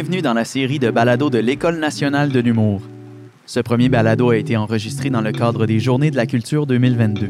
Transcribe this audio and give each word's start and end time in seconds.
Bienvenue 0.00 0.22
dans 0.22 0.32
la 0.32 0.44
série 0.44 0.78
de 0.78 0.92
balados 0.92 1.28
de 1.28 1.40
l'École 1.40 1.80
nationale 1.80 2.30
de 2.30 2.38
l'humour. 2.38 2.82
Ce 3.46 3.58
premier 3.58 3.88
balado 3.88 4.30
a 4.30 4.36
été 4.36 4.56
enregistré 4.56 5.10
dans 5.10 5.20
le 5.20 5.32
cadre 5.32 5.66
des 5.66 5.80
Journées 5.80 6.12
de 6.12 6.16
la 6.16 6.26
culture 6.26 6.66
2022. 6.66 7.28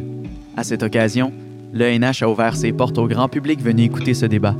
À 0.54 0.64
cette 0.64 0.82
occasion, 0.82 1.32
l'ENH 1.72 2.20
a 2.20 2.28
ouvert 2.28 2.56
ses 2.56 2.72
portes 2.72 2.98
au 2.98 3.08
grand 3.08 3.30
public 3.30 3.62
venu 3.62 3.84
écouter 3.84 4.12
ce 4.12 4.26
débat. 4.26 4.54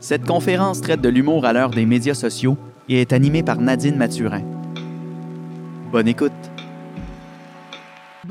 Cette 0.00 0.26
conférence 0.26 0.82
traite 0.82 1.00
de 1.00 1.08
l'humour 1.08 1.46
à 1.46 1.54
l'heure 1.54 1.70
des 1.70 1.86
médias 1.86 2.12
sociaux 2.12 2.58
et 2.90 3.00
est 3.00 3.14
animée 3.14 3.42
par 3.42 3.58
Nadine 3.58 3.96
Mathurin. 3.96 4.42
Bonne 5.90 6.08
écoute. 6.08 6.49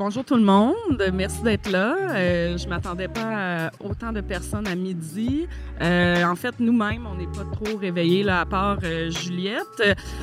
Bonjour 0.00 0.24
tout 0.24 0.36
le 0.36 0.42
monde, 0.42 0.74
merci 1.12 1.42
d'être 1.42 1.70
là. 1.70 1.94
Euh, 2.14 2.56
je 2.56 2.66
m'attendais 2.66 3.08
pas 3.08 3.66
à 3.66 3.70
autant 3.80 4.12
de 4.12 4.22
personnes 4.22 4.66
à 4.66 4.74
midi. 4.74 5.46
Euh, 5.82 6.24
en 6.24 6.34
fait, 6.36 6.54
nous-mêmes, 6.58 7.06
on 7.06 7.16
n'est 7.16 7.26
pas 7.26 7.44
trop 7.52 7.76
réveillés 7.76 8.22
là, 8.22 8.40
à 8.40 8.46
part 8.46 8.78
euh, 8.82 9.10
Juliette. 9.10 9.66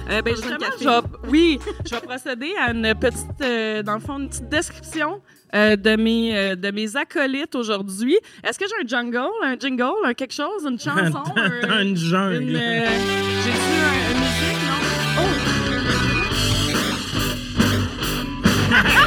Ben, 0.09 0.23
justement, 0.25 0.57
je 0.81 0.83
vais- 0.83 1.01
oui, 1.29 1.59
je 1.85 1.93
vais 1.93 2.01
procéder 2.01 2.55
à 2.59 2.71
une 2.71 2.91
petite, 2.95 3.85
dans 3.85 3.93
le 3.93 3.99
fond, 3.99 4.17
une 4.17 4.29
petite 4.29 4.49
description 4.49 5.21
euh, 5.53 5.75
de 5.75 5.95
mes 5.95 6.35
euh, 6.35 6.55
de 6.55 6.71
mes 6.71 6.97
acolytes 6.97 7.53
aujourd'hui. 7.53 8.17
Est-ce 8.43 8.57
que 8.57 8.65
j'ai 8.67 8.83
un 8.83 8.87
jungle, 8.87 9.29
un 9.43 9.59
jingle, 9.59 9.93
un 10.05 10.15
quelque 10.15 10.33
chose, 10.33 10.65
une 10.67 10.79
chanson, 10.87 11.21
un- 11.35 11.83
une 11.83 11.95
jungle. 11.95 12.41
une, 12.41 12.55
euh, 12.55 12.87
un- 12.87 14.11
une 14.11 14.17
musique, 14.17 14.57
non? 14.65 14.79
Oh! 15.19 15.23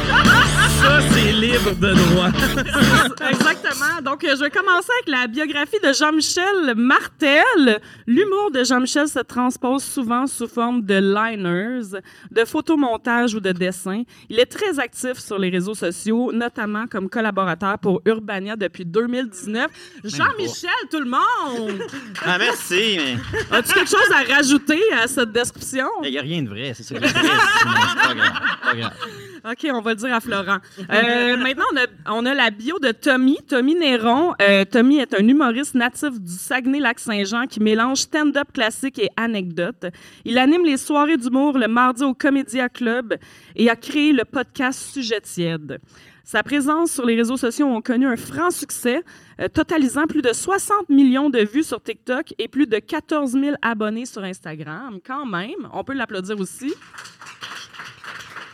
Ça, 0.81 0.99
c'est 1.11 1.31
libre 1.31 1.71
de 1.75 1.93
droit. 1.93 2.29
Exactement. 3.29 4.01
Donc, 4.03 4.21
je 4.23 4.39
vais 4.43 4.49
commencer 4.49 4.89
avec 5.03 5.07
la 5.19 5.27
biographie 5.27 5.77
de 5.83 5.93
Jean-Michel 5.93 6.73
Martel. 6.75 7.79
L'humour 8.07 8.51
de 8.51 8.63
Jean-Michel 8.63 9.07
se 9.07 9.19
transpose 9.19 9.83
souvent 9.83 10.25
sous 10.27 10.47
forme 10.47 10.81
de 10.83 10.95
liners, 10.95 11.99
de 12.31 12.45
photomontage 12.45 13.35
ou 13.35 13.39
de 13.39 13.51
dessins. 13.51 14.03
Il 14.29 14.39
est 14.39 14.45
très 14.47 14.79
actif 14.79 15.19
sur 15.19 15.37
les 15.37 15.49
réseaux 15.49 15.75
sociaux, 15.75 16.31
notamment 16.33 16.87
comme 16.87 17.09
collaborateur 17.09 17.77
pour 17.77 18.01
Urbania 18.05 18.55
depuis 18.55 18.85
2019. 18.85 19.67
Jean-Michel, 20.03 20.69
tout 20.89 20.99
le 20.99 21.09
monde! 21.09 21.81
Ah, 22.25 22.37
merci, 22.39 22.97
mais 22.97 23.17
As-tu 23.57 23.73
quelque 23.73 23.89
chose 23.89 24.11
à 24.15 24.33
rajouter 24.35 24.81
à 25.01 25.07
cette 25.07 25.31
description? 25.31 25.87
il 26.03 26.11
n'y 26.11 26.17
a 26.17 26.21
rien 26.21 26.41
de 26.41 26.49
vrai, 26.49 26.73
c'est 26.75 26.83
ça 26.83 26.95
c'est 26.95 27.13
pas 27.13 28.13
grave, 28.15 28.59
pas 28.63 28.75
grave. 28.75 28.93
OK, 29.43 29.67
on 29.73 29.81
va 29.81 29.91
le 29.91 29.95
dire 29.95 30.13
à 30.13 30.19
Florent. 30.19 30.57
Euh, 30.79 31.37
maintenant, 31.37 31.65
on 32.07 32.25
a, 32.25 32.33
la 32.33 32.49
bio 32.49 32.79
de 32.79 32.91
Tommy, 32.91 33.37
Tommy 33.47 33.75
Néron. 33.75 34.33
Euh, 34.41 34.65
Tommy 34.65 34.97
est 34.97 35.13
un 35.13 35.27
humoriste 35.27 35.75
natif 35.75 36.19
du 36.19 36.31
Saguenay-Lac-Saint-Jean 36.31 37.47
qui 37.47 37.59
mélange 37.59 37.99
stand-up 37.99 38.51
classique 38.53 38.99
et 38.99 39.09
anecdote. 39.17 39.85
Il 40.25 40.37
anime 40.37 40.65
les 40.65 40.77
soirées 40.77 41.17
d'humour 41.17 41.57
le 41.57 41.67
mardi 41.67 42.03
au 42.03 42.13
Comédia 42.13 42.69
Club 42.69 43.15
et 43.55 43.69
a 43.69 43.75
créé 43.75 44.13
le 44.13 44.25
podcast 44.25 44.79
Sujet 44.93 45.21
tiède. 45.21 45.79
Sa 46.23 46.43
présence 46.43 46.91
sur 46.91 47.05
les 47.05 47.15
réseaux 47.15 47.35
sociaux 47.35 47.67
ont 47.67 47.81
connu 47.81 48.07
un 48.07 48.15
franc 48.15 48.51
succès, 48.51 49.03
euh, 49.41 49.47
totalisant 49.49 50.05
plus 50.05 50.21
de 50.21 50.31
60 50.31 50.87
millions 50.87 51.29
de 51.29 51.39
vues 51.39 51.63
sur 51.63 51.81
TikTok 51.81 52.33
et 52.37 52.47
plus 52.47 52.67
de 52.67 52.77
14 52.77 53.31
000 53.33 53.55
abonnés 53.61 54.05
sur 54.05 54.23
Instagram. 54.23 54.99
Quand 55.05 55.25
même, 55.25 55.69
on 55.73 55.83
peut 55.83 55.93
l'applaudir 55.93 56.39
aussi. 56.39 56.73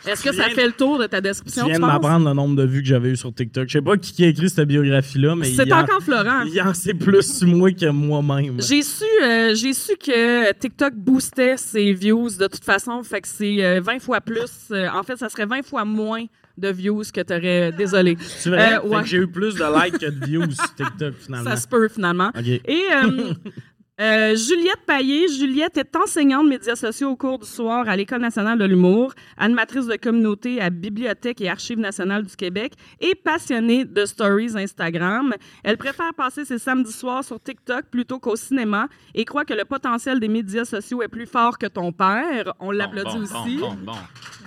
Est-ce 0.06 0.22
que 0.22 0.32
ça 0.32 0.46
viens- 0.46 0.54
fait 0.54 0.66
le 0.66 0.72
tour 0.72 0.98
de 0.98 1.06
ta 1.06 1.18
Tu 1.18 1.24
description? 1.24 1.64
viens 1.66 1.74
tu 1.74 1.80
de 1.80 1.86
penses? 1.86 1.92
m'apprendre 1.94 2.28
le 2.28 2.34
nombre 2.34 2.56
de 2.56 2.64
vues 2.64 2.82
que 2.82 2.88
j'avais 2.88 3.10
eu 3.10 3.16
sur 3.16 3.34
TikTok. 3.34 3.68
Je 3.68 3.72
sais 3.74 3.82
pas 3.82 3.96
qui, 3.96 4.24
a 4.24 4.28
écrit 4.28 4.48
cette 4.48 4.68
biographie-là, 4.68 5.34
mais 5.36 5.46
C'est 5.46 5.72
encore 5.72 6.00
Florent. 6.02 6.42
il 6.44 6.60
en 6.62 6.72
sait 6.74 6.94
plus 6.94 7.42
moi 7.42 7.72
que 7.72 7.86
moi-même. 7.90 8.60
J'ai 8.60 8.82
su, 8.82 9.04
euh, 9.22 9.54
j'ai 9.54 9.72
su 9.72 9.92
que 9.96 10.52
TikTok 10.52 10.94
boostait 10.94 11.56
ses 11.56 11.92
views 11.92 12.30
de 12.38 12.46
toute 12.46 12.64
façon, 12.64 13.02
fait 13.02 13.20
que 13.20 13.28
c'est 13.28 13.64
euh, 13.64 13.80
20 13.80 13.98
fois 14.00 14.20
plus. 14.20 14.50
euh, 14.70 14.88
en 14.94 15.02
fait, 15.02 15.16
ça 15.16 15.28
serait 15.28 15.46
20 15.46 15.62
fois 15.64 15.84
moins 15.84 16.24
de 16.56 16.68
views 16.70 17.02
que 17.12 17.20
tu 17.20 17.32
aurais. 17.32 17.72
Désolé. 17.72 18.16
C'est 18.20 18.50
vrai? 18.50 18.74
Euh, 18.82 18.88
ouais. 18.88 19.02
que 19.02 19.06
j'ai 19.08 19.18
eu 19.18 19.26
plus 19.28 19.54
de 19.54 19.84
likes 19.84 19.98
que 19.98 20.06
de 20.10 20.24
views 20.26 20.50
sur 20.50 20.74
TikTok, 20.74 21.14
finalement. 21.18 21.50
Ça 21.50 21.56
se 21.56 21.68
peut 21.68 21.88
finalement. 21.88 22.30
OK. 22.36 22.46
Et 22.46 22.62
euh, 24.00 24.36
Juliette 24.36 24.80
Payet. 24.86 25.28
Juliette 25.28 25.76
est 25.76 25.96
enseignante 25.96 26.44
de 26.44 26.50
médias 26.50 26.76
sociaux 26.76 27.10
au 27.10 27.16
cours 27.16 27.38
du 27.38 27.46
soir 27.46 27.88
à 27.88 27.96
l'École 27.96 28.20
nationale 28.20 28.58
de 28.58 28.64
l'humour, 28.64 29.12
animatrice 29.36 29.86
de 29.86 29.96
communauté 29.96 30.60
à 30.60 30.70
Bibliothèque 30.70 31.40
et 31.40 31.48
Archives 31.48 31.78
nationales 31.80 32.24
du 32.24 32.36
Québec 32.36 32.74
et 33.00 33.14
passionnée 33.14 33.84
de 33.84 34.04
stories 34.04 34.56
Instagram. 34.56 35.34
Elle 35.64 35.76
préfère 35.78 36.14
passer 36.14 36.44
ses 36.44 36.58
samedis 36.58 36.92
soirs 36.92 37.24
sur 37.24 37.40
TikTok 37.40 37.86
plutôt 37.90 38.18
qu'au 38.18 38.36
cinéma 38.36 38.88
et 39.14 39.24
croit 39.24 39.44
que 39.44 39.54
le 39.54 39.64
potentiel 39.64 40.20
des 40.20 40.28
médias 40.28 40.64
sociaux 40.64 41.02
est 41.02 41.08
plus 41.08 41.26
fort 41.26 41.58
que 41.58 41.66
ton 41.66 41.92
père. 41.92 42.54
On 42.60 42.70
l'applaudit 42.70 43.16
Bon, 43.16 43.22
aussi. 43.22 43.56
Bon, 43.56 43.70
bon, 43.70 43.92
bon. 43.92 43.98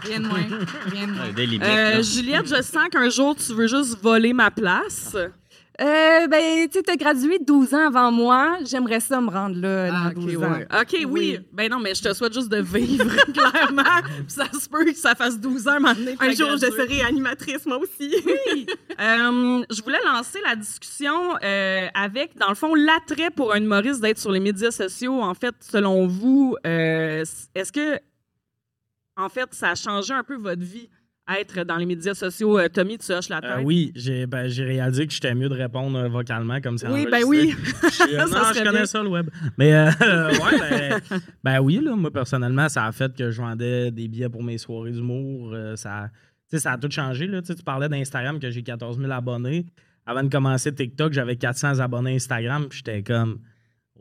Rien 0.03 0.19
de 0.19 0.27
moins. 0.27 0.39
De 0.39 1.57
moins. 1.57 1.67
Euh. 1.67 2.01
Juliette, 2.01 2.47
je 2.47 2.61
sens 2.61 2.87
qu'un 2.89 3.09
jour 3.09 3.35
tu 3.35 3.53
veux 3.53 3.67
juste 3.67 3.97
voler 4.01 4.33
ma 4.33 4.49
place. 4.49 5.15
Euh, 5.79 6.27
ben, 6.27 6.67
tu 6.69 6.83
t'as 6.83 6.95
gradué 6.97 7.39
12 7.39 7.73
ans 7.73 7.87
avant 7.87 8.11
moi. 8.11 8.57
J'aimerais 8.65 8.99
ça 8.99 9.21
me 9.21 9.29
rendre 9.29 9.55
là 9.57 9.89
Ah, 9.91 10.11
12 10.13 10.35
ok, 10.35 10.43
ans. 10.43 10.51
ouais. 10.51 10.67
OK, 10.81 10.93
oui. 10.93 11.05
Oui. 11.07 11.39
Ben 11.53 11.71
non, 11.71 11.79
mais 11.79 11.95
je 11.95 12.03
te 12.03 12.13
souhaite 12.13 12.33
juste 12.33 12.49
de 12.49 12.61
vivre, 12.61 13.09
clairement. 13.33 13.83
Ça 14.27 14.45
se 14.51 14.67
peut 14.67 14.83
que 14.85 14.95
ça 14.97 15.15
fasse 15.15 15.39
12 15.39 15.67
ans, 15.69 15.79
maintenant. 15.79 16.11
Un 16.19 16.31
jour, 16.31 16.49
je 16.51 16.69
serai 16.69 17.01
animatrice, 17.03 17.65
moi 17.65 17.77
aussi. 17.77 18.13
Euh, 18.99 19.63
je 19.69 19.81
voulais 19.81 20.01
lancer 20.05 20.39
la 20.45 20.55
discussion 20.55 21.35
euh, 21.41 21.87
avec, 21.95 22.37
dans 22.37 22.49
le 22.49 22.55
fond, 22.55 22.75
l'attrait 22.75 23.31
pour 23.31 23.53
un 23.53 23.61
humoriste 23.61 24.01
d'être 24.01 24.19
sur 24.19 24.31
les 24.31 24.39
médias 24.41 24.71
sociaux. 24.71 25.21
En 25.21 25.33
fait, 25.33 25.55
selon 25.61 26.05
vous, 26.05 26.57
est-ce 26.65 27.71
que, 27.71 27.97
en 29.17 29.29
fait, 29.29 29.47
ça 29.53 29.69
a 29.69 29.75
changé 29.75 30.13
un 30.13 30.23
peu 30.23 30.35
votre 30.35 30.61
vie, 30.61 30.89
être 31.39 31.63
dans 31.63 31.77
les 31.77 31.85
médias 31.85 32.13
sociaux? 32.13 32.57
Euh, 32.59 32.67
Tommy, 32.69 32.97
tu 32.97 33.11
hoches 33.11 33.29
la 33.29 33.41
tête? 33.41 33.49
Euh, 33.57 33.61
oui, 33.63 33.91
j'ai 33.95 34.25
ben, 34.25 34.47
réalisé 34.49 35.07
que 35.07 35.13
j'étais 35.13 35.33
mieux 35.35 35.49
de 35.49 35.53
répondre 35.55 35.97
euh, 35.97 36.07
vocalement 36.07 36.59
comme 36.61 36.77
ça. 36.77 36.91
Oui, 36.91 37.07
ben 37.11 37.23
oui. 37.25 37.53
Je- 37.83 38.17
non, 38.17 38.41
je 38.53 38.59
connais 38.59 38.71
bien. 38.71 38.85
ça, 38.85 39.01
le 39.03 39.09
web. 39.09 39.29
Mais 39.57 39.73
euh, 39.73 39.89
ouais, 40.31 40.59
ben, 40.59 41.01
ben 41.43 41.59
oui, 41.59 41.79
là, 41.83 41.95
moi, 41.95 42.11
personnellement, 42.11 42.67
ça 42.69 42.85
a 42.85 42.91
fait 42.91 43.15
que 43.15 43.31
je 43.31 43.41
vendais 43.41 43.91
des 43.91 44.07
billets 44.07 44.29
pour 44.29 44.43
mes 44.43 44.57
soirées 44.57 44.91
d'humour. 44.91 45.51
euh, 45.53 45.75
ça, 45.75 46.09
tu 46.49 46.57
sais, 46.57 46.59
ça 46.63 46.73
a 46.73 46.77
tout 46.77 46.89
changé. 46.91 47.27
Là. 47.27 47.41
Tu 47.41 47.53
parlais 47.63 47.89
d'Instagram 47.89 48.39
que 48.39 48.49
j'ai 48.49 48.63
14 48.63 48.99
000 48.99 49.11
abonnés. 49.11 49.65
Avant 50.05 50.23
de 50.23 50.29
commencer 50.29 50.73
TikTok, 50.73 51.13
j'avais 51.13 51.35
400 51.35 51.79
abonnés 51.79 52.15
Instagram. 52.15 52.67
J'étais 52.71 53.03
comme, 53.03 53.39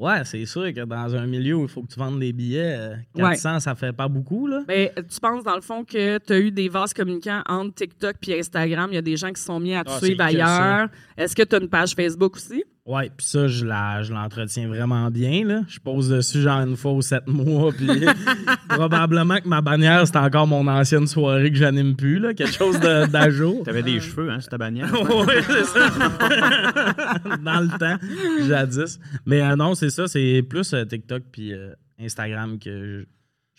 ouais, 0.00 0.24
c'est 0.24 0.44
sûr 0.46 0.72
que 0.72 0.84
dans 0.84 1.14
un 1.14 1.26
milieu 1.26 1.54
où 1.56 1.62
il 1.62 1.68
faut 1.68 1.82
que 1.82 1.92
tu 1.92 1.98
vendes 1.98 2.18
des 2.18 2.32
billets, 2.32 2.76
euh, 2.76 2.94
400, 3.14 3.60
ça 3.60 3.74
fait 3.74 3.92
pas 3.92 4.08
beaucoup. 4.08 4.46
Là. 4.48 4.64
Mais 4.66 4.92
euh, 4.98 5.02
tu 5.02 5.20
penses, 5.20 5.44
dans 5.44 5.54
le 5.54 5.60
fond, 5.60 5.84
que 5.84 6.18
tu 6.18 6.32
as 6.32 6.38
eu 6.40 6.50
des 6.50 6.68
vases 6.68 6.92
communicants 6.92 7.42
entre 7.46 7.74
TikTok 7.74 8.16
et 8.28 8.40
Instagram? 8.40 8.88
Il 8.90 8.94
y 8.96 8.98
a 8.98 9.02
des 9.02 9.16
gens 9.16 9.32
qui 9.32 9.40
se 9.40 9.46
sont 9.46 9.60
mis 9.60 9.74
à 9.74 9.84
te 9.84 9.90
Ah, 9.92 9.98
suivre 9.98 10.22
ailleurs. 10.24 10.88
Est-ce 11.16 11.36
que 11.36 11.42
tu 11.42 11.54
as 11.54 11.60
une 11.60 11.68
page 11.68 11.94
Facebook 11.94 12.36
aussi? 12.36 12.64
Ouais, 12.90 13.08
puis 13.16 13.24
ça, 13.24 13.46
je 13.46 13.64
la- 13.64 14.02
je 14.02 14.12
l'entretiens 14.12 14.66
vraiment 14.66 15.10
bien. 15.12 15.44
Là. 15.46 15.60
Je 15.68 15.78
pose 15.78 16.08
dessus 16.08 16.40
genre 16.40 16.60
une 16.66 16.76
fois 16.76 16.90
ou 16.92 17.02
sept 17.02 17.24
mois. 17.28 17.70
Puis 17.70 17.86
probablement 18.68 19.36
que 19.38 19.46
ma 19.48 19.60
bannière, 19.60 20.04
c'est 20.08 20.16
encore 20.16 20.48
mon 20.48 20.66
ancienne 20.66 21.06
soirée 21.06 21.50
que 21.52 21.56
j'anime 21.56 21.94
plus. 21.94 22.18
Là, 22.18 22.34
quelque 22.34 22.52
chose 22.52 22.80
de- 22.80 23.06
d'à 23.06 23.30
jour. 23.30 23.62
T'avais 23.64 23.84
des 23.84 24.00
cheveux, 24.00 24.28
hein, 24.30 24.40
sur 24.40 24.50
ta 24.50 24.58
bannière. 24.58 24.90
oui, 24.92 25.34
c'est 25.46 25.64
ça. 25.66 25.88
Dans 27.44 27.60
le 27.60 27.78
temps, 27.78 27.96
jadis. 28.48 28.98
Mais 29.24 29.40
euh, 29.42 29.54
non, 29.54 29.74
c'est 29.76 29.90
ça. 29.90 30.08
C'est 30.08 30.42
plus 30.48 30.72
euh, 30.74 30.84
TikTok 30.84 31.22
puis 31.30 31.52
euh, 31.54 31.72
Instagram 32.00 32.58
que 32.58 32.70
je, 32.70 33.04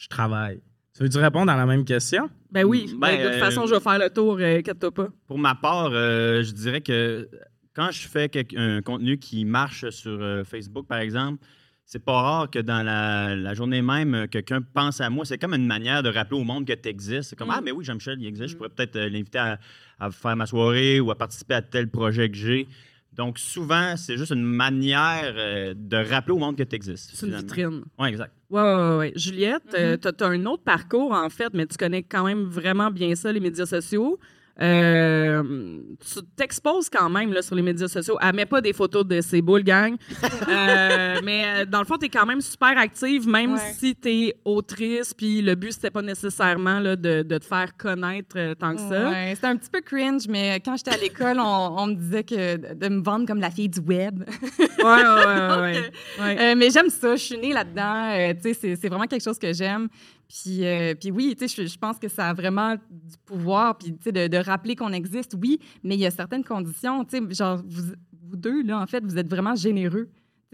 je 0.03 0.07
travaille. 0.09 0.59
Tu 0.97 1.03
veux-tu 1.03 1.19
répondre 1.19 1.49
à 1.51 1.55
la 1.55 1.65
même 1.65 1.85
question? 1.85 2.29
Ben 2.51 2.65
oui. 2.65 2.87
Ben, 2.99 2.99
Ben, 2.99 3.17
de 3.19 3.23
toute 3.29 3.35
euh, 3.35 3.39
façon, 3.39 3.65
je 3.65 3.75
vais 3.75 3.79
faire 3.79 3.97
le 3.97 4.09
tour, 4.09 4.37
euh, 4.41 4.57
inquiète-toi 4.57 4.91
pas. 4.91 5.07
Pour 5.25 5.39
ma 5.39 5.55
part, 5.55 5.91
euh, 5.93 6.43
je 6.43 6.51
dirais 6.51 6.81
que 6.81 7.29
quand 7.73 7.91
je 7.91 8.07
fais 8.07 8.29
quelque- 8.29 8.57
un 8.57 8.81
contenu 8.81 9.17
qui 9.17 9.45
marche 9.45 9.89
sur 9.89 10.17
euh, 10.21 10.43
Facebook, 10.43 10.87
par 10.87 10.99
exemple, 10.99 11.43
c'est 11.85 12.03
pas 12.03 12.21
rare 12.21 12.49
que 12.49 12.59
dans 12.59 12.83
la, 12.83 13.35
la 13.35 13.53
journée 13.53 13.81
même, 13.81 14.13
euh, 14.15 14.27
quelqu'un 14.27 14.61
pense 14.61 15.01
à 15.01 15.09
moi. 15.09 15.25
C'est 15.25 15.37
comme 15.37 15.53
une 15.53 15.65
manière 15.65 16.03
de 16.03 16.09
rappeler 16.09 16.39
au 16.39 16.43
monde 16.43 16.65
que 16.65 16.73
tu 16.73 16.87
existes. 16.87 17.29
C'est 17.31 17.35
comme 17.35 17.49
Mm. 17.49 17.55
Ah, 17.57 17.61
mais 17.61 17.71
oui, 17.71 17.83
Jean-Michel, 17.83 18.17
il 18.21 18.27
existe. 18.27 18.49
Je 18.49 18.55
pourrais 18.57 18.69
peut-être 18.69 18.95
euh, 18.95 19.09
l'inviter 19.09 19.39
à, 19.39 19.59
à 19.99 20.09
faire 20.11 20.35
ma 20.37 20.45
soirée 20.45 20.99
ou 21.01 21.11
à 21.11 21.15
participer 21.17 21.55
à 21.55 21.61
tel 21.61 21.89
projet 21.89 22.29
que 22.29 22.37
j'ai. 22.37 22.67
Donc, 23.13 23.39
souvent, 23.39 23.97
c'est 23.97 24.15
juste 24.17 24.31
une 24.31 24.43
manière 24.43 25.33
euh, 25.35 25.73
de 25.75 25.97
rappeler 25.97 26.33
au 26.33 26.37
monde 26.37 26.55
que 26.57 26.63
tu 26.63 26.75
existes. 26.77 27.11
C'est 27.13 27.27
une 27.27 27.35
vitrine. 27.35 27.83
Oui, 27.99 28.07
exact. 28.07 28.33
Ouais, 28.49 28.61
ouais, 28.61 28.73
ouais, 28.73 28.97
ouais. 28.97 29.13
Juliette, 29.17 29.63
tu 29.69 29.77
as, 30.23 30.27
un 30.27 30.45
autre 30.45 30.63
parcours, 30.63 31.11
en 31.11 31.29
fait, 31.29 31.49
mais 31.53 31.65
tu 31.65 31.75
connais 31.75 32.03
quand 32.03 32.23
même 32.23 32.43
vraiment 32.45 32.89
bien 32.89 33.13
ça, 33.15 33.33
les 33.33 33.41
médias 33.41 33.65
sociaux. 33.65 34.17
Euh, 34.61 35.79
tu 35.99 36.19
t'exposes 36.35 36.89
quand 36.89 37.09
même 37.09 37.31
là, 37.33 37.41
sur 37.41 37.55
les 37.55 37.61
médias 37.61 37.87
sociaux. 37.87 38.17
Elle 38.21 38.35
met 38.35 38.45
pas 38.45 38.61
des 38.61 38.73
photos 38.73 39.05
de 39.05 39.21
ses 39.21 39.41
boules, 39.41 39.63
gang. 39.63 39.95
Euh, 40.51 41.19
mais 41.23 41.43
euh, 41.45 41.65
dans 41.65 41.79
le 41.79 41.85
fond, 41.85 41.97
tu 41.97 42.05
es 42.07 42.09
quand 42.09 42.25
même 42.25 42.41
super 42.41 42.77
active, 42.77 43.27
même 43.27 43.53
Ouais. 43.53 43.73
si 43.77 43.95
tu 43.95 44.09
es 44.09 44.35
autrice. 44.43 45.13
Puis 45.13 45.41
le 45.41 45.55
but, 45.55 45.71
c'était 45.71 45.89
pas 45.91 46.01
nécessairement 46.01 46.79
là, 46.79 46.95
de, 46.95 47.21
de 47.23 47.37
te 47.37 47.45
faire 47.45 47.75
connaître 47.77 48.35
euh, 48.37 48.53
tant 48.55 48.75
que 48.75 48.81
ça. 48.81 49.09
Ouais, 49.09 49.31
c'était 49.35 49.47
un 49.47 49.55
petit 49.55 49.69
peu 49.69 49.79
cringe, 49.81 50.27
mais 50.27 50.59
quand 50.63 50.75
j'étais 50.75 50.91
à 50.91 50.97
l'école, 50.97 51.39
on, 51.39 51.75
on 51.77 51.87
me 51.87 51.95
disait 51.95 52.23
que 52.23 52.73
de 52.73 52.89
me 52.89 53.01
vendre 53.01 53.25
comme 53.25 53.39
la 53.39 53.49
fille 53.51 53.69
du 53.69 53.79
web. 53.79 54.23
Ouais, 54.59 54.83
ouais, 54.83 54.93
ouais. 54.93 55.91
ouais, 56.19 56.37
ouais. 56.37 56.55
Mais 56.55 56.69
j'aime 56.69 56.89
ça, 56.89 57.15
je 57.15 57.23
suis 57.23 57.37
née 57.37 57.53
là-dedans. 57.53 58.33
c'est 58.43 58.87
vraiment 58.89 59.05
quelque 59.07 59.23
chose 59.23 59.39
que 59.39 59.53
j'aime. 59.53 59.87
Puis, 60.31 60.65
euh, 60.65 60.93
puis 60.95 61.11
oui, 61.11 61.35
tu 61.37 61.47
sais, 61.47 61.63
je, 61.63 61.67
je 61.67 61.77
pense 61.77 61.99
que 61.99 62.07
ça 62.07 62.29
a 62.29 62.33
vraiment 62.33 62.75
du 62.75 63.17
pouvoir, 63.25 63.77
puis 63.77 63.91
tu 63.91 63.97
sais, 64.03 64.11
de, 64.13 64.27
de 64.27 64.37
rappeler 64.37 64.75
qu'on 64.77 64.93
existe, 64.93 65.35
oui, 65.41 65.59
mais 65.83 65.95
il 65.95 65.99
y 65.99 66.05
a 66.05 66.11
certaines 66.11 66.43
conditions, 66.45 67.03
tu 67.03 67.17
sais, 67.17 67.33
genre, 67.33 67.61
vous, 67.67 67.83
vous 68.29 68.37
deux, 68.37 68.63
là, 68.63 68.79
en 68.79 68.87
fait, 68.87 69.03
vous 69.03 69.17
êtes 69.17 69.29
vraiment 69.29 69.55
généreux. 69.55 70.07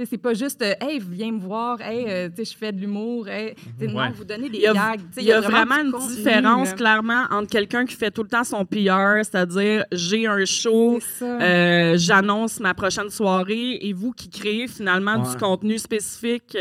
C'est 0.05 0.19
pas 0.19 0.35
juste, 0.35 0.61
euh, 0.61 0.73
hey, 0.79 0.99
viens 0.99 1.31
me 1.31 1.39
voir, 1.39 1.81
hey, 1.81 2.05
euh, 2.07 2.29
tu 2.29 2.45
sais, 2.45 2.53
je 2.53 2.57
fais 2.57 2.71
de 2.71 2.79
l'humour, 2.79 3.27
hey, 3.27 3.55
non, 3.81 3.95
Ouais. 3.97 4.11
vous 4.11 4.23
donnez 4.25 4.47
des 4.47 4.57
Il 4.59 4.61
y 4.63 4.67
a, 4.67 4.73
gags. 4.73 5.01
il 5.17 5.23
y 5.23 5.31
a 5.31 5.41
vraiment, 5.41 5.75
une 5.83 5.91
contenu, 5.91 6.15
différence, 6.15 6.69
là. 6.69 6.73
clairement, 6.75 7.23
entre 7.31 7.49
quelqu'un 7.49 7.83
qui 7.85 7.95
fait 7.95 8.11
tout 8.11 8.21
le 8.21 8.29
temps 8.29 8.43
son 8.43 8.63
PR, 8.63 9.23
c'est-à-dire 9.23 9.85
j'ai 9.91 10.27
un 10.27 10.45
show, 10.45 10.99
euh, 11.23 11.95
j'annonce 11.97 12.59
ma 12.59 12.75
prochaine 12.75 13.09
soirée, 13.09 13.79
et 13.81 13.91
vous 13.93 14.11
qui 14.11 14.29
créez 14.29 14.67
finalement 14.67 15.17
Ouais. 15.23 15.31
du 15.31 15.35
contenu 15.37 15.79
spécifique 15.79 16.55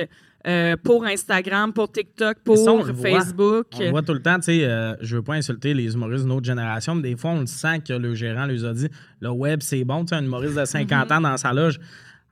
euh, 0.46 0.76
pour 0.82 1.04
Instagram, 1.04 1.72
pour 1.72 1.90
TikTok, 1.90 2.38
pour 2.44 2.56
ça, 2.56 2.72
on 2.72 2.84
le 2.84 2.92
voit. 2.92 3.20
Facebook. 3.20 3.66
On 3.80 3.90
voit 3.90 4.02
tout 4.02 4.14
le 4.14 4.22
temps, 4.22 4.36
tu 4.36 4.44
sais, 4.44 4.64
euh, 4.64 4.94
je 5.00 5.16
veux 5.16 5.22
pas 5.22 5.34
insulter 5.34 5.74
les 5.74 5.94
humoristes 5.94 6.24
de 6.24 6.28
notre 6.28 6.44
génération, 6.46 6.94
mais 6.94 7.02
des 7.02 7.16
fois, 7.16 7.30
on 7.30 7.40
le 7.40 7.46
sent 7.46 7.80
que 7.80 7.92
le 7.92 8.14
gérant 8.14 8.46
lui 8.46 8.64
a 8.64 8.72
dit 8.72 8.88
le 9.20 9.30
web, 9.30 9.60
c'est 9.62 9.84
bon, 9.84 10.04
tu 10.04 10.08
sais, 10.08 10.14
un 10.16 10.24
humoriste 10.24 10.56
de 10.56 10.64
50 10.64 11.10
ans 11.12 11.20
dans 11.20 11.36
sa 11.36 11.52
loge. 11.52 11.78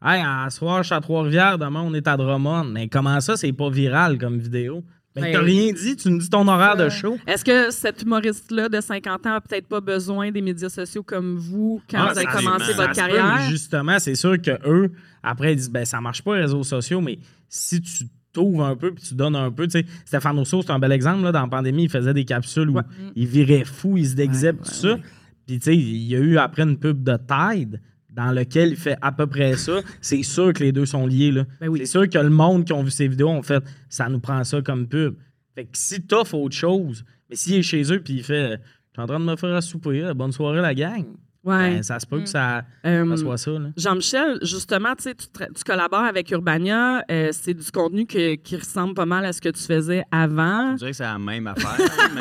Hey, 0.03 0.23
à 0.25 0.51
soir, 0.51 0.83
je 0.83 0.89
suis 0.89 0.95
à 0.95 1.01
Trois-Rivières, 1.01 1.59
demain, 1.59 1.81
on 1.83 1.95
est 1.95 2.07
à 2.07 2.17
Drummond. 2.17 2.65
Mais 2.65 2.89
comment 2.89 3.21
ça, 3.21 3.37
c'est 3.37 3.53
pas 3.53 3.71
viral 3.71 4.19
comme 4.19 4.39
vidéo? 4.39 4.85
Ben, 5.17 5.33
t'as 5.33 5.41
rien 5.43 5.73
dit, 5.73 5.95
tu 5.97 6.11
nous 6.11 6.19
dis 6.19 6.29
ton 6.29 6.47
horaire 6.49 6.77
de 6.77 6.89
show. 6.89 7.17
Est-ce 7.27 7.45
que 7.45 7.71
cet 7.71 8.03
humoriste-là 8.03 8.69
de 8.69 8.81
50 8.81 9.27
ans 9.27 9.35
a 9.35 9.41
peut-être 9.41 9.69
pas 9.69 9.81
besoin 9.81 10.31
des 10.33 10.43
médias 10.43 10.69
sociaux 10.69 11.03
comme 11.05 11.37
vous 11.37 11.81
quand 11.89 11.99
Ah, 12.01 12.13
vous 12.13 12.19
avez 12.19 12.27
commencé 12.27 12.73
votre 12.73 12.89
peut, 12.89 12.95
carrière? 12.95 13.37
mais 13.39 13.49
justement, 13.51 13.99
c'est 14.01 14.17
sûr 14.17 14.41
que 14.43 14.51
eux, 14.69 14.91
après, 15.23 15.53
ils 15.53 15.57
disent 15.57 15.71
ben 15.71 15.85
ça 15.85 16.01
marche 16.01 16.23
pas 16.23 16.35
les 16.37 16.43
réseaux 16.43 16.65
sociaux, 16.65 17.01
mais 17.01 17.19
si 17.49 17.81
tu 17.81 18.05
t'ouvres 18.33 18.65
un 18.65 18.75
peu 18.75 18.93
puis 18.93 19.05
tu 19.05 19.15
donnes 19.15 19.37
un 19.37 19.53
peu, 19.53 19.69
tu 19.69 19.79
sais, 19.79 19.87
Stéphane 20.05 20.37
Rousseau, 20.37 20.63
c'est 20.63 20.73
un 20.73 20.81
bel 20.81 20.91
exemple 20.91 21.23
là, 21.23 21.31
dans 21.31 21.43
la 21.43 21.47
pandémie, 21.49 21.85
il 21.85 21.91
faisait 21.91 22.13
des 22.15 22.25
capsules 22.25 22.69
où 22.69 22.75
Ouais. 22.75 22.83
il 23.15 23.27
virait 23.29 23.65
fou, 23.65 23.97
il 23.97 24.09
se 24.09 24.15
déguisait 24.17 24.49
Ouais, 24.51 24.57
tout 24.57 24.65
ouais, 24.65 24.97
ça. 24.97 24.99
Puis 25.47 25.59
tu 25.61 25.65
sais, 25.67 25.77
il 25.77 26.03
y 26.11 26.17
a 26.17 26.19
eu 26.19 26.39
après 26.39 26.63
une 26.63 26.77
pub 26.77 27.05
de 27.05 27.17
Tide 27.17 27.81
dans 28.15 28.33
lequel 28.33 28.71
il 28.71 28.77
fait 28.77 28.97
à 29.03 29.13
peu 29.13 29.27
près 29.27 29.57
ça. 29.57 29.81
C'est 30.01 30.23
sûr 30.23 30.53
que 30.53 30.63
les 30.63 30.73
deux 30.73 30.87
sont 30.87 31.07
liés 31.07 31.33
là. 31.33 31.45
Ben 31.61 31.69
oui. 31.69 31.81
C'est 31.81 31.87
sûr 31.87 32.09
que 32.09 32.19
le 32.19 32.31
monde 32.31 32.65
qui 32.65 32.73
ont 32.73 32.83
vu 32.83 32.91
ces 32.91 33.09
vidéos 33.09 33.29
ont 33.29 33.43
fait 33.43 33.63
ça 33.89 34.09
nous 34.09 34.21
prend 34.21 34.43
ça 34.45 34.63
comme 34.63 34.87
pub. 34.87 35.17
Fait 35.55 35.65
que 35.65 35.71
si 35.75 36.03
t'offres 36.03 36.35
autre 36.35 36.55
chose, 36.55 37.05
mais 37.29 37.37
s'il 37.37 37.55
est 37.55 37.63
chez 37.63 37.93
eux 37.93 38.01
puis 38.01 38.15
il 38.15 38.25
fait 38.25 38.61
je 38.95 39.01
suis 39.01 39.03
en 39.03 39.07
train 39.07 39.19
de 39.19 39.25
me 39.25 39.35
faire 39.35 39.55
à 39.55 39.61
souper, 39.61 40.13
bonne 40.15 40.31
soirée 40.31 40.61
la 40.61 40.75
gang. 40.75 41.05
Ouais. 41.45 41.71
Ben, 41.75 41.83
ça 41.83 42.01
se 42.01 42.07
peut 42.07 42.21
que 42.21 42.27
ça, 42.29 42.63
Euh, 42.87 43.09
ça 43.11 43.17
soit 43.19 43.37
ça. 43.39 43.51
Là. 43.51 43.69
Jean-Michel, 43.77 44.39
justement, 44.43 44.95
tu 44.97 45.03
sais, 45.05 45.15
tu, 45.15 45.65
collabores 45.65 46.05
avec 46.05 46.31
Urbania. 46.31 47.03
euh, 47.11 47.29
c'est 47.33 47.53
du 47.55 47.71
contenu 47.71 48.07
que- 48.07 48.37
qui 48.37 48.57
ressemble 48.57 48.95
pas 48.95 49.05
mal 49.07 49.25
à 49.27 49.33
ce 49.33 49.41
que 49.41 49.51
tu 49.51 49.63
faisais 49.63 50.05
avant. 50.11 50.73
Je 50.73 50.77
dirais 50.79 50.91
que 50.93 50.97
c'est 50.97 51.03
la 51.03 51.19
même 51.19 51.47
affaire. 51.47 51.77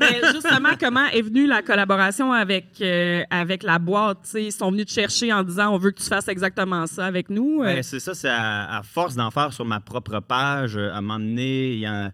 mais- 0.00 0.20
Mais 0.20 0.20
justement, 0.32 0.70
comment 0.78 1.06
est 1.06 1.22
venue 1.22 1.46
la 1.46 1.62
collaboration 1.62 2.32
avec, 2.32 2.66
euh, 2.80 3.22
avec 3.30 3.62
la 3.62 3.78
boîte? 3.78 4.18
ils 4.34 4.52
sont 4.52 4.70
venus 4.70 4.86
te 4.86 4.92
chercher 4.92 5.32
en 5.32 5.42
disant 5.42 5.72
on 5.74 5.78
veut 5.78 5.90
que 5.92 6.00
tu 6.02 6.08
fasses 6.08 6.28
exactement 6.28 6.86
ça 6.86 7.06
avec 7.06 7.30
nous. 7.30 7.62
Euh, 7.62 7.74
Ben, 7.76 7.82
c'est 7.82 8.00
ça, 8.00 8.14
c'est 8.14 8.28
à, 8.28 8.78
à 8.78 8.82
force 8.82 9.14
d'en 9.14 9.30
faire 9.30 9.52
sur 9.52 9.64
ma 9.64 9.80
propre 9.80 10.20
page. 10.20 10.76
À 10.76 10.96
un 10.96 11.00
moment 11.00 11.18
donné, 11.18 11.72
il 11.74 11.78
y 11.80 11.86
a- 11.86 12.10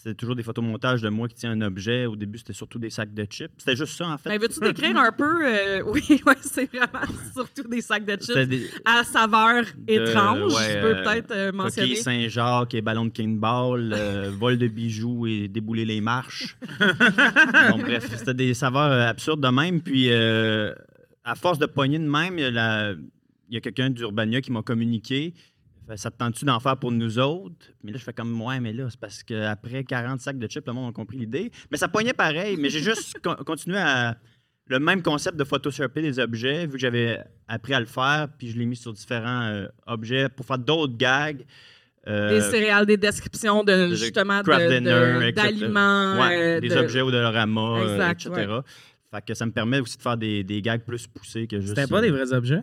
c'était 0.00 0.14
toujours 0.14 0.36
des 0.36 0.42
photomontages 0.44 1.02
de 1.02 1.08
moi 1.08 1.26
qui 1.28 1.34
tient 1.34 1.50
un 1.50 1.60
objet. 1.62 2.06
Au 2.06 2.14
début, 2.14 2.38
c'était 2.38 2.52
surtout 2.52 2.78
des 2.78 2.90
sacs 2.90 3.12
de 3.12 3.24
chips. 3.24 3.50
C'était 3.58 3.74
juste 3.76 3.96
ça, 3.96 4.06
en 4.08 4.16
fait. 4.18 4.30
ben, 4.30 4.40
veux-tu 4.40 4.60
décrire 4.60 4.96
un 4.96 5.10
peu? 5.12 5.44
euh, 5.44 5.82
oui, 5.86 6.02
ouais, 6.24 6.34
c'est 6.40 6.70
vraiment 6.72 7.04
surtout 7.34 7.66
des 7.68 7.80
sacs 7.80 8.04
de 8.04 8.12
chips 8.20 8.48
des 8.48 8.68
à 8.84 9.02
saveur 9.02 9.64
de- 9.76 9.92
étrange. 9.92 10.54
ouais, 10.54 10.72
je 10.72 10.80
peux 10.80 10.96
euh, 10.96 11.02
peut-être 11.02 11.30
euh, 11.32 11.52
mentionner. 11.52 11.88
coquilles 11.88 12.02
Saint-Jacques 12.02 12.74
et 12.74 12.80
ballon 12.80 13.06
de 13.06 13.10
Kinball, 13.10 13.92
euh, 13.92 14.30
vol 14.38 14.56
de 14.58 14.68
bijoux 14.68 15.26
et 15.26 15.48
débouler 15.48 15.84
les 15.84 16.00
marches. 16.00 16.56
Bon, 17.70 17.78
bref, 17.78 18.08
c'était 18.16 18.34
des 18.34 18.54
saveurs 18.54 18.92
absurdes 19.08 19.40
de 19.42 19.48
même. 19.48 19.80
Puis, 19.80 20.10
à 20.12 21.34
force 21.34 21.58
de 21.58 21.66
pogner 21.66 21.98
de 21.98 22.04
même, 22.08 22.38
il 22.38 22.42
y 22.42 22.44
a 22.44 22.50
la- 22.50 22.92
il 23.50 23.54
y 23.54 23.56
a 23.56 23.60
quelqu'un 23.60 23.88
d'Urbania 23.90 24.40
qui 24.42 24.52
m'a 24.52 24.62
communiqué. 24.62 25.32
Ça 25.96 26.10
te 26.10 26.16
tente-tu 26.18 26.44
d'en 26.44 26.60
faire 26.60 26.76
pour 26.76 26.92
nous 26.92 27.18
autres? 27.18 27.66
Mais 27.82 27.92
là, 27.92 27.98
je 27.98 28.04
fais 28.04 28.12
comme, 28.12 28.40
ouais, 28.42 28.60
mais 28.60 28.72
là, 28.72 28.88
c'est 28.90 29.00
parce 29.00 29.22
qu'après 29.22 29.84
40 29.84 30.20
sacs 30.20 30.38
de 30.38 30.46
chips, 30.46 30.66
le 30.66 30.72
monde 30.74 30.90
a 30.90 30.92
compris 30.92 31.16
l'idée. 31.18 31.50
Mais 31.70 31.76
ça 31.78 31.88
pognait 31.88 32.12
pareil. 32.12 32.56
Mais 32.58 32.68
j'ai 32.68 32.80
juste 32.80 33.18
con- 33.22 33.36
continué 33.46 33.78
à. 33.78 34.16
Le 34.70 34.78
même 34.78 35.00
concept 35.02 35.38
de 35.38 35.44
photoshopper 35.44 36.02
des 36.02 36.18
objets, 36.18 36.66
vu 36.66 36.72
que 36.72 36.78
j'avais 36.78 37.18
appris 37.48 37.72
à 37.72 37.80
le 37.80 37.86
faire, 37.86 38.28
puis 38.36 38.50
je 38.50 38.58
l'ai 38.58 38.66
mis 38.66 38.76
sur 38.76 38.92
différents 38.92 39.44
euh, 39.44 39.66
objets 39.86 40.28
pour 40.28 40.44
faire 40.44 40.58
d'autres 40.58 40.94
gags. 40.94 41.42
Euh, 42.06 42.28
Des 42.28 42.42
céréales, 42.42 42.84
des 42.84 42.98
descriptions 42.98 43.64
de 43.64 43.88
de 43.88 43.94
justement 43.94 44.42
craft 44.42 44.66
de- 44.66 44.74
dinner, 44.74 44.90
de- 44.90 45.22
etc. 45.22 45.32
d'aliments. 45.58 46.18
Ouais, 46.20 46.56
euh, 46.56 46.60
des 46.60 46.68
de- 46.68 46.76
objets 46.76 47.00
au 47.00 47.10
Dolorama, 47.10 47.60
euh, 47.78 47.94
Exact, 47.94 48.26
etc. 48.26 48.52
Fait 49.10 49.24
que 49.26 49.32
ça 49.32 49.46
me 49.46 49.52
permet 49.52 49.80
aussi 49.80 49.96
de 49.96 50.02
faire 50.02 50.18
des, 50.18 50.44
des 50.44 50.60
gags 50.60 50.82
plus 50.82 51.06
poussés 51.06 51.46
que 51.46 51.58
juste. 51.60 51.74
C'était 51.74 51.86
pas 51.88 52.02
des 52.02 52.10
vrais 52.10 52.30
objets? 52.34 52.60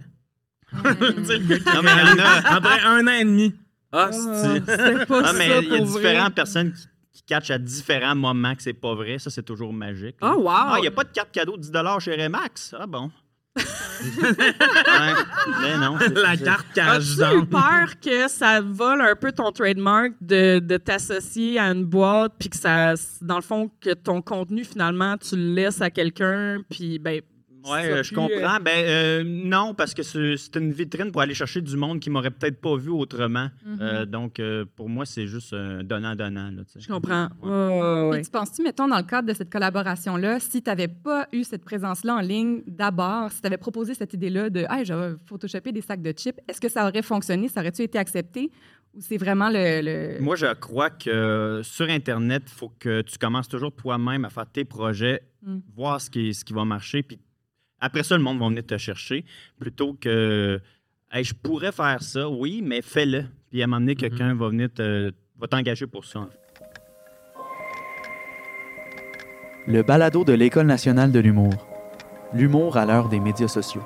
Non, 0.73 0.81
mais 0.83 0.97
il 1.45 2.17
y 2.17 2.21
en 2.21 2.25
a. 2.25 2.55
Après 2.55 2.81
un 2.81 3.07
an 3.07 3.11
et 3.11 3.23
demi. 3.25 3.55
Ah, 3.91 4.09
Ah, 4.09 4.11
c'est 4.11 5.05
pas 5.07 5.21
Ah, 5.23 5.27
ça 5.27 5.33
mais 5.33 5.59
il 5.63 5.69
y 5.69 5.75
a 5.75 5.79
différentes 5.79 6.35
personnes 6.35 6.73
qui, 6.73 6.87
qui 7.13 7.23
catchent 7.23 7.51
à 7.51 7.57
différents 7.57 8.15
moments 8.15 8.55
que 8.55 8.61
c'est 8.61 8.73
pas 8.73 8.93
vrai. 8.95 9.19
Ça, 9.19 9.29
c'est 9.29 9.43
toujours 9.43 9.71
magique. 9.73 10.17
là. 10.21 10.33
Oh, 10.35 10.41
wow! 10.41 10.49
Ah, 10.51 10.73
il 10.77 10.81
n'y 10.81 10.87
a 10.87 10.91
pas 10.91 11.03
de 11.05 11.09
carte 11.11 11.31
cadeau 11.31 11.55
de 11.55 11.61
10 11.61 11.71
chez 12.03 12.15
Remax? 12.21 12.75
Ah 12.77 12.87
bon. 12.87 13.11
Ouais, 14.01 15.13
mais 15.61 15.77
non. 15.77 15.97
la 16.13 16.35
carte 16.35 16.65
cache 16.75 17.17
As-tu 17.19 17.37
eu 17.39 17.45
peur 17.45 17.99
que 18.03 18.27
ça 18.27 18.59
vole 18.59 18.99
un 19.01 19.15
peu 19.15 19.31
ton 19.31 19.51
trademark 19.53 20.11
de, 20.19 20.59
de 20.59 20.75
t'associer 20.77 21.57
à 21.57 21.67
une 21.71 21.85
boîte, 21.85 22.33
puis 22.37 22.49
que 22.49 22.57
ça, 22.57 22.93
dans 23.21 23.37
le 23.37 23.41
fond, 23.41 23.71
que 23.79 23.93
ton 23.93 24.21
contenu, 24.21 24.65
finalement, 24.65 25.15
tu 25.17 25.37
le 25.37 25.53
laisses 25.53 25.81
à 25.81 25.89
quelqu'un, 25.89 26.57
puis 26.69 26.99
ben. 26.99 27.21
Ouais, 27.69 27.81
ça 27.81 27.87
euh, 27.87 28.03
je 28.03 28.13
euh, 28.13 28.15
comprends. 28.15 28.59
Ben 28.61 28.85
euh, 28.85 29.23
non, 29.25 29.73
parce 29.73 29.93
que 29.93 30.03
c'est 30.03 30.55
une 30.55 30.71
vitrine 30.71 31.11
pour 31.11 31.21
aller 31.21 31.33
chercher 31.33 31.61
du 31.61 31.75
monde 31.77 31.99
qui 31.99 32.09
m'aurait 32.09 32.31
peut-être 32.31 32.61
pas 32.61 32.75
vu 32.77 32.89
autrement. 32.89 33.49
Mm-hmm. 33.67 33.77
Euh, 33.81 34.05
donc, 34.05 34.39
euh, 34.39 34.65
pour 34.75 34.87
moi, 34.89 35.05
c'est 35.05 35.27
juste 35.27 35.53
un 35.53 35.83
donnant-donnant. 35.83 36.51
là, 36.51 36.63
tu 36.65 36.73
sais. 36.73 36.79
Je 36.79 36.87
comprends. 36.87 37.29
Ouais. 37.41 37.49
Ouais, 37.49 38.09
ouais. 38.09 38.17
Puis 38.17 38.25
tu 38.25 38.31
penses-tu, 38.31 38.61
mettons, 38.63 38.87
dans 38.87 38.97
le 38.97 39.03
cadre 39.03 39.27
de 39.27 39.33
cette 39.33 39.49
collaboration-là, 39.51 40.39
si 40.39 40.61
tu 40.61 40.69
n'avais 40.69 40.87
pas 40.87 41.27
eu 41.31 41.43
cette 41.43 41.63
présence-là 41.65 42.15
en 42.15 42.21
ligne 42.21 42.61
d'abord, 42.67 43.31
si 43.31 43.41
tu 43.41 43.47
avais 43.47 43.57
proposé 43.57 43.93
cette 43.93 44.13
idée-là 44.13 44.49
de 44.49 44.65
Hey, 44.69 44.85
je 44.85 44.93
vais 44.93 45.15
photoshopper 45.25 45.71
des 45.71 45.81
sacs 45.81 46.01
de 46.01 46.11
chips, 46.11 46.39
est-ce 46.47 46.61
que 46.61 46.69
ça 46.69 46.87
aurait 46.87 47.01
fonctionné? 47.01 47.47
Ça 47.47 47.61
aurait-tu 47.61 47.81
été 47.83 47.97
accepté? 47.97 48.51
Ou 48.93 49.01
c'est 49.01 49.17
vraiment 49.17 49.49
le. 49.49 49.81
le- 49.81 50.21
Moi, 50.21 50.35
je 50.37 50.53
crois 50.53 50.89
que 50.89 51.59
sur 51.63 51.89
Internet, 51.89 52.43
il 52.47 52.53
faut 52.53 52.71
que 52.79 53.01
tu 53.01 53.17
commences 53.17 53.49
toujours 53.49 53.73
toi-même 53.75 54.23
à 54.23 54.29
faire 54.29 54.45
tes 54.45 54.63
projets, 54.65 55.21
Mm. 55.45 55.57
voir 55.75 56.01
ce 56.01 56.09
qui, 56.09 56.33
ce 56.33 56.43
qui 56.43 56.53
va 56.53 56.65
marcher, 56.65 57.03
puis 57.03 57.19
après 57.85 58.01
ça, 58.01 58.17
le 58.17 58.23
monde 58.23 58.39
va 58.39 58.47
venir 58.47 58.65
te 58.65 58.77
chercher, 58.77 59.25
plutôt 59.59 59.93
que 59.93 60.59
Hey, 61.11 61.23
je 61.23 61.35
pourrais 61.35 61.71
faire 61.71 62.01
ça, 62.01 62.27
oui, 62.27 62.61
mais 62.63 62.81
fais-le. 62.81 63.25
Puis 63.49 63.61
à 63.61 63.65
un 63.65 63.67
moment 63.67 63.79
donné, 63.79 63.95
quelqu'un 63.95 64.33
va 64.33 64.49
venir 64.49 64.69
te, 64.73 65.13
va 65.37 65.47
t'engager 65.47 65.85
pour 65.85 66.03
ça. 66.03 66.21
en 66.21 66.27
fait. 66.27 66.39
Le 69.67 69.83
balado 69.83 70.23
de 70.23 70.33
l'École 70.33 70.65
nationale 70.65 71.11
de 71.11 71.19
l'humour. 71.19 71.53
L'humour 72.33 72.75
à 72.75 72.85
l'heure 72.85 73.07
des 73.07 73.19
médias 73.19 73.47
sociaux. 73.47 73.83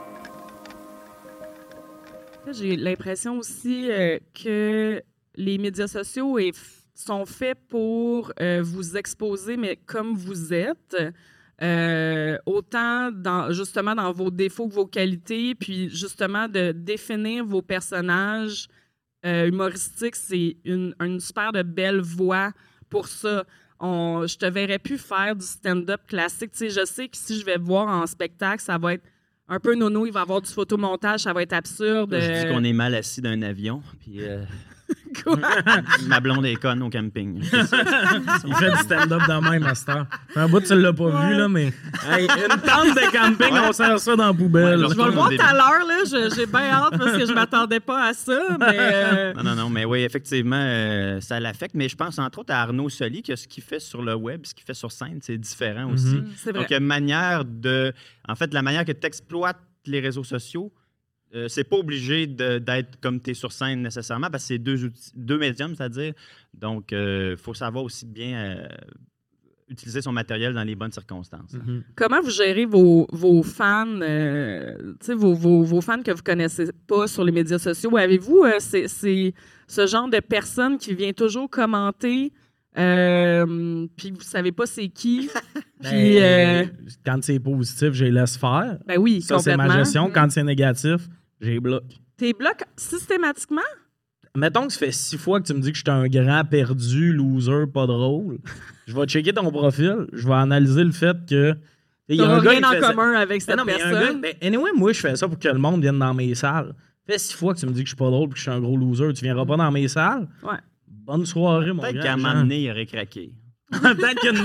J'ai 2.52 2.78
l'impression 2.78 3.38
aussi 3.38 3.92
euh, 3.92 4.18
que 4.34 5.04
les 5.36 5.58
médias 5.58 5.88
sociaux 5.88 6.40
est 6.40 6.58
sont 6.96 7.26
faits 7.26 7.58
pour 7.68 8.34
euh, 8.42 8.62
vous 8.64 8.98
exposer, 8.98 9.56
mais 9.56 9.78
comme 9.86 10.16
vous 10.16 10.54
êtes. 10.54 10.98
Euh, 11.62 12.38
autant 12.46 13.12
dans, 13.12 13.52
justement 13.52 13.96
dans 13.96 14.12
vos 14.12 14.32
défauts 14.32 14.68
que 14.68 14.74
vos 14.74 14.86
qualités, 14.86 15.56
puis 15.56 15.90
justement 15.90 16.48
de 16.48 16.72
définir 16.72 17.46
vos 17.46 17.62
personnages 17.62 18.68
euh, 19.26 19.48
humoristiques, 19.48 20.16
c'est 20.16 20.58
une, 20.64 20.96
une 21.02 21.20
super 21.20 21.52
de 21.52 21.62
belle 21.62 22.00
voie 22.00 22.52
pour 22.90 23.08
ça. 23.08 23.44
On, 23.82 24.26
je 24.28 24.38
te 24.38 24.46
verrais 24.46 24.80
plus 24.80 24.98
faire 24.98 25.36
du 25.36 25.46
stand-up 25.46 26.02
classique. 26.08 26.52
Tu 26.52 26.58
sais, 26.58 26.70
je 26.70 26.86
sais 26.86 27.08
que 27.08 27.18
si 27.18 27.40
je 27.40 27.46
vais 27.46 27.58
voir 27.58 27.88
en 27.88 28.06
spectacle, 28.08 28.62
ça 28.62 28.78
va 28.78 28.94
être 28.94 29.04
un 29.50 29.60
peu 29.60 29.76
nono, 29.76 30.06
il 30.06 30.12
va 30.12 30.20
y 30.20 30.24
avoir 30.24 30.42
du 30.42 30.52
photomontage, 30.52 31.22
ça 31.22 31.34
va 31.34 31.42
être 31.42 31.54
absurde. 31.54 32.14
Je 32.14 32.26
dis 32.26 32.48
euh, 32.48 32.54
qu'on 32.54 32.64
est 32.64 32.74
mal 32.74 32.94
assis 32.94 33.20
d'un 33.20 33.42
avion, 33.42 33.82
puis 34.00 34.22
euh, 34.22 34.44
quoi? 35.24 35.38
Ma 36.08 36.20
blonde 36.20 36.46
est 36.46 36.56
conne 36.56 36.82
au 36.84 36.90
camping. 36.90 37.42
Il 37.44 38.56
fait 38.56 38.72
du 38.72 38.78
stand-up 38.78 39.22
de 39.28 39.50
même 39.50 39.64
heure. 39.64 40.06
Un 40.36 40.48
bout, 40.48 40.62
tu 40.62 40.76
l'as 40.76 40.94
pas 40.94 41.10
vu, 41.28 41.36
là, 41.36 41.48
mais. 41.50 41.74
Hey, 42.10 42.24
une 42.50 42.62
tente 42.62 42.96
de 42.96 43.12
camping, 43.12 43.54
on 43.68 43.72
sert 43.74 44.00
ça 44.00 44.16
dans 44.16 44.28
la 44.28 44.34
poubelle. 44.34 44.80
Ouais, 44.84 44.90
Je 44.90 44.96
vais 44.96 45.06
le 45.06 45.12
voir 45.12 45.30
tout 45.30 45.36
à 45.40 45.54
l'heure, 45.54 45.86
là. 45.88 46.30
J'ai 46.36 46.46
bien 46.46 46.70
hâte 46.72 46.98
parce 46.98 47.18
que 47.18 47.26
je 47.26 47.34
m'attendais 47.34 47.80
pas 47.80 48.08
à 48.10 48.14
ça, 48.14 48.40
mais... 48.60 48.66
euh, 48.78 49.34
Non, 49.34 49.44
non, 49.44 49.56
non, 49.56 49.70
mais 49.70 49.86
oui, 49.86 50.00
effectivement, 50.02 50.60
euh, 50.60 51.20
ça 51.22 51.40
l'affecte. 51.40 51.76
Mais 51.76 51.90
je 51.90 51.96
pense 51.96 52.18
entre 52.20 52.40
autres 52.40 52.54
à 52.54 52.62
Arnaud 52.62 52.90
Soli, 52.90 53.22
que 53.22 53.36
ce 53.36 53.48
qu'il 53.48 53.64
fait 53.64 53.80
sur 53.80 54.02
le 54.02 54.16
web, 54.16 54.46
ce 54.46 54.54
qu'il 54.54 54.66
fait 54.66 54.74
sur 54.74 54.92
scène, 54.92 55.20
c'est 55.22 55.38
différent 55.38 55.92
aussi. 55.92 56.16
Mhm. 56.16 56.28
C'est 56.36 56.52
vrai. 56.52 56.60
Donc, 56.62 56.70
il 56.70 56.74
y 56.74 56.76
a 56.76 56.80
une 56.80 56.86
manière 56.86 57.46
de. 57.46 57.94
En 58.28 58.36
fait, 58.36 58.54
la 58.54 58.62
manière 58.62 58.86
que 58.86 58.92
tu 58.92 59.06
exploites 59.08 59.58
les 59.86 60.00
réseaux 60.00 60.24
sociaux, 60.24 60.72
euh, 61.36 61.48
c'est 61.48 61.64
pas 61.64 61.76
obligé 61.78 62.26
d'être 62.28 63.00
comme 63.02 63.20
tu 63.22 63.32
es 63.32 63.34
sur 63.34 63.52
scène 63.52 63.82
nécessairement, 63.82 64.30
parce 64.30 64.44
que 64.44 64.48
c'est 64.50 64.58
deux, 64.58 64.86
outils- 64.86 65.12
deux 65.16 65.38
médiums, 65.38 65.76
c'est-à-dire. 65.76 66.14
Donc, 66.54 66.92
il 66.92 67.36
faut 67.38 67.54
savoir 67.54 67.84
aussi 67.84 68.06
bien 68.06 68.38
euh, 68.38 68.68
utiliser 69.70 70.02
son 70.02 70.12
matériel 70.12 70.54
dans 70.56 70.64
les 70.64 70.74
bonnes 70.76 70.92
circonstances. 70.92 71.54
Mhm. 71.54 71.84
Comment 71.96 72.22
vous 72.22 72.32
gérez 72.32 72.66
vos, 72.66 73.06
vos 73.12 73.44
fans, 73.44 73.86
euh, 74.02 74.76
tu 75.00 75.06
sais, 75.06 75.14
vos, 75.14 75.36
vos, 75.36 75.62
vos 75.64 75.82
fans 75.82 76.02
que 76.02 76.10
vous 76.12 76.24
connaissez 76.24 76.72
pas 76.88 77.06
sur 77.06 77.24
les 77.24 77.32
médias 77.32 77.60
sociaux? 77.60 77.96
Avez-vous 77.96 78.44
euh, 78.46 78.54
c'est- 78.60 78.88
c'est 78.88 79.34
ce 79.68 79.86
genre 79.86 80.10
de 80.10 80.20
personne 80.20 80.80
qui 80.80 80.96
vient 80.96 81.14
toujours 81.14 81.48
commenter, 81.48 82.34
euh, 82.78 83.86
puis 83.96 84.10
vous 84.12 84.22
savez 84.22 84.52
pas 84.52 84.66
c'est 84.66 84.88
qui? 84.90 85.30
Puis, 85.82 86.18
euh, 86.20 86.66
Ben, 86.66 86.70
Quand 87.06 87.24
c'est 87.24 87.40
positif, 87.40 87.94
je 87.94 88.04
les 88.06 88.12
laisse 88.12 88.36
faire. 88.38 88.78
ben 88.86 88.98
oui, 89.00 89.22
Ça, 89.22 89.40
c'est 89.40 89.56
ma 89.56 89.70
gestion. 89.78 90.12
Quand 90.14 90.30
c'est 90.30 90.44
négatif, 90.44 91.08
j'ai 91.40 91.60
bloque. 91.60 91.84
T'es 92.18 92.34
bloques 92.34 92.64
systématiquement? 92.76 93.62
Mettons 94.36 94.68
que 94.68 94.74
ça 94.74 94.80
fait 94.80 94.92
six 94.92 95.18
fois 95.18 95.42
que 95.42 95.48
tu 95.48 95.54
me 95.54 95.60
dis 95.60 95.72
que 95.72 95.78
je 95.78 95.82
suis 95.84 95.90
un 95.92 96.08
grand 96.08 96.44
perdu, 96.46 97.14
loser, 97.14 97.66
pas 97.74 97.88
drôle. 97.88 98.38
je 98.88 98.94
vais 98.96 99.06
checker 99.06 99.34
ton 99.34 99.50
profil. 99.52 100.08
Je 100.14 100.28
vais 100.28 100.34
analyser 100.36 100.84
le 100.84 100.92
fait 100.92 101.18
que. 101.28 101.56
Il 102.08 102.16
y 102.18 102.22
a 102.22 102.26
un 102.30 102.42
gars 102.42 102.50
rien 102.52 102.60
qui 102.60 102.66
en 102.66 102.72
fait 102.72 102.82
ça. 102.82 102.88
commun 102.90 103.14
avec 103.14 103.30
Ben 103.30 103.40
cette 103.40 103.58
non, 103.58 103.66
personne. 103.66 104.22
gars- 104.22 104.30
ben, 104.34 104.34
anyway, 104.42 104.72
moi, 104.76 104.92
je 104.94 105.00
fais 105.00 105.16
ça 105.16 105.28
pour 105.28 105.38
que 105.38 105.48
le 105.48 105.60
monde 105.60 105.82
vienne 105.82 106.00
dans 106.00 106.14
mes 106.14 106.34
salles. 106.36 106.74
Ça 107.08 107.14
fait 107.14 107.20
six 107.20 107.34
fois 107.36 107.54
que 107.54 107.60
tu 107.60 107.66
me 107.68 107.72
dis 107.72 107.82
que 107.82 107.86
je 107.86 107.92
suis 107.92 107.96
pas 107.98 108.10
drôle 108.10 108.30
et 108.30 108.32
que 108.32 108.38
je 108.38 108.42
suis 108.42 108.52
un 108.52 108.60
gros 108.60 108.78
loser. 108.78 109.14
Tu 109.14 109.24
viendras 109.24 109.46
pas 109.46 109.58
dans 109.58 109.72
mes 109.72 109.88
salles? 109.88 110.28
Ouais. 110.44 110.58
Bonne 110.88 111.26
soirée, 111.26 111.72
mon 111.74 111.82
Peut-être 111.82 111.96
gars. 111.96 112.02
qu'à 112.04 112.14
un 112.14 112.18
moment 112.18 112.34
donné, 112.34 112.64
il 112.64 112.72
aurait 112.72 112.86
craqué. 112.86 113.32
Peut-être 113.72 114.20
qu'une. 114.22 114.44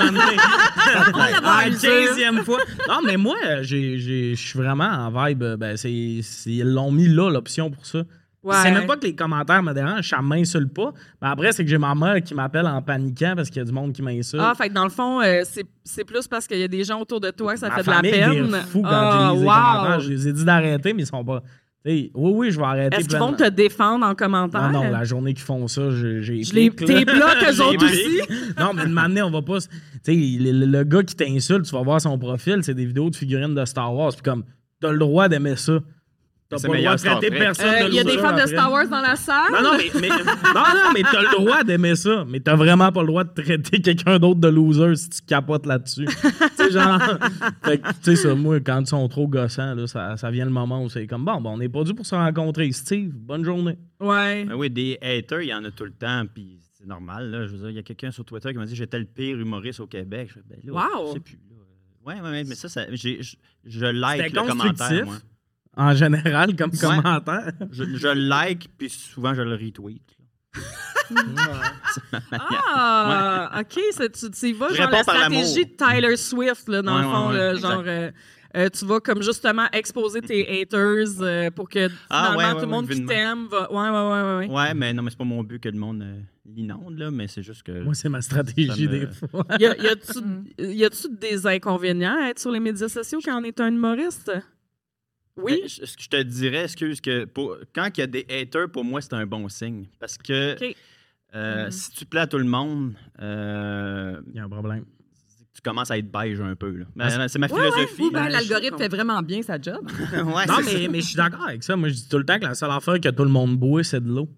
Ah, 1.44 1.68
usé. 1.68 1.88
15e 1.88 2.44
fois. 2.44 2.58
Non, 2.88 2.98
mais 3.04 3.16
moi, 3.16 3.36
j'ai- 3.62 3.98
j'ai- 3.98 4.34
je 4.34 4.40
suis 4.48 4.58
vraiment 4.58 4.84
en 4.84 5.10
vibe. 5.10 5.42
euh, 5.42 5.56
Ben, 5.56 5.76
c'est, 5.76 5.90
ils 5.92 6.62
l'ont 6.64 6.90
mis 6.92 7.08
là, 7.08 7.30
l'option 7.30 7.70
pour 7.70 7.86
ça. 7.86 8.02
Ouais. 8.42 8.54
C'est 8.62 8.72
même 8.72 8.86
pas 8.86 8.96
que 8.98 9.06
les 9.06 9.14
commentaires 9.14 9.62
me 9.62 9.72
dérangent, 9.72 10.10
ça 10.10 10.20
m'insulte 10.20 10.74
pas. 10.74 10.92
Mais 11.22 11.28
après, 11.28 11.52
c'est 11.52 11.64
que 11.64 11.70
j'ai 11.70 11.78
ma 11.78 11.94
mère 11.94 12.22
qui 12.22 12.34
m'appelle 12.34 12.66
en 12.66 12.82
paniquant 12.82 13.32
parce 13.34 13.48
qu'il 13.48 13.56
y 13.56 13.60
a 13.60 13.64
du 13.64 13.72
monde 13.72 13.94
qui 13.94 14.02
m'insulte. 14.02 14.42
Ah, 14.44 14.52
fait 14.54 14.68
que 14.68 14.74
dans 14.74 14.84
le 14.84 14.90
fond, 14.90 15.22
euh, 15.22 15.40
c'est 15.44 15.64
c'est 15.82 16.04
plus 16.04 16.28
parce 16.28 16.46
qu'il 16.46 16.58
y 16.58 16.62
a 16.62 16.68
des 16.68 16.84
gens 16.84 17.00
autour 17.00 17.20
de 17.20 17.30
toi 17.30 17.54
que 17.54 17.60
ça 17.60 17.70
Ma 17.70 17.76
fait 17.76 17.82
de 17.84 17.90
la 17.90 18.00
peine. 18.02 18.50
fou 18.70 18.82
quand 18.82 18.88
Ah, 18.90 19.30
je 19.34 19.40
les 19.40 19.46
wow. 19.46 20.00
Je 20.00 20.08
les 20.10 20.28
ai 20.28 20.32
dit 20.34 20.44
d'arrêter, 20.44 20.92
mais 20.92 21.04
ils 21.04 21.06
sont 21.06 21.24
pas. 21.24 21.42
T'sais, 21.84 22.10
oui, 22.14 22.32
oui, 22.34 22.50
je 22.50 22.58
vais 22.58 22.64
arrêter. 22.64 22.96
Est-ce 22.96 23.08
qu'ils 23.08 23.18
vont 23.18 23.34
te 23.34 23.48
défendre 23.50 24.06
en 24.06 24.14
commentaire? 24.14 24.70
Non, 24.72 24.84
non, 24.84 24.90
la 24.90 25.04
journée 25.04 25.34
qu'ils 25.34 25.44
font 25.44 25.68
ça, 25.68 25.90
j'ai. 25.90 26.22
Je 26.22 26.32
les 26.54 26.70
eux 27.60 27.60
autres 27.68 27.84
aussi? 27.84 28.20
Non, 28.58 28.72
mais 28.74 28.84
de 28.86 28.90
m'amener, 28.90 29.22
on 29.22 29.30
va 29.30 29.42
pas. 29.42 29.58
Tu 29.60 29.68
sais, 30.02 30.14
le- 30.14 30.64
le 30.66 30.84
gars 30.84 31.02
qui 31.02 31.14
t'insulte, 31.14 31.66
tu 31.66 31.72
vas 31.74 31.82
voir 31.82 32.00
son 32.00 32.18
profil, 32.18 32.60
c'est 32.62 32.74
des 32.74 32.86
vidéos 32.86 33.10
de 33.10 33.16
figurines 33.16 33.54
de 33.54 33.64
Star 33.66 33.94
Wars. 33.94 34.12
Puis 34.14 34.22
comme, 34.22 34.44
t'as 34.80 34.92
le 34.92 34.98
droit 34.98 35.28
d'aimer 35.28 35.56
ça. 35.56 35.78
T'as 36.54 36.58
C'est 36.58 36.68
pas 36.68 36.74
le 36.74 36.80
droit 36.82 36.94
meilleur 36.94 36.94
de 36.94 36.98
traiter 36.98 37.26
Star 37.26 37.30
Trek. 37.30 37.38
personne 37.38 37.66
Euh, 37.66 37.84
de 37.84 37.88
Il 37.90 37.94
y 37.94 37.98
a 38.00 38.04
des 38.04 38.18
fans 38.18 38.32
de. 38.36 38.46
Star 38.46 38.72
Wars 38.72 38.88
dans 38.88 39.00
la 39.00 39.16
salle? 39.16 39.52
Non, 39.52 39.62
non, 39.62 39.70
mais, 39.78 40.00
mais- 40.00 40.08
non, 40.08 40.14
non, 40.54 40.92
mais 40.94 41.02
t'as 41.02 41.22
le 41.22 41.30
droit 41.36 41.64
d'aimer 41.64 41.96
ça. 41.96 42.24
Mais 42.28 42.40
t'as 42.40 42.54
vraiment 42.56 42.90
pas 42.92 43.00
le 43.02 43.06
droit 43.08 43.24
de 43.24 43.42
traiter 43.42 43.80
quelqu'un 43.80 44.18
d'autre 44.18 44.40
de 44.40 44.48
loser 44.48 44.96
si 44.96 45.10
tu 45.10 45.20
capotes 45.22 45.66
là-dessus. 45.66 46.06
tu 46.22 46.28
sais, 46.56 46.70
genre. 46.70 47.00
Fait 47.64 47.78
que, 47.78 47.88
tu 47.88 47.94
sais, 48.02 48.16
ça, 48.16 48.34
moi, 48.34 48.60
quand 48.60 48.80
ils 48.80 48.86
sont 48.86 49.06
trop 49.08 49.26
gossants, 49.28 49.74
là, 49.74 49.86
ça, 49.86 50.16
ça 50.16 50.30
vient 50.30 50.44
le 50.44 50.50
moment 50.50 50.82
où 50.82 50.88
c'est 50.88 51.06
comme, 51.06 51.24
bon, 51.24 51.40
ben, 51.40 51.50
on 51.50 51.58
n'est 51.58 51.68
pas 51.68 51.84
dû 51.84 51.94
pour 51.94 52.06
se 52.06 52.14
rencontrer. 52.14 52.70
Steve, 52.72 53.10
bonne 53.14 53.44
journée. 53.44 53.78
Ouais. 54.00 54.44
Ben 54.44 54.54
oui, 54.54 54.70
des 54.70 54.98
haters, 55.02 55.42
il 55.42 55.48
y 55.48 55.54
en 55.54 55.64
a 55.64 55.70
tout 55.70 55.84
le 55.84 55.92
temps, 55.92 56.24
puis 56.32 56.58
c'est 56.72 56.86
normal. 56.86 57.30
Là. 57.30 57.46
Je 57.46 57.52
veux 57.52 57.58
dire, 57.58 57.70
il 57.70 57.76
y 57.76 57.78
a 57.78 57.82
quelqu'un 57.82 58.10
sur 58.10 58.24
Twitter 58.24 58.50
qui 58.52 58.58
m'a 58.58 58.66
dit 58.66 58.76
j'étais 58.76 58.98
le 58.98 59.04
pire 59.06 59.38
humoriste 59.38 59.80
au 59.80 59.86
Québec. 59.86 60.28
Je 60.28 60.34
fais, 60.34 60.40
ben 60.48 60.58
là, 60.64 60.72
Wow! 60.72 61.08
je 61.08 61.12
sais 61.14 61.20
plus. 61.20 61.38
Là. 61.50 62.14
Ouais, 62.14 62.20
ouais, 62.20 62.44
mais 62.44 62.54
ça, 62.54 62.68
ça 62.68 62.82
j'ai- 62.92 63.22
je, 63.22 63.36
je 63.64 63.86
like 63.86 64.32
le 64.34 64.42
commentaire, 64.46 65.06
moi. 65.06 65.16
En 65.76 65.92
général, 65.94 66.54
comme 66.56 66.70
Ouais. 66.70 66.78
commentaire. 66.78 67.52
Je, 67.72 67.84
je 67.96 68.08
like, 68.08 68.68
puis 68.78 68.88
souvent, 68.90 69.34
je 69.34 69.42
le 69.42 69.54
retweet. 69.54 70.02
Ah, 72.32 73.60
OK. 73.60 73.80
c'est- 73.92 74.10
Tu, 74.12 74.30
tu 74.30 74.46
y 74.48 74.52
vas, 74.52 74.68
Je 74.70 74.74
genre 74.76 74.90
la 74.90 75.02
stratégie 75.02 75.66
de 75.66 75.70
Tyler 75.76 76.16
Swift, 76.16 76.68
là, 76.68 76.82
dans 76.82 76.94
Ouais, 76.96 77.02
le 77.02 77.08
fond. 77.08 77.28
ouais, 77.28 77.36
là, 77.36 77.52
ouais, 77.54 77.60
genre, 77.60 77.82
euh, 77.86 78.10
euh, 78.56 78.68
tu 78.68 78.84
vas 78.86 79.00
comme 79.00 79.22
justement 79.22 79.66
exposer 79.72 80.20
tes 80.22 80.46
haters 80.62 81.20
euh, 81.20 81.50
pour 81.50 81.68
que 81.68 81.88
Ah, 82.10 82.32
finalement 82.32 82.36
ouais, 82.38 82.50
tout 82.50 82.56
ouais, 82.56 82.60
le 82.62 82.68
monde 82.68 82.88
qui 82.88 83.04
t'aime 83.04 83.46
va. 83.48 83.70
Ouais, 83.72 83.90
ouais, 83.90 83.90
ouais, 83.90 84.46
ouais. 84.48 84.54
ouais. 84.54 84.74
Mais 84.74 84.92
non, 84.92 85.02
mais 85.02 85.10
c'est 85.10 85.18
pas 85.18 85.24
mon 85.24 85.42
but 85.42 85.60
que 85.60 85.68
le 85.68 85.78
monde 85.78 86.02
euh, 86.02 86.20
l'inonde, 86.54 86.98
là, 86.98 87.10
mais 87.10 87.26
c'est 87.26 87.42
juste 87.42 87.62
que. 87.64 87.82
Moi, 87.82 87.94
c'est 87.94 88.08
ma 88.08 88.20
stratégie 88.22 88.86
me- 88.88 89.00
des 89.00 89.06
fois. 89.08 89.46
Y 89.58 89.66
a- 89.66 89.70
a-tu 89.72 90.18
y 90.58 90.84
a-tu 90.84 91.08
des 91.20 91.46
inconvénients 91.46 92.16
à 92.22 92.28
être 92.30 92.38
sur 92.38 92.50
les 92.52 92.60
médias 92.60 92.88
sociaux 92.88 93.18
quand 93.24 93.40
on 93.40 93.44
est 93.44 93.60
un 93.60 93.68
humoriste? 93.68 94.30
Oui. 95.36 95.60
Mais 95.62 95.68
je- 95.68 95.84
Ce 95.84 95.96
que 95.96 96.02
je 96.02 96.08
te 96.08 96.22
dirais, 96.22 96.64
excuse, 96.64 97.00
que 97.00 97.24
pour, 97.24 97.56
quand 97.74 97.88
il 97.96 98.00
y 98.00 98.02
a 98.02 98.06
des 98.06 98.24
haters, 98.30 98.70
pour 98.70 98.84
moi, 98.84 99.00
c'est 99.00 99.14
un 99.14 99.26
bon 99.26 99.48
signe. 99.48 99.86
Parce 99.98 100.16
que 100.18 100.56
euh, 101.34 101.64
Mhm. 101.64 101.70
si 101.72 101.90
tu 101.90 102.04
plais 102.06 102.20
à 102.20 102.26
tout 102.26 102.38
le 102.38 102.44
monde, 102.44 102.94
euh, 103.20 104.20
Il 104.28 104.36
y 104.36 104.38
a 104.38 104.44
un 104.44 104.48
problème. 104.48 104.84
tu 105.52 105.60
commences 105.62 105.90
à 105.90 105.98
être 105.98 106.10
beige 106.10 106.40
un 106.40 106.54
peu. 106.54 106.84
Ben, 106.96 107.08
c'est 107.28 107.38
ma 107.38 107.46
Ouais, 107.46 107.52
ouais, 107.52 107.70
philosophie. 107.70 108.02
Oui, 108.02 108.10
ben, 108.12 108.24
là. 108.24 108.28
l'algorithme 108.30 108.76
fait 108.78 108.88
vraiment 108.88 109.20
bien 109.22 109.42
sa 109.42 109.60
job. 109.60 109.84
Ouais, 110.12 110.46
Non, 110.46 110.54
mais, 110.64 110.82
ça. 110.84 110.88
mais 110.90 111.00
je 111.00 111.06
suis 111.06 111.16
d'accord 111.16 111.46
avec 111.48 111.62
ça. 111.64 111.76
Moi, 111.76 111.88
je 111.88 111.94
dis 111.94 112.08
tout 112.08 112.18
le 112.18 112.24
temps 112.24 112.38
que 112.38 112.44
la 112.44 112.54
seule 112.54 112.70
affaire 112.70 113.00
que 113.00 113.08
tout 113.08 113.24
le 113.24 113.30
monde 113.30 113.56
boit, 113.56 113.82
c'est 113.84 114.00
de 114.00 114.08
l'eau. 114.08 114.28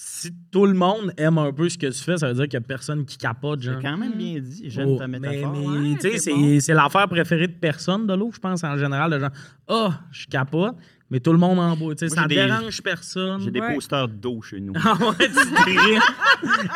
Si 0.00 0.30
tout 0.52 0.64
le 0.64 0.74
monde 0.74 1.12
aime 1.16 1.38
un 1.38 1.52
peu 1.52 1.68
ce 1.68 1.76
que 1.76 1.88
tu 1.88 2.00
fais, 2.00 2.16
ça 2.16 2.28
veut 2.28 2.34
dire 2.34 2.44
qu'il 2.48 2.56
n'y 2.60 2.64
a 2.64 2.68
personne 2.68 3.04
qui 3.04 3.16
capote, 3.18 3.58
C'est 3.60 3.72
genre. 3.72 3.82
quand 3.82 3.96
même 3.96 4.12
bien 4.16 4.38
dit. 4.38 4.70
J'aime 4.70 4.90
Oh, 4.90 4.96
ta 4.96 5.08
mais, 5.08 5.18
métaphore. 5.18 5.52
mais, 5.56 5.66
Ouais, 5.90 5.94
tu 5.96 6.00
sais, 6.02 6.10
c'est 6.12 6.18
c'est 6.18 6.30
bon. 6.34 6.60
c'est 6.60 6.74
l'affaire 6.74 7.08
préférée 7.08 7.48
de 7.48 7.54
personne 7.54 8.06
de 8.06 8.14
l'eau, 8.14 8.30
je 8.32 8.38
pense, 8.38 8.62
en 8.62 8.76
général. 8.78 9.10
De 9.10 9.18
genre, 9.18 9.30
ah, 9.66 10.00
je 10.12 10.26
capote, 10.28 10.76
mais 11.10 11.18
tout 11.18 11.32
le 11.32 11.38
monde 11.38 11.58
en 11.58 11.76
boit. 11.76 11.96
Tu 11.96 12.08
sais, 12.08 12.14
Moi, 12.14 12.22
ça 12.22 12.28
j'ai 12.30 12.36
des- 12.36 12.46
dérange 12.46 12.80
personne. 12.80 13.40
J'ai 13.42 13.50
des 13.50 13.58
Ouais. 13.60 13.74
posters 13.74 14.06
d'eau 14.06 14.40
chez 14.40 14.60
nous. 14.60 14.72
Ah 14.84 14.94
ouais, 15.00 15.26
tu 15.28 15.72
dirais. 15.72 15.98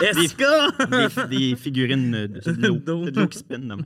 Est-ce 0.00 0.34
que? 0.34 1.26
des, 1.28 1.50
des 1.50 1.56
figurines 1.56 2.10
de, 2.10 2.26
de 2.26 2.66
l'eau. 2.66 2.74
D'eau. 2.84 3.04
de 3.08 3.20
l'eau 3.20 3.28
qui 3.28 3.38
spin. 3.38 3.58
non. 3.58 3.76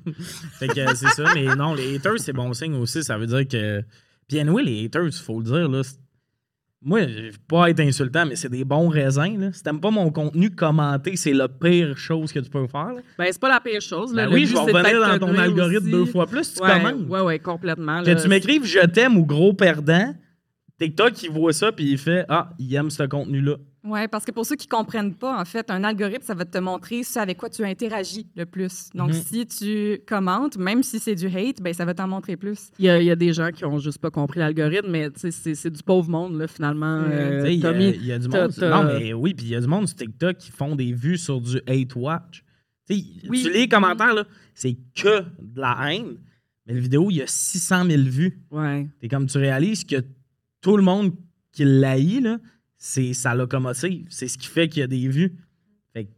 Fait 0.59 0.69
que 0.69 0.95
c'est 0.95 1.09
ça, 1.11 1.25
mais 1.35 1.55
non, 1.55 1.75
les 1.75 1.97
haters, 1.97 2.19
c'est 2.21 2.33
bon 2.33 2.55
signe 2.55 2.75
aussi. 2.77 3.03
Ça 3.05 3.19
veut 3.19 3.27
dire 3.27 3.47
que. 3.47 3.83
Puis, 4.29 4.41
anyway, 4.41 4.63
les 4.63 4.87
haters, 4.87 5.05
il 5.07 5.13
faut 5.13 5.39
le 5.41 5.45
dire, 5.45 5.69
là. 5.69 5.83
c'est- 5.83 5.99
Moi, 6.83 7.01
pas 7.49 7.71
être 7.71 7.81
insultant, 7.81 8.27
mais 8.27 8.37
c'est 8.37 8.49
des 8.51 8.65
bons 8.65 8.89
raisins. 8.89 9.39
Là. 9.41 9.53
Si 9.53 9.63
t'aimes 9.63 9.81
pas 9.81 9.91
mon 9.91 10.11
contenu 10.11 10.51
commenté, 10.51 11.17
c'est 11.17 11.33
la 11.33 11.49
pire 11.49 11.97
chose 11.97 12.33
que 12.33 12.39
tu 12.39 12.51
peux 12.51 12.67
faire. 12.67 12.93
là. 12.93 13.01
Ben, 13.19 13.27
c'est 13.31 13.41
pas 13.41 13.49
la 13.49 13.61
pire 13.61 13.81
chose. 13.81 14.15
Là. 14.15 14.27
Ben 14.27 14.33
oui, 14.35 14.47
je 14.47 14.53
vais 14.53 14.61
revenir 14.61 15.01
dans 15.01 15.19
ton 15.27 15.37
algorithme 15.39 15.87
aussi. 15.87 15.91
deux 15.91 16.05
fois 16.07 16.27
plus 16.27 16.45
si 16.45 16.55
tu 16.55 16.61
commentes. 16.61 17.09
ouais, 17.09 17.21
ouais, 17.21 17.39
complètement. 17.39 18.03
Que 18.03 18.21
tu 18.21 18.29
m'écrives 18.29 18.65
je 18.65 18.85
t'aime 18.87 19.17
ou 19.17 19.25
gros 19.25 19.53
perdant, 19.55 20.15
TikTok, 20.79 21.23
il 21.23 21.31
voit 21.31 21.53
ça 21.55 21.73
puis 21.73 21.91
il 21.93 21.99
fait 21.99 22.25
Ah, 22.29 22.51
il 22.59 22.73
aime 22.75 22.91
ce 22.91 23.03
contenu-là. 23.05 23.57
Oui, 23.87 24.09
parce 24.09 24.25
que 24.25 24.33
pour 24.33 24.45
ceux 24.45 24.57
qui 24.57 24.67
ne 24.67 24.71
comprennent 24.77 25.15
pas, 25.15 25.41
en 25.41 25.45
fait, 25.45 25.71
un 25.71 25.85
algorithme, 25.85 26.25
ça 26.25 26.35
va 26.35 26.45
te 26.45 26.59
montrer 26.59 27.03
ce 27.05 27.19
avec 27.19 27.39
quoi 27.39 27.49
tu 27.49 27.65
interagis 27.65 28.27
le 28.37 28.45
plus. 28.47 28.89
Donc, 28.95 29.09
Mhm. 29.09 29.23
si 29.23 29.47
tu 29.47 29.99
commentes, 30.07 30.57
même 30.59 30.83
si 30.83 30.99
c'est 30.99 31.15
du 31.15 31.27
hate, 31.27 31.63
ben, 31.63 31.73
ça 31.73 31.85
va 31.85 31.95
t'en 31.95 32.09
montrer 32.09 32.37
plus. 32.37 32.71
Il 32.79 32.87
y, 32.87 32.89
a, 32.91 32.99
il 33.01 33.05
y 33.07 33.11
a 33.11 33.17
des 33.17 33.33
gens 33.33 33.51
qui 33.53 33.65
ont 33.65 33.79
juste 33.79 33.99
pas 33.99 34.11
compris 34.11 34.41
l'algorithme, 34.41 34.91
mais 34.91 35.09
c'est 35.15 35.71
du 35.71 35.83
pauvre 35.83 36.11
monde, 36.11 36.37
là, 36.39 36.49
finalement. 36.49 37.03
Euh, 37.07 37.43
Tu 37.43 37.47
sais, 37.47 37.55
il 37.55 37.61
y 37.61 37.67
a- 37.67 37.73
Tommy, 37.73 37.91
il 37.91 38.07
y, 38.07 38.13
a 38.13 38.19
du 38.19 38.29
monde. 38.29 38.53
Non, 38.61 38.85
mais 38.85 39.13
oui, 39.13 39.35
puis 39.35 39.47
il 39.47 39.53
y 39.53 39.57
a 39.57 39.61
du 39.61 39.67
monde 39.69 39.87
sur 39.87 39.97
TikTok 39.97 40.37
qui 40.39 40.51
font 40.51 40.75
des 40.75 40.93
vues 40.93 41.19
sur 41.19 41.41
du 41.41 41.59
hate 41.69 41.95
watch. 41.95 42.43
Tu 42.89 42.97
sais, 42.97 43.05
Oui. 43.29 43.43
tu 43.43 43.51
lis 43.53 43.61
les 43.61 43.69
commentaires, 43.69 44.15
là, 44.15 44.25
c'est 44.55 44.77
que 44.95 45.21
de 45.41 45.61
la 45.61 45.77
haine. 45.93 46.17
Mais 46.67 46.75
la 46.75 46.81
vidéo, 46.81 47.09
il 47.11 47.19
y 47.19 47.23
a 47.23 47.27
600 47.29 47.85
000 47.85 48.03
vues. 48.03 48.41
Ouais. 48.51 48.89
C'est 49.01 49.09
comme 49.09 49.27
tu 49.27 49.39
réalises 49.39 49.85
que 49.85 49.97
tout 50.61 50.77
le 50.77 50.83
monde 50.83 51.13
qui 51.53 51.65
l'haït, 51.65 52.21
là, 52.21 52.39
c'est 52.79 53.13
sa 53.15 53.35
locomotive. 53.35 54.07
C'est 54.11 54.29
ce 54.29 54.37
qui 54.39 54.47
fait 54.49 54.69
qu'il 54.69 54.81
y 54.81 54.83
a 54.83 54.87
des 54.87 55.09
vues. 55.09 55.35
Fait 55.93 56.05
que, 56.05 56.11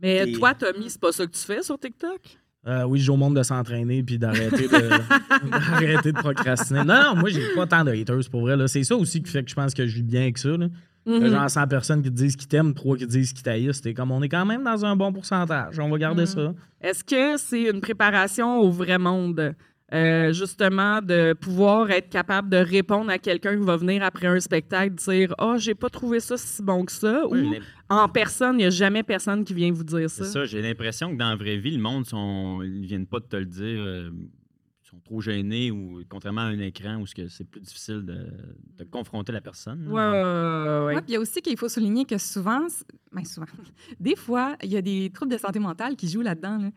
Mais 0.00 0.28
Et- 0.28 0.32
toi, 0.32 0.54
Tommy, 0.54 0.90
c'est 0.90 1.00
pas 1.00 1.12
ça 1.12 1.26
que 1.26 1.32
tu 1.32 1.40
fais 1.40 1.62
sur 1.62 1.78
TikTok? 1.78 2.20
euh, 2.66 2.84
oui, 2.84 2.98
je 3.00 3.04
dis 3.04 3.10
au 3.10 3.16
monde 3.16 3.36
de 3.36 3.42
s'entraîner 3.42 4.02
puis 4.02 4.18
d'arrêter 4.18 4.68
de, 4.68 4.88
d'arrêter 5.50 6.12
de 6.12 6.18
procrastiner. 6.18 6.84
Non, 6.84 7.02
non, 7.14 7.16
moi, 7.16 7.30
j'ai 7.30 7.54
pas 7.54 7.66
tant 7.66 7.84
de 7.84 7.90
haters 7.90 8.28
pour 8.30 8.42
vrai. 8.42 8.56
là. 8.56 8.68
C'est 8.68 8.84
ça 8.84 8.96
aussi 8.96 9.22
qui 9.22 9.30
fait 9.30 9.42
que 9.42 9.50
je 9.50 9.54
pense 9.54 9.74
que 9.74 9.86
je 9.86 9.94
vis 9.96 10.02
bien 10.02 10.22
avec 10.22 10.38
ça. 10.38 10.50
Là. 10.56 10.68
Mhm. 11.04 11.20
T'as 11.20 11.28
genre 11.30 11.50
100 11.50 11.66
personnes 11.66 12.02
qui 12.02 12.10
te 12.10 12.14
disent 12.14 12.36
qu'ils 12.36 12.46
t'aiment, 12.48 12.74
3 12.74 12.96
qui 12.96 13.06
te 13.06 13.10
disent 13.10 13.32
qu'ils. 13.32 13.72
T'es 13.80 13.94
comme, 13.94 14.12
on 14.12 14.22
est 14.22 14.28
quand 14.28 14.46
même 14.46 14.62
dans 14.62 14.84
un 14.84 14.94
bon 14.94 15.12
pourcentage. 15.12 15.78
On 15.80 15.88
va 15.88 15.98
garder 15.98 16.22
Mhm. 16.22 16.26
ça. 16.26 16.54
Est-ce 16.80 17.02
que 17.02 17.36
c'est 17.38 17.62
une 17.70 17.80
préparation 17.80 18.58
au 18.60 18.70
vrai 18.70 18.98
monde? 18.98 19.54
Euh, 19.92 20.32
justement, 20.32 21.02
de 21.02 21.34
pouvoir 21.34 21.90
être 21.90 22.08
capable 22.08 22.48
de 22.48 22.56
répondre 22.56 23.10
à 23.10 23.18
quelqu'un 23.18 23.56
qui 23.58 23.64
va 23.64 23.76
venir 23.76 24.02
après 24.02 24.26
un 24.26 24.40
spectacle, 24.40 24.94
dire 24.94 25.34
Ah, 25.38 25.52
oh, 25.54 25.58
j'ai 25.58 25.74
pas 25.74 25.90
trouvé 25.90 26.18
ça 26.20 26.36
si 26.38 26.62
bon 26.62 26.84
que 26.84 26.92
ça. 26.92 27.26
Oui, 27.28 27.42
ou 27.46 27.54
en 27.94 28.08
personne, 28.08 28.54
il 28.56 28.58
n'y 28.58 28.64
a 28.64 28.70
jamais 28.70 29.02
personne 29.02 29.44
qui 29.44 29.52
vient 29.52 29.70
vous 29.70 29.84
dire 29.84 30.08
ça. 30.08 30.24
C'est 30.24 30.30
ça, 30.30 30.44
j'ai 30.46 30.62
l'impression 30.62 31.12
que 31.12 31.18
dans 31.18 31.28
la 31.28 31.36
vraie 31.36 31.58
vie, 31.58 31.72
le 31.76 31.82
monde, 31.82 32.06
sont, 32.06 32.62
ils 32.62 32.86
viennent 32.86 33.06
pas 33.06 33.20
de 33.20 33.26
te 33.26 33.36
le 33.36 33.44
dire. 33.46 33.82
euh, 33.82 34.10
ils 34.84 34.88
sont 34.88 35.00
trop 35.04 35.20
gênés 35.22 35.70
ou 35.70 36.02
contrairement 36.08 36.42
à 36.42 36.44
un 36.44 36.58
écran 36.58 36.96
où 36.96 37.06
ce 37.06 37.14
que 37.14 37.26
c'est 37.28 37.44
plus 37.44 37.60
difficile 37.62 38.02
de, 38.04 38.26
de 38.78 38.84
confronter 38.84 39.32
la 39.32 39.40
personne. 39.40 39.86
Ouais, 39.88 40.94
puis 40.96 41.04
il 41.08 41.12
y 41.14 41.16
a 41.16 41.20
aussi 41.20 41.40
qu'il 41.40 41.56
faut 41.56 41.68
souligner 41.70 42.04
que 42.04 42.18
souvent, 42.18 42.66
ben 43.10 43.24
souvent, 43.24 43.46
des 44.00 44.16
fois, 44.16 44.54
il 44.62 44.70
y 44.70 44.76
a 44.76 44.82
des 44.82 45.10
troubles 45.10 45.32
de 45.32 45.38
santé 45.38 45.58
mentale 45.60 45.96
qui 45.96 46.08
jouent 46.08 46.20
là-dedans. 46.20 46.58
là. 46.58 46.70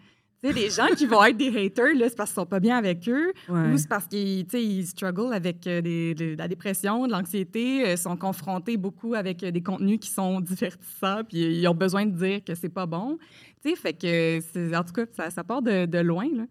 Tu 0.45 0.53
sais, 0.53 0.59
des 0.65 0.69
gens 0.69 0.87
qui 0.95 1.05
vont 1.05 1.23
être 1.23 1.37
des 1.37 1.47
haters, 1.65 1.95
là, 1.95 2.07
c'est 2.09 2.15
parce 2.15 2.29
qu'ils 2.31 2.35
sont 2.41 2.45
pas 2.45 2.59
bien 2.59 2.77
avec 2.77 3.07
eux, 3.09 3.33
Ouais. 3.49 3.71
ou 3.73 3.77
c'est 3.77 3.87
parce 3.89 4.05
qu'ils 4.05 4.45
tu 4.45 4.51
sais, 4.57 4.63
ils 4.63 4.85
struggle 4.85 5.33
avec 5.33 5.65
euh, 5.67 5.81
des- 5.81 6.13
de 6.15 6.35
la 6.37 6.47
dépression, 6.47 7.07
de 7.07 7.11
l'anxiété, 7.11 7.85
euh, 7.87 7.95
sont 7.97 8.15
confrontés 8.17 8.77
beaucoup 8.77 9.13
avec 9.15 9.43
euh, 9.43 9.51
des 9.51 9.61
contenus 9.63 9.99
qui 9.99 10.09
sont 10.09 10.39
divertissants, 10.41 11.23
puis 11.27 11.43
euh, 11.43 11.49
ils 11.51 11.67
ont 11.67 11.73
besoin 11.75 12.05
de 12.05 12.11
dire 12.15 12.43
que 12.45 12.53
c'est 12.55 12.69
pas 12.69 12.85
bon. 12.85 13.17
Tu 13.63 13.71
sais, 13.71 13.75
fait 13.75 13.93
que, 13.93 14.75
en 14.77 14.83
tout 14.83 14.93
cas, 14.93 15.05
ça, 15.15 15.29
ça 15.29 15.43
part 15.43 15.61
de, 15.61 15.85
de 15.85 15.97
loin. 15.99 16.27
Là. 16.31 16.43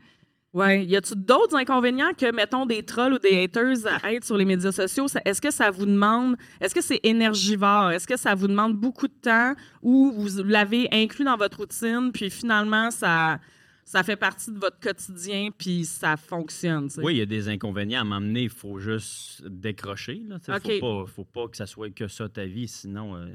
Ouais. 0.55 0.85
Y 0.87 0.95
a-tu 0.97 1.15
d'autres 1.17 1.57
inconvénients 1.57 2.13
que, 2.17 2.31
mettons, 2.33 2.65
des 2.65 2.85
trolls 2.85 3.15
ou 3.15 3.19
des 3.19 3.43
haters 3.43 3.77
à 4.05 4.13
être 4.13 4.25
sur 4.25 4.37
les 4.37 4.45
médias 4.45 4.71
sociaux? 4.71 5.07
Est-ce 5.25 5.41
que 5.41 5.51
ça 5.53 5.71
vous 5.73 5.85
demande, 5.85 6.37
est-ce 6.61 6.73
que 6.75 6.81
c'est 6.81 7.01
énergivore? 7.03 7.91
Est-ce 7.91 8.07
que 8.07 8.17
ça 8.17 8.37
vous 8.37 8.47
demande 8.47 8.75
beaucoup 8.75 9.09
de 9.09 9.15
temps 9.21 9.55
ou 9.83 10.13
vous 10.17 10.43
l'avez 10.45 10.89
inclus 10.93 11.25
dans 11.25 11.37
votre 11.37 11.59
routine, 11.59 12.13
puis 12.13 12.31
finalement, 12.31 12.93
ça, 12.93 13.41
ça 13.85 14.03
fait 14.03 14.17
partie 14.17 14.51
de 14.53 14.59
votre 14.59 14.79
quotidien, 14.81 15.51
puis 15.57 15.85
ça 15.85 16.17
fonctionne? 16.17 16.89
Oui, 16.99 17.15
il 17.15 17.19
y 17.19 17.23
a 17.23 17.27
des 17.27 17.49
inconvénients 17.49 18.01
à 18.01 18.05
m'emmener. 18.05 18.45
Il 18.45 18.51
faut 18.51 18.79
juste 18.79 19.43
décrocher. 19.47 20.15
Il 20.23 20.29
ne 20.29 20.37
OK. 20.37 20.81
faut, 20.81 21.05
pas, 21.05 21.11
faut 21.13 21.25
pas 21.25 21.49
que 21.49 21.57
ça 21.57 21.67
soit 21.67 21.91
que 21.95 22.09
ça 22.09 22.29
ta 22.29 22.45
vie, 22.47 22.67
sinon, 22.69 23.17
euh, 23.17 23.27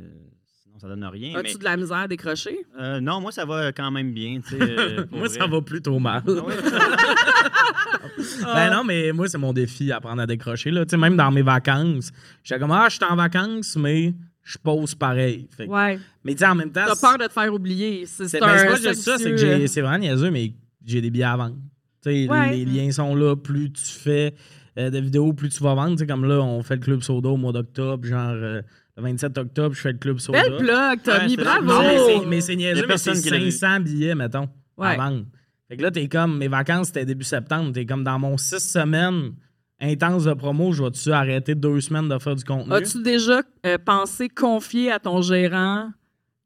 sinon 0.63 0.79
ça 0.79 0.88
donne 0.88 1.06
rien. 1.06 1.36
As-tu 1.38 1.53
Mais, 1.53 1.60
de 1.60 1.63
la 1.63 1.77
misère 1.77 1.98
à 1.98 2.08
décrocher? 2.08 2.58
euh, 2.79 3.00
non, 3.00 3.22
moi, 3.22 3.32
ça 3.32 3.46
va 3.46 3.72
quand 3.72 3.91
même 3.91 4.12
bien. 4.13 4.39
euh, 4.53 5.06
Moi, 5.12 5.27
vrai. 5.27 5.29
ça 5.39 5.48
va 5.48 5.62
plutôt 5.62 6.00
mal. 6.00 6.24
Ah 6.27 6.32
ouais? 6.32 6.56
Ben 8.44 8.72
non, 8.72 8.84
mais 8.84 9.12
moi, 9.13 9.27
c'est 9.27 9.38
mon 9.38 9.53
défi, 9.53 9.91
apprendre 9.91 10.22
à 10.22 10.25
décrocher. 10.27 10.72
Là. 10.72 10.86
Tu 10.86 10.91
sais, 10.91 10.98
Même 10.98 11.15
dans 11.15 11.32
mes 11.32 11.41
vacances, 11.41 12.12
j'étais 12.44 12.60
comme, 12.60 12.72
ah, 12.72 12.88
je 12.89 12.96
suis 12.96 13.06
en 13.06 13.15
vacances, 13.15 13.75
mais 13.77 14.13
je 14.51 14.58
pose 14.58 14.96
pareil. 14.96 15.48
Fait 15.56 15.68
que- 15.68 15.72
Ouais. 15.72 16.00
Mais 16.24 16.34
tu 16.34 16.39
sais, 16.39 16.48
en 16.48 16.56
même 16.56 16.72
temps, 16.72 16.86
T'as 16.88 16.96
peur 17.00 17.18
de 17.20 17.25
te 17.27 17.32
faire 17.34 17.53
oublier. 17.53 18.06
C'est 18.08 18.32
ben, 18.34 18.39
pas 18.39 18.75
juste 18.75 18.96
ça, 18.96 19.18
c'est 19.20 19.32
que 19.36 19.68
c'est 19.68 19.82
vraiment 19.82 20.00
niaiseux, 20.00 20.32
mais 20.32 20.53
j'ai 20.84 21.01
des 21.01 21.12
billets 21.12 21.24
à 21.25 21.38
vendre. 21.38 21.58
Tu 22.03 22.10
sais, 22.25 22.29
Ouais. 22.29 22.51
les, 22.51 22.65
les 22.65 22.86
liens 22.86 22.91
sont 22.91 23.13
là, 23.13 23.36
plus 23.36 23.72
tu 23.72 23.84
fais 23.84 24.34
euh, 24.77 24.89
de 24.89 25.00
vidéos, 25.00 25.34
plus 25.34 25.50
tu 25.50 25.62
vas 25.63 25.75
vendre. 25.75 25.91
Tu 25.91 26.00
sais, 26.00 26.08
comme 26.08 26.25
là, 26.25 26.39
on 26.41 26.63
fait 26.63 26.75
le 26.77 26.82
Club 26.82 27.01
Soda 27.03 27.29
au 27.29 27.38
mois 27.38 27.51
d'octobre, 27.51 28.08
genre 28.08 28.32
euh, 28.34 28.62
le 28.98 29.03
27 29.03 29.38
octobre, 29.38 29.75
je 29.75 29.82
fais 29.82 29.91
le 29.91 29.98
Club 30.00 30.18
Soda. 30.20 30.41
Belle 30.41 30.58
plug, 30.58 31.01
Tommy, 31.03 31.36
Ouais, 31.38 31.44
bravo! 31.44 32.25
Mais 32.25 32.41
c'est- 32.41 32.56
niaiseux, 32.56 32.86
mais 32.88 32.98
c'est 32.98 33.22
qui 33.22 33.29
l'a 33.29 33.38
vu. 33.38 33.51
500 33.51 33.82
billets, 33.82 34.15
mettons, 34.15 34.48
Ouais. 34.77 34.88
à 34.88 34.96
vendre. 34.96 35.25
Fait 35.68 35.77
que 35.77 35.84
là, 35.84 35.91
t'es 35.91 36.08
comme, 36.08 36.38
mes 36.39 36.48
vacances, 36.48 36.88
c'était 36.88 37.06
début 37.06 37.24
septembre. 37.25 37.72
T'es 37.74 37.86
comme 37.86 38.03
dans 38.03 38.18
mon 38.18 38.38
six 38.38 38.60
semaines 38.60 39.34
intense 39.81 40.25
de 40.25 40.33
promo, 40.33 40.71
je 40.71 40.83
vais-tu 40.83 41.12
arrêter 41.12 41.55
deux 41.55 41.79
semaines 41.81 42.09
de 42.09 42.17
faire 42.19 42.36
du 42.36 42.43
contenu? 42.43 42.74
As-tu 42.74 43.01
déjà 43.01 43.41
euh, 43.65 43.77
pensé 43.77 44.29
confier 44.29 44.91
à 44.91 45.00
ton 45.00 45.21
gérant 45.21 45.89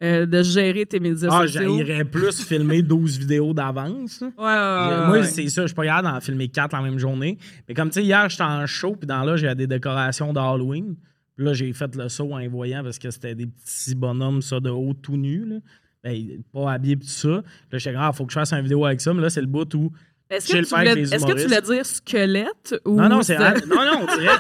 euh, 0.04 0.26
de 0.26 0.44
gérer 0.44 0.86
tes 0.86 1.00
médias 1.00 1.30
Ah, 1.32 1.48
sociaux? 1.48 1.78
j'irais 1.78 2.04
plus 2.06 2.42
filmer 2.46 2.82
12 2.82 3.20
vidéos 3.20 3.54
d'avance. 3.54 4.22
Ouais, 4.22 4.30
ouais, 4.38 4.46
ouais, 4.46 5.08
Moi, 5.08 5.24
c'est 5.24 5.48
ça, 5.50 5.62
je 5.64 5.68
suis 5.68 5.76
pas 5.76 5.86
capable 5.86 6.10
d'en 6.10 6.20
filmer 6.22 6.48
4 6.50 6.74
la 6.76 6.82
même 6.82 7.00
journée. 7.00 7.38
Mais 7.68 7.74
comme 7.74 7.90
tu 7.90 7.96
sais, 7.96 8.04
hier, 8.04 8.28
j'étais 8.30 8.44
en 8.44 8.66
show, 8.66 8.96
puis 8.96 9.08
dans 9.08 9.24
là, 9.24 9.36
j'ai 9.38 9.54
des 9.56 9.68
décorations 9.68 10.34
d'Halloween. 10.34 10.96
Puis 11.36 11.46
là, 11.46 11.54
j'ai 11.54 11.74
fait 11.74 11.96
le 11.96 12.10
saut 12.10 12.32
en 12.34 12.38
les 12.38 12.48
voyant 12.48 12.84
parce 12.84 13.00
que 13.00 13.10
c'était 13.10 13.34
des 13.34 13.48
petits 13.48 13.96
bonhommes, 13.96 14.42
ça, 14.42 14.60
de 14.60 14.70
haut, 14.70 14.94
tout 14.94 15.18
nus. 15.18 15.46
Là. 15.46 15.56
Ben, 16.04 16.44
pas 16.52 16.74
habillés, 16.74 16.98
pis 16.98 17.08
tout 17.08 17.12
ça. 17.14 17.30
Là, 17.30 17.44
j'étais 17.72 17.94
comme, 17.94 18.04
ah, 18.04 18.12
faut 18.12 18.26
que 18.26 18.34
je 18.34 18.38
fasse 18.38 18.52
une 18.54 18.62
vidéo 18.62 18.86
avec 18.86 19.00
ça. 19.02 19.14
Mais 19.14 19.22
là, 19.22 19.30
c'est 19.30 19.42
le 19.42 19.48
bout 19.48 19.74
où. 19.74 19.92
Est-ce 20.30 20.48
que, 20.48 20.58
tu 20.58 20.76
voulais, 20.76 21.04
que 21.04 21.62
tu 21.62 21.74
dire 21.74 21.86
squelette 21.86 22.76
ou 22.86 22.96
Non, 22.96 23.10
non, 23.10 23.22
c'est. 23.22 23.38
Non, 23.38 23.86
non, 23.86 24.08
on 24.08 24.18
dirait. 24.18 24.38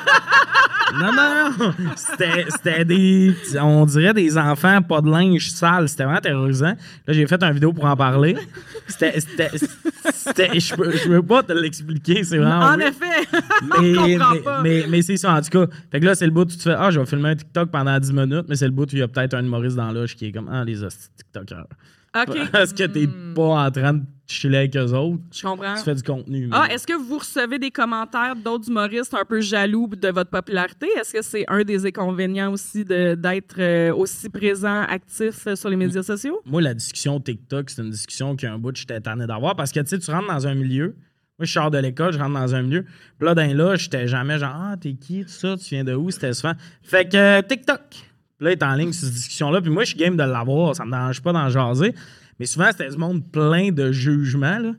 Non, 0.96 1.12
non, 1.12 1.50
non. 1.60 1.74
C'était, 1.96 2.86
des. 2.86 3.36
On 3.60 3.86
dirait 3.86 4.14
des 4.14 4.38
enfants, 4.38 4.82
pas 4.82 5.02
de 5.02 5.10
linge 5.10 5.50
sale. 5.50 5.90
C'était 5.90 6.04
vraiment 6.04 6.22
terrorisant. 6.22 6.74
Là, 7.08 7.14
j'ai 7.14 7.26
fait 7.28 7.42
une 7.44 7.54
vidéo 7.54 7.74
pour 7.74 7.86
en 7.86 7.96
parler. 7.96 8.36
C'était. 8.88 9.18
je, 9.18 10.76
peux, 10.76 10.92
je 10.92 11.08
peux 11.08 11.24
pas 11.24 11.44
te 11.44 11.54
l'expliquer. 11.54 12.24
C'est 12.24 12.38
vraiment. 12.38 12.66
En 12.66 12.80
effet. 12.80 13.28
Mais, 13.82 13.94
mais, 13.94 14.42
mais, 14.62 14.86
mais 14.90 15.02
c'est 15.02 15.18
ça, 15.18 15.34
en 15.34 15.42
tout 15.42 15.50
cas. 15.50 15.74
Fait 15.92 16.00
que 16.00 16.06
là, 16.06 16.16
c'est 16.16 16.26
le 16.26 16.32
bout 16.32 16.42
où 16.42 16.46
tu 16.46 16.58
te 16.58 16.64
fais 16.64 16.76
Ah, 16.78 16.92
je 16.92 17.00
vais 17.00 17.06
filmer 17.06 17.30
un 17.30 17.36
TikTok 17.36 17.72
pendant 17.72 17.98
10 17.98 18.14
minutes, 18.14 18.46
mais 18.48 18.56
c'est 18.56 18.66
le 18.66 18.72
bout 18.72 18.84
où 18.84 18.96
il 18.96 19.00
y 19.00 19.02
a 19.02 19.08
peut-être 19.08 19.34
un 19.34 19.44
humoriste 19.44 19.78
dans 19.78 19.92
l'âge 19.92 20.16
qui 20.16 20.28
est 20.28 20.32
comme 20.32 20.50
Ah, 20.52 20.64
les 20.64 20.84
hosties 20.84 21.10
TikTokers. 21.18 21.68
OK, 22.16 22.38
Parce 22.52 22.74
que 22.74 22.84
t'es 22.84 23.08
Hmm. 23.08 23.34
pas 23.34 23.66
en 23.66 23.72
train 23.72 23.94
de 23.94 24.02
chiller 24.28 24.58
avec 24.60 24.76
eux 24.78 24.94
autres, 24.94 25.20
je 25.34 25.42
comprends. 25.44 25.76
tu 25.76 25.84
fais 25.84 25.96
du 25.96 26.04
contenu. 26.04 26.48
Ah, 26.52 26.68
est-ce 26.72 26.88
que 26.88 26.94
vous 26.94 27.18
recevez 27.18 27.60
des 27.60 27.72
commentaires 27.72 28.36
d'autres 28.36 28.70
humoristes 28.70 29.14
un 29.14 29.26
peu 29.26 29.42
jaloux 29.42 29.88
de 29.88 30.08
votre 30.10 30.30
popularité? 30.30 30.88
Est-ce 31.00 31.14
que 31.14 31.22
c'est 31.22 31.44
un 31.50 31.64
des 31.64 31.86
inconvénients 31.86 32.52
aussi 32.52 32.86
d'être 32.86 33.56
euh, 33.60 33.94
aussi 33.94 34.30
présent, 34.30 34.82
actif 34.84 35.46
euh, 35.48 35.56
sur 35.56 35.70
les 35.70 35.76
médias 35.76 36.04
sociaux? 36.04 36.40
moi, 36.46 36.62
la 36.62 36.74
discussion 36.74 37.20
TikTok, 37.20 37.70
c'est 37.70 37.82
une 37.82 37.90
discussion 37.90 38.36
qu'un 38.36 38.58
bout, 38.58 38.76
j'étais 38.76 39.02
tanné 39.02 39.26
d'avoir 39.28 39.56
parce 39.56 39.72
que 39.72 39.80
tu 39.82 39.88
sais, 39.88 40.00
tu 40.00 40.10
rentres 40.12 40.28
dans 40.28 40.48
un 40.48 40.56
milieu. 40.56 40.96
Moi, 41.40 41.46
je 41.48 41.52
sors 41.52 41.72
de 41.72 41.80
l'école, 41.80 42.14
je 42.14 42.20
rentre 42.20 42.34
dans 42.36 42.54
un 42.56 42.62
milieu. 42.62 42.84
Puis 43.18 43.26
là, 43.28 43.34
dans 43.36 43.58
là, 43.58 43.76
j'étais 43.76 44.08
jamais 44.08 44.38
genre, 44.38 44.54
ah, 44.56 44.76
t'es 44.80 44.94
qui, 44.94 45.26
ça, 45.28 45.58
tu 45.58 45.74
viens 45.76 45.84
de 45.84 45.94
où, 45.96 46.12
c'était 46.12 46.32
souvent. 46.34 46.54
Fait 46.84 47.10
que 47.10 47.18
euh, 47.18 47.42
TikTok. 47.42 47.82
Là, 48.44 48.52
il 48.52 48.54
est 48.54 48.64
en 48.64 48.76
ligne 48.76 48.92
sur 48.92 49.06
cette 49.06 49.14
discussion-là. 49.14 49.62
Puis 49.62 49.72
moi, 49.72 49.84
je 49.84 49.90
suis 49.90 49.98
game 49.98 50.16
de 50.16 50.24
l'avoir, 50.24 50.76
ça 50.76 50.86
me 50.86 50.92
dérange 50.92 51.22
pas 51.22 51.34
d'en 51.34 51.50
jaser. 51.50 51.94
Mais 52.40 52.46
souvent, 52.46 52.68
c'était 52.72 52.90
du 52.90 52.98
monde 52.98 53.24
plein 53.32 53.72
de 53.72 53.92
jugements, 53.92 54.74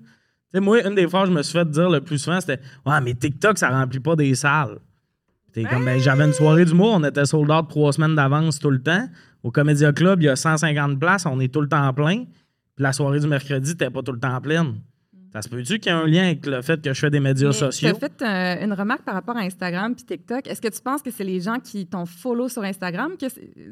moi, 0.61 0.87
une 0.87 0.95
des 0.95 1.09
fois, 1.09 1.27
je 1.27 1.33
me 1.33 1.43
suis 1.43 1.53
fait 1.53 1.69
dire 1.69 1.91
le 1.91 2.01
plus 2.01 2.19
souvent, 2.19 2.41
c'était, 2.41 2.61
ouais, 2.87 3.01
mais 3.01 3.15
TikTok, 3.15 3.59
ça 3.59 3.71
remplit 3.71 4.01
pas 4.01 4.15
des 4.15 4.35
salles. 4.35 4.79
T'es 5.53 5.65
comme, 5.65 5.85
ben, 5.85 6.01
j'avais 6.01 6.25
une 6.25 6.33
soirée 6.33 6.65
du 6.65 6.75
mois, 6.75 6.95
on 6.95 7.05
était 7.05 7.25
sold 7.25 7.51
trois 7.69 7.93
semaines 7.93 8.15
d'avance 8.15 8.59
tout 8.59 8.71
le 8.71 8.83
temps. 8.83 9.09
Au 9.43 9.51
Comédia 9.51 9.93
Club, 9.93 10.23
il 10.23 10.27
y 10.27 10.29
a 10.29 10.37
150 10.37 10.99
places, 10.99 11.27
on 11.27 11.39
est 11.39 11.53
tout 11.53 11.61
le 11.61 11.69
temps 11.69 11.93
plein. 11.93 12.25
Puis 12.75 12.83
la 12.83 12.93
soirée 12.93 13.21
du 13.21 13.29
mercredi, 13.29 13.77
t'es 13.77 13.91
pas 13.91 14.03
tout 14.03 14.13
le 14.13 14.19
temps 14.19 14.41
pleine. 14.41 14.81
Ça 15.35 15.43
se 15.43 15.49
peut-tu 15.49 15.81
qu'il 15.81 15.91
y 15.91 15.95
ait 15.95 15.99
un 15.99 16.07
lien 16.07 16.23
avec 16.27 16.47
le 16.47 16.63
fait 16.63 16.81
que 16.81 16.95
je 16.95 16.99
fais 17.01 17.11
des 17.11 17.19
médias 17.19 17.51
Tu 17.51 17.59
sociaux? 17.59 17.89
as 17.91 17.95
fait 17.95 18.23
euh, 18.23 18.65
une 18.65 18.73
remarque 18.73 19.03
par 19.03 19.15
rapport 19.15 19.37
à 19.37 19.41
Instagram 19.41 19.93
puis 19.95 20.05
TikTok. 20.05 20.47
Est-ce 20.47 20.61
que 20.63 20.69
tu 20.69 20.81
penses 20.81 21.03
que 21.03 21.11
c'est 21.11 21.25
les 21.25 21.41
gens 21.41 21.59
qui 21.59 21.87
t'ont 21.87 22.07
follow 22.07 22.49
sur 22.49 22.63
Instagram 22.63 23.13
que 23.19 23.27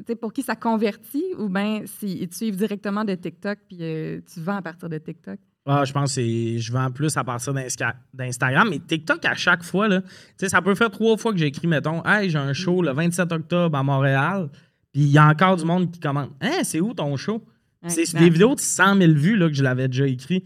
tu 0.05 0.15
pour 0.17 0.33
qui 0.33 0.41
ça 0.41 0.55
convertit 0.57 1.23
ou 1.39 1.47
bien 1.47 1.83
s'ils 1.85 2.27
te 2.27 2.35
suivent 2.35 2.57
directement 2.57 3.05
de 3.05 3.15
TikTok 3.15 3.59
puis 3.67 3.77
euh, 3.81 4.19
tu 4.31 4.41
vends 4.41 4.57
à 4.57 4.61
partir 4.61 4.89
de 4.89 4.97
TikTok? 4.97 5.39
Ah, 5.65 5.85
je 5.85 5.93
pense 5.93 6.13
que 6.15 6.21
je 6.21 6.71
vends 6.73 6.91
plus 6.91 7.15
à 7.15 7.23
partir 7.23 7.53
d'Insta- 7.53 7.95
d'Instagram. 8.13 8.67
Mais 8.69 8.79
TikTok, 8.79 9.23
à 9.23 9.33
chaque 9.33 9.63
fois, 9.63 9.87
là, 9.87 10.01
tu 10.37 10.49
ça 10.49 10.61
peut 10.61 10.75
faire 10.75 10.91
trois 10.91 11.15
fois 11.15 11.31
que 11.31 11.37
j'écris, 11.39 11.67
mettons, 11.67 12.03
Hey, 12.05 12.29
j'ai 12.29 12.37
un 12.39 12.51
show 12.51 12.81
le 12.81 12.91
27 12.91 13.31
octobre 13.31 13.77
à 13.77 13.83
Montréal. 13.83 14.49
Puis 14.91 15.03
il 15.03 15.07
y 15.11 15.17
a 15.17 15.25
encore 15.29 15.55
du 15.55 15.63
monde 15.63 15.89
qui 15.89 16.01
commente 16.01 16.31
Hein, 16.41 16.59
c'est 16.63 16.81
où 16.81 16.93
ton 16.93 17.15
show? 17.15 17.41
C'est 17.87 18.13
des 18.17 18.29
vidéos 18.29 18.55
de 18.55 18.59
100 18.59 18.97
000 18.97 19.13
vues 19.13 19.37
là, 19.37 19.47
que 19.47 19.53
je 19.55 19.63
l'avais 19.63 19.87
déjà 19.87 20.05
écrit. 20.07 20.43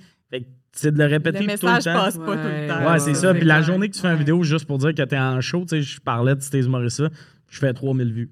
C'est 0.79 0.91
de 0.93 0.97
le 0.99 1.05
répéter 1.05 1.39
Le 1.39 1.57
tout 1.57 1.65
le 1.65 1.71
message 1.73 1.83
temps. 1.85 1.93
passe 1.93 2.17
pas 2.17 2.23
tout 2.25 2.31
Ouais. 2.47 2.67
le 2.67 2.67
temps. 2.67 2.91
Ouais, 2.91 2.99
c'est 2.99 3.13
ça. 3.15 3.33
Puis 3.33 3.45
la 3.45 3.61
journée 3.61 3.89
que 3.89 3.95
tu 3.95 4.01
fais 4.01 4.09
une 4.09 4.17
vidéo 4.17 4.43
juste 4.43 4.65
pour 4.65 4.77
dire 4.77 4.93
que 4.93 5.01
t'es 5.01 5.17
en 5.17 5.41
show, 5.41 5.61
tu 5.61 5.67
sais, 5.69 5.81
je 5.81 5.99
parlais 5.99 6.35
de 6.35 6.41
ces 6.41 6.65
humoristes-là, 6.65 7.09
je 7.49 7.57
fais 7.59 7.73
3000 7.73 8.13
vues. 8.13 8.31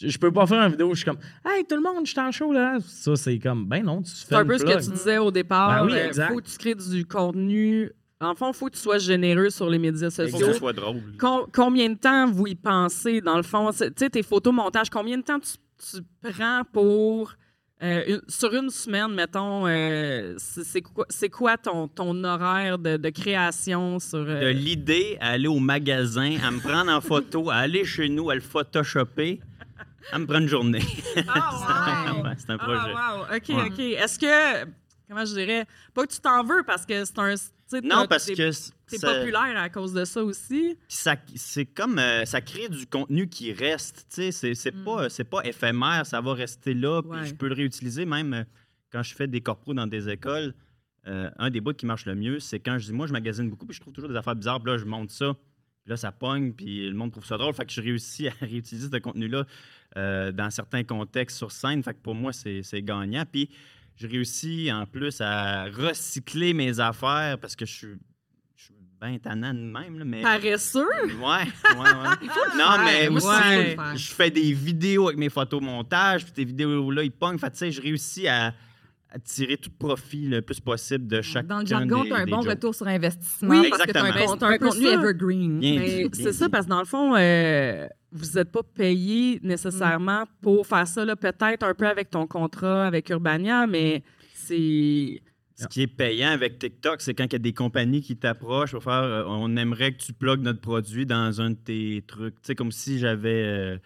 Je 0.00 0.18
peux 0.18 0.30
pas 0.30 0.46
faire 0.46 0.62
une 0.62 0.72
vidéo 0.72 0.88
où 0.90 0.94
je 0.94 0.96
suis 1.00 1.06
comme 1.06 1.16
Hey, 1.44 1.64
tout 1.64 1.74
le 1.74 1.80
monde, 1.82 2.04
je 2.04 2.10
suis 2.10 2.20
en 2.20 2.30
show 2.30 2.52
là. 2.52 2.76
Ça, 2.86 3.16
c'est 3.16 3.38
comme 3.38 3.66
Ben 3.66 3.82
non, 3.82 4.02
tu 4.02 4.10
fais 4.10 4.26
C'est 4.28 4.34
un 4.34 4.44
peu 4.44 4.58
ce 4.58 4.64
que 4.64 4.84
tu 4.84 4.90
disais 4.90 5.16
au 5.18 5.30
départ. 5.30 5.70
Ben 5.84 5.86
oui, 5.86 5.98
euh, 5.98 6.06
exact. 6.06 6.28
faut 6.28 6.36
que 6.36 6.46
tu 6.46 6.58
crées 6.58 6.74
du 6.74 7.06
contenu. 7.06 7.90
En 8.20 8.34
fond, 8.34 8.50
il 8.50 8.54
faut 8.54 8.66
que 8.66 8.74
tu 8.74 8.80
sois 8.80 8.98
généreux 8.98 9.48
sur 9.50 9.68
les 9.70 9.78
médias 9.78 10.10
Faut 10.10 10.22
que 10.22 10.28
sociaux. 10.30 10.46
ça 10.48 10.52
soit 10.54 10.72
drôle. 10.74 11.02
Com- 11.18 11.46
combien 11.52 11.88
de 11.90 11.96
temps 11.98 12.30
vous 12.30 12.46
y 12.46 12.54
pensez, 12.54 13.20
dans 13.22 13.36
le 13.36 13.42
fond? 13.42 13.70
Tu 13.72 13.84
sais, 13.96 14.10
tes 14.10 14.22
photomontages, 14.22 14.88
combien 14.90 15.16
de 15.18 15.22
temps 15.22 15.38
tu, 15.40 15.52
tu 15.78 16.02
prends 16.32 16.62
pour... 16.72 17.32
euh, 17.82 18.04
une- 18.06 18.22
sur 18.28 18.54
une 18.54 18.70
semaine, 18.70 19.12
mettons, 19.14 19.66
euh, 19.66 20.34
c'est 20.38 20.80
quoi, 20.80 21.06
quoi 21.32 21.56
ton, 21.58 21.88
ton 21.88 22.24
horaire 22.24 22.78
de, 22.78 22.96
de 22.96 23.10
création 23.10 23.98
sur... 23.98 24.18
euh, 24.18 24.40
De 24.40 24.48
l'idée 24.48 25.18
à 25.20 25.30
aller 25.30 25.48
au 25.48 25.58
magasin, 25.58 26.36
à 26.42 26.50
me 26.50 26.58
prendre 26.60 26.90
en 26.90 27.00
photo, 27.00 27.50
à 27.50 27.56
aller 27.56 27.84
chez 27.84 28.08
nous, 28.08 28.30
à 28.30 28.34
le 28.34 28.40
photoshopper, 28.40 29.40
à 30.12 30.18
me 30.18 30.24
prendre 30.26 30.42
une 30.42 30.48
journée. 30.48 30.82
Ah, 31.28 32.14
wow! 32.16 32.22
Ouais, 32.24 32.30
c'est 32.38 32.50
un 32.50 32.56
Ah, 32.58 32.64
projet. 32.64 32.92
wow! 32.94 33.36
OK, 33.36 33.48
Ouais. 33.48 33.70
OK. 33.70 33.78
Est-ce 33.78 34.18
que... 34.18 34.68
Comment 35.08 35.24
je 35.24 35.34
dirais? 35.34 35.66
Pas 35.94 36.04
que 36.06 36.12
tu 36.12 36.18
t'en 36.20 36.42
veux 36.44 36.62
parce 36.66 36.84
que 36.86 37.04
c'est 37.04 37.18
un... 37.18 37.34
Non, 37.84 38.06
parce 38.08 38.26
que 38.26 38.50
Ça- 38.88 39.14
populaire 39.18 39.56
à 39.56 39.68
cause 39.68 39.92
de 39.92 40.04
ça 40.04 40.22
aussi. 40.22 40.76
Ça, 40.88 41.16
c'est 41.34 41.66
comme 41.66 41.98
euh, 41.98 42.24
ça 42.24 42.40
crée 42.40 42.68
du 42.68 42.86
contenu 42.86 43.28
qui 43.28 43.52
reste. 43.52 44.06
Tu 44.08 44.14
sais, 44.16 44.32
c'est, 44.32 44.54
c'est 44.54 44.74
Mm. 44.74 44.84
pas 44.84 45.08
c'est 45.08 45.24
pas 45.24 45.42
éphémère, 45.44 46.06
ça 46.06 46.20
va 46.20 46.34
rester 46.34 46.72
là. 46.74 47.02
Puis 47.02 47.10
Ouais. 47.10 47.26
je 47.26 47.34
peux 47.34 47.48
le 47.48 47.54
réutiliser 47.54 48.04
même 48.06 48.32
euh, 48.34 48.44
quand 48.92 49.02
je 49.02 49.14
fais 49.14 49.26
des 49.26 49.40
corpos 49.40 49.74
dans 49.74 49.86
des 49.86 50.08
écoles. 50.08 50.54
euh, 51.08 51.30
un 51.38 51.50
des 51.50 51.60
bouts 51.60 51.72
qui 51.72 51.86
marche 51.86 52.04
le 52.06 52.16
mieux, 52.16 52.40
c'est 52.40 52.58
quand 52.58 52.78
je 52.80 52.86
dis, 52.86 52.92
moi, 52.92 53.06
je 53.06 53.12
magasine 53.12 53.48
beaucoup, 53.48 53.64
puis 53.64 53.76
je 53.76 53.80
trouve 53.80 53.92
toujours 53.94 54.10
des 54.10 54.16
affaires 54.16 54.34
bizarres, 54.34 54.60
puis 54.60 54.72
là, 54.72 54.76
je 54.78 54.84
monte 54.86 55.10
ça, 55.10 55.34
puis 55.84 55.90
là, 55.90 55.96
ça 55.96 56.10
pogne, 56.10 56.52
puis 56.52 56.88
le 56.88 56.94
monde 56.96 57.12
trouve 57.12 57.24
ça 57.24 57.36
drôle. 57.38 57.54
Fait 57.54 57.64
que 57.64 57.70
je 57.72 57.80
réussis 57.80 58.26
à 58.26 58.32
réutiliser 58.40 58.88
ce 58.92 58.96
contenu-là 58.98 59.46
euh, 59.96 60.32
dans 60.32 60.50
certains 60.50 60.82
contextes 60.82 61.36
sur 61.38 61.52
scène. 61.52 61.80
Fait 61.84 61.94
que 61.94 62.00
pour 62.00 62.16
moi, 62.16 62.32
c'est 62.32 62.62
c'est 62.64 62.82
gagnant. 62.82 63.24
Puis 63.30 63.48
je 63.94 64.08
réussis 64.08 64.68
en 64.72 64.84
plus 64.84 65.20
à 65.20 65.66
recycler 65.66 66.54
mes 66.54 66.80
affaires 66.80 67.38
parce 67.38 67.54
que 67.54 67.64
je 67.66 67.72
suis, 67.72 67.94
bien 69.00 69.18
tannant 69.18 69.52
de 69.54 69.58
même, 69.60 69.98
là, 69.98 70.04
mais... 70.04 70.22
Paresseux? 70.22 70.86
Ouais, 71.04 71.18
ouais, 71.20 71.78
ouais. 71.78 72.28
non, 72.58 72.84
mais 72.84 73.08
aussi, 73.08 73.26
Ouais. 73.26 73.76
je 73.94 74.12
fais 74.12 74.30
des 74.30 74.52
vidéos 74.52 75.06
avec 75.08 75.18
mes 75.18 75.28
photos 75.28 75.60
montage, 75.60 76.24
puis 76.24 76.32
ces 76.36 76.44
vidéos-là, 76.44 77.02
ils 77.02 77.10
pognent. 77.12 77.38
Fait 77.38 77.50
tu 77.50 77.58
sais, 77.58 77.70
je 77.70 77.82
réussis 77.82 78.26
à, 78.26 78.54
à 79.10 79.18
tirer 79.18 79.56
tout 79.58 79.70
profit 79.70 80.26
le 80.28 80.40
plus 80.42 80.60
possible 80.60 81.06
de 81.06 81.20
chaque 81.22 81.46
Dans 81.46 81.60
le 81.60 81.66
jargon, 81.66 82.04
tu 82.04 82.12
as 82.12 82.16
un 82.16 82.24
bon 82.24 82.40
jokes. 82.42 82.50
retour 82.50 82.74
sur 82.74 82.86
investissement 82.88 83.50
Oui, 83.60 83.68
parce 83.70 83.82
que 83.84 83.90
tu 83.92 83.98
as 83.98 84.02
un, 84.02 84.06
exactement. 84.06 84.42
un 84.50 84.54
un 84.54 84.58
peu 84.58 84.66
contenu 84.66 84.86
evergreen. 84.86 86.08
C'est 86.12 86.32
ça, 86.32 86.46
dit. 86.46 86.50
parce 86.50 86.64
que 86.66 86.70
dans 86.70 86.78
le 86.80 86.84
fond, 86.86 87.14
euh, 87.16 87.86
vous 88.12 88.38
n'êtes 88.38 88.50
pas 88.50 88.62
payé 88.62 89.40
nécessairement 89.42 90.24
pour 90.40 90.66
faire 90.66 90.86
ça, 90.88 91.04
là, 91.04 91.16
peut-être 91.16 91.62
un 91.64 91.74
peu 91.74 91.86
avec 91.86 92.08
ton 92.10 92.26
contrat 92.26 92.86
avec 92.86 93.10
Urbania, 93.10 93.66
mais 93.66 94.02
c'est. 94.34 95.20
Ce 95.56 95.66
qui 95.66 95.82
est 95.82 95.86
payant 95.86 96.28
avec 96.28 96.58
TikTok, 96.58 97.00
c'est 97.00 97.14
quand 97.14 97.24
il 97.24 97.32
y 97.32 97.36
a 97.36 97.38
des 97.38 97.54
compagnies 97.54 98.02
qui 98.02 98.16
t'approchent 98.16 98.72
pour 98.72 98.82
faire 98.82 98.92
euh, 98.92 99.24
on 99.26 99.56
aimerait 99.56 99.92
que 99.92 100.02
tu 100.02 100.12
plugues 100.12 100.42
notre 100.42 100.60
produit 100.60 101.06
dans 101.06 101.40
un 101.40 101.50
de 101.50 101.54
tes 101.56 102.04
trucs. 102.06 102.34
Tu 102.36 102.48
sais, 102.48 102.54
comme 102.54 102.72
si 102.72 102.98
j'avais 102.98 103.42
euh, 103.42 103.78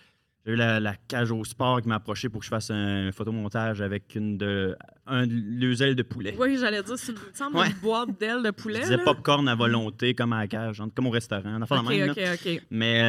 j'ai 0.47 0.53
eu 0.53 0.57
la, 0.57 0.81
la 0.81 0.95
cage 1.09 1.31
au 1.31 1.45
sport 1.45 1.83
qui 1.83 1.89
m'a 1.89 1.97
approché 1.97 2.29
pour 2.29 2.41
que 2.41 2.45
je 2.47 2.51
fasse 2.51 2.71
un 2.71 3.11
photomontage 3.13 3.83
avec 3.83 4.15
une 4.15 4.39
de 4.39 4.75
un, 5.07 5.27
deux 5.27 5.83
ailes 5.83 5.95
de 5.97 6.03
poulet. 6.03 6.35
Oui, 6.39 6.57
j'allais 6.59 6.83
dire, 6.83 6.97
c'est 6.97 7.13
semble 7.35 7.57
Ouais. 7.59 7.67
une 7.67 7.75
boîte 7.83 8.19
d'ailes 8.19 8.43
de 8.43 8.47
Je 8.47 8.51
poulet. 8.63 8.81
disais 8.81 8.97
là. 8.97 9.03
popcorn 9.05 9.47
à 9.49 9.55
volonté, 9.55 10.15
comme 10.15 10.33
à 10.33 10.39
la 10.41 10.47
cage, 10.47 10.81
comme 10.95 11.07
au 11.09 11.11
restaurant. 11.11 11.57
une 11.57 11.63
affaire 11.63 11.83
de 11.83 11.87
OK, 11.89 11.93
même, 11.93 12.07
là. 12.07 12.13
OK, 12.13 12.39
OK. 12.47 12.63
Mais 12.71 13.01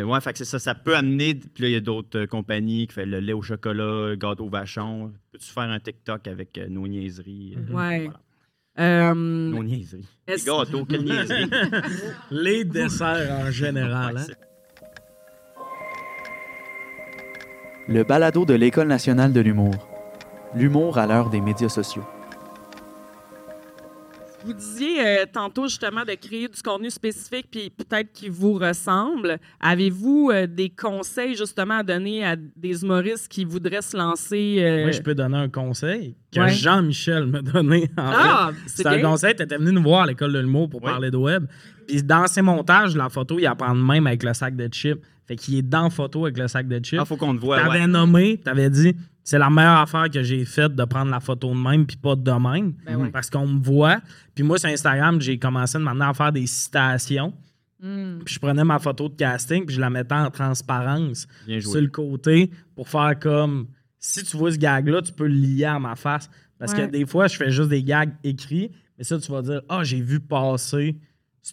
euh, 0.00 0.02
ouais, 0.04 0.20
fait 0.20 0.32
que 0.32 0.38
c'est 0.38 0.44
ça, 0.44 0.58
ça 0.58 0.74
peut 0.74 0.96
amener. 0.96 1.34
Puis 1.36 1.62
là, 1.62 1.68
il 1.68 1.72
y 1.72 1.76
a 1.76 1.80
d'autres 1.80 2.18
euh, 2.18 2.26
compagnies 2.26 2.86
qui 2.88 2.94
font 2.94 3.06
le 3.06 3.20
lait 3.20 3.32
au 3.32 3.42
chocolat, 3.42 4.08
le 4.08 4.16
gâteau 4.16 4.44
au 4.46 4.50
vachon. 4.50 5.12
Peux-tu 5.32 5.46
faire 5.50 5.64
un 5.70 5.78
TikTok 5.78 6.26
avec 6.28 6.58
euh, 6.58 6.66
nos 6.68 6.86
niaiseries? 6.88 7.56
euh, 7.56 7.72
Ouais. 7.72 8.04
voilà. 8.04 8.20
Euh, 8.78 9.14
Nos 9.14 9.62
niaiseries. 9.62 10.04
Les 10.28 10.36
gâteaux, 10.44 10.84
quelle 10.84 11.04
niaiserie. 11.04 11.48
Les 12.30 12.64
desserts 12.64 13.30
en 13.46 13.50
général. 13.50 14.16
Ouais, 14.16 14.20
hein. 14.22 14.34
Le 17.88 18.02
balado 18.02 18.44
de 18.44 18.54
l'École 18.54 18.88
nationale 18.88 19.32
de 19.32 19.40
l'humour. 19.40 19.74
L'humour 20.54 20.98
à 20.98 21.06
l'heure 21.06 21.30
des 21.30 21.40
médias 21.40 21.68
sociaux. 21.68 22.04
Vous 24.44 24.52
disiez 24.52 25.04
euh, 25.04 25.24
tantôt 25.32 25.64
justement 25.64 26.04
de 26.04 26.14
créer 26.14 26.46
du 26.46 26.62
contenu 26.62 26.88
spécifique 26.88 27.48
puis 27.50 27.68
peut-être 27.68 28.12
qui 28.12 28.28
vous 28.28 28.52
ressemble. 28.54 29.38
Avez-vous 29.60 30.30
euh, 30.32 30.46
des 30.46 30.68
conseils 30.70 31.34
justement 31.34 31.78
à 31.78 31.82
donner 31.82 32.24
à 32.24 32.36
des 32.36 32.82
humoristes 32.84 33.26
qui 33.26 33.44
voudraient 33.44 33.82
se 33.82 33.96
lancer? 33.96 34.58
euh, 34.60 34.82
Moi, 34.82 34.92
je 34.92 35.02
peux 35.02 35.16
donner 35.16 35.36
un 35.38 35.48
conseil 35.48 36.14
que 36.32 36.38
Ouais. 36.40 36.50
Jean-Michel 36.50 37.26
m'a 37.26 37.42
donné. 37.42 37.90
En 37.98 38.10
fait. 38.12 38.16
Ah, 38.20 38.50
c'est 38.66 38.86
un 38.86 39.00
conseil. 39.02 39.34
Tu 39.34 39.42
étais 39.42 39.56
venu 39.58 39.72
nous 39.72 39.82
voir 39.82 40.02
à 40.02 40.06
l'école 40.06 40.32
de 40.32 40.38
l'humour 40.38 40.68
pour 40.70 40.80
Oui. 40.80 40.90
parler 40.90 41.10
de 41.10 41.16
web. 41.16 41.46
Puis 41.88 42.04
dans 42.04 42.28
ses 42.28 42.42
montages, 42.42 42.94
la 42.96 43.08
photo, 43.08 43.38
il 43.40 43.46
apprend 43.46 43.74
de 43.74 43.80
même 43.82 44.06
avec 44.06 44.22
le 44.22 44.32
sac 44.32 44.54
de 44.54 44.68
chips. 44.72 45.00
Fait 45.26 45.36
qu'il 45.36 45.56
est 45.56 45.62
dans 45.62 45.84
la 45.84 45.90
photo 45.90 46.24
avec 46.24 46.38
le 46.38 46.46
sac 46.48 46.68
de 46.68 46.78
chips. 46.84 46.98
Ah, 47.00 47.04
faut 47.04 47.16
qu'on 47.16 47.34
te 47.34 47.40
voit. 47.40 47.58
T'avais 47.60 47.80
ouais. 47.80 47.86
nommé, 47.86 48.38
t'avais 48.38 48.70
dit, 48.70 48.94
c'est 49.24 49.38
la 49.38 49.50
meilleure 49.50 49.78
affaire 49.78 50.08
que 50.08 50.22
j'ai 50.22 50.44
faite 50.44 50.74
de 50.76 50.84
prendre 50.84 51.10
la 51.10 51.18
photo 51.20 51.50
de 51.50 51.58
même 51.58 51.84
puis 51.84 51.96
pas 51.96 52.14
de 52.14 52.30
même. 52.30 52.74
Ben 52.86 52.96
ouais. 52.96 53.10
Parce 53.10 53.28
qu'on 53.28 53.46
me 53.46 53.60
voit. 53.60 54.00
Puis 54.34 54.44
moi, 54.44 54.56
sur 54.58 54.68
Instagram, 54.68 55.20
j'ai 55.20 55.36
commencé 55.38 55.78
de 55.78 55.82
maintenant 55.82 56.10
à 56.10 56.14
faire 56.14 56.30
des 56.30 56.46
citations. 56.46 57.34
Mm. 57.80 58.20
Puis 58.24 58.34
je 58.34 58.38
prenais 58.40 58.62
ma 58.64 58.78
photo 58.78 59.08
de 59.08 59.14
casting 59.16 59.66
puis 59.66 59.74
je 59.74 59.80
la 59.80 59.90
mettais 59.90 60.14
en 60.14 60.30
transparence 60.30 61.26
sur 61.60 61.80
le 61.80 61.88
côté 61.88 62.50
pour 62.74 62.88
faire 62.88 63.18
comme 63.18 63.66
si 63.98 64.22
tu 64.22 64.36
vois 64.36 64.52
ce 64.52 64.58
gag-là, 64.58 65.02
tu 65.02 65.12
peux 65.12 65.26
le 65.26 65.34
lier 65.34 65.64
à 65.64 65.78
ma 65.80 65.96
face. 65.96 66.30
Parce 66.58 66.72
Ouais. 66.72 66.86
que 66.86 66.92
des 66.92 67.04
fois, 67.04 67.26
je 67.26 67.36
fais 67.36 67.50
juste 67.50 67.68
des 67.68 67.82
gags 67.82 68.12
écrits, 68.24 68.70
mais 68.96 69.04
ça, 69.04 69.18
tu 69.18 69.30
vas 69.30 69.42
dire 69.42 69.60
Ah, 69.68 69.82
j'ai 69.82 70.00
vu 70.00 70.20
passer 70.20 70.96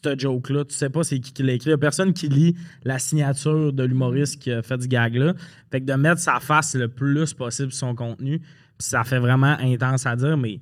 ce 0.01 0.17
joke-là. 0.17 0.65
Tu 0.65 0.73
sais 0.73 0.89
pas 0.89 1.03
c'est 1.03 1.19
qui 1.19 1.33
qui 1.33 1.43
l'a 1.43 1.53
écrit. 1.53 1.69
Il 1.69 1.71
y 1.71 1.73
a 1.75 1.77
personne 1.77 2.13
qui 2.13 2.27
lit 2.29 2.55
la 2.83 2.97
signature 2.99 3.71
de 3.73 3.83
l'humoriste 3.83 4.41
qui 4.41 4.51
a 4.51 4.61
fait 4.61 4.81
ce 4.81 4.87
gag-là. 4.87 5.33
Fait 5.71 5.81
que 5.81 5.85
de 5.85 5.93
mettre 5.93 6.19
sa 6.21 6.39
face 6.39 6.75
le 6.75 6.87
plus 6.87 7.33
possible 7.33 7.71
sur 7.71 7.87
son 7.87 7.95
contenu, 7.95 8.39
puis 8.39 8.47
ça 8.79 9.03
fait 9.03 9.19
vraiment 9.19 9.55
intense 9.59 10.05
à 10.05 10.15
dire, 10.15 10.35
mais 10.37 10.59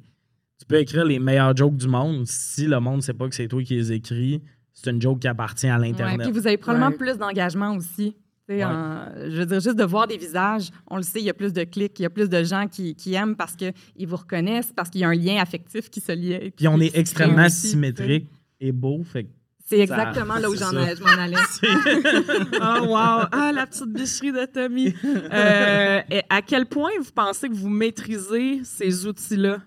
tu 0.59 0.65
peux 0.67 0.77
écrire 0.79 1.05
les 1.05 1.17
meilleurs 1.19 1.55
jokes 1.55 1.77
du 1.77 1.87
monde. 1.87 2.25
Si 2.27 2.67
le 2.67 2.79
monde 2.79 3.01
sait 3.01 3.13
pas 3.13 3.27
que 3.29 3.35
c'est 3.35 3.47
toi 3.47 3.63
qui 3.63 3.75
les 3.75 3.91
écris, 3.93 4.41
c'est 4.73 4.89
une 4.91 5.01
joke 5.01 5.19
qui 5.19 5.27
appartient 5.27 5.67
à 5.67 5.79
Ouais, 5.79 5.87
l'Internet. 5.87 6.21
puis 6.29 6.31
vous 6.31 6.45
avez 6.47 6.57
probablement 6.57 6.89
Ouais. 6.91 6.97
plus 6.97 7.17
d'engagement 7.17 7.75
aussi. 7.75 8.15
Ouais. 8.49 8.65
en- 8.65 9.05
je 9.29 9.37
veux 9.37 9.45
dire, 9.45 9.61
juste 9.61 9.77
de 9.77 9.83
voir 9.85 10.07
des 10.07 10.17
visages, 10.17 10.71
on 10.89 10.97
le 10.97 11.03
sait, 11.03 11.19
il 11.19 11.25
y 11.25 11.29
a 11.29 11.33
plus 11.33 11.53
de 11.53 11.63
clics, 11.63 11.97
il 11.99 12.03
y 12.03 12.05
a 12.05 12.09
plus 12.09 12.27
de 12.27 12.43
gens 12.43 12.67
qui, 12.67 12.95
qui 12.95 13.13
aiment 13.13 13.37
parce 13.37 13.55
qu'ils 13.55 13.73
vous 14.05 14.17
reconnaissent, 14.17 14.73
parce 14.75 14.89
qu'il 14.89 14.99
y 14.99 15.03
a 15.05 15.07
un 15.09 15.15
lien 15.15 15.37
affectif 15.41 15.89
qui 15.89 16.01
se 16.01 16.11
lie. 16.11 16.51
Puis 16.51 16.67
on 16.67 16.77
est 16.81 16.93
extrêmement 16.97 17.47
symétrique 17.47 18.27
et 18.61 18.71
beau. 18.71 19.03
Fait 19.03 19.25
que 19.25 19.29
C'est 19.65 19.79
exactement 19.79 20.35
là 20.35 20.49
où 20.49 20.55
j'en 20.55 20.71
ai- 20.77 20.95
je 20.95 21.01
m'en 21.01 21.09
allais. 21.09 21.35
Oh, 22.61 22.85
wow! 22.87 23.25
Ah, 23.31 23.51
la 23.53 23.65
petite 23.67 23.91
bicherie 23.91 24.31
de 24.31 24.45
Tommy. 24.45 24.93
Euh, 25.03 26.01
et 26.09 26.21
à 26.29 26.41
quel 26.41 26.65
point 26.67 26.91
vous 26.99 27.11
pensez 27.13 27.49
que 27.49 27.53
vous 27.55 27.69
maîtrisez 27.69 28.61
ces 28.63 29.05
outils-là? 29.05 29.59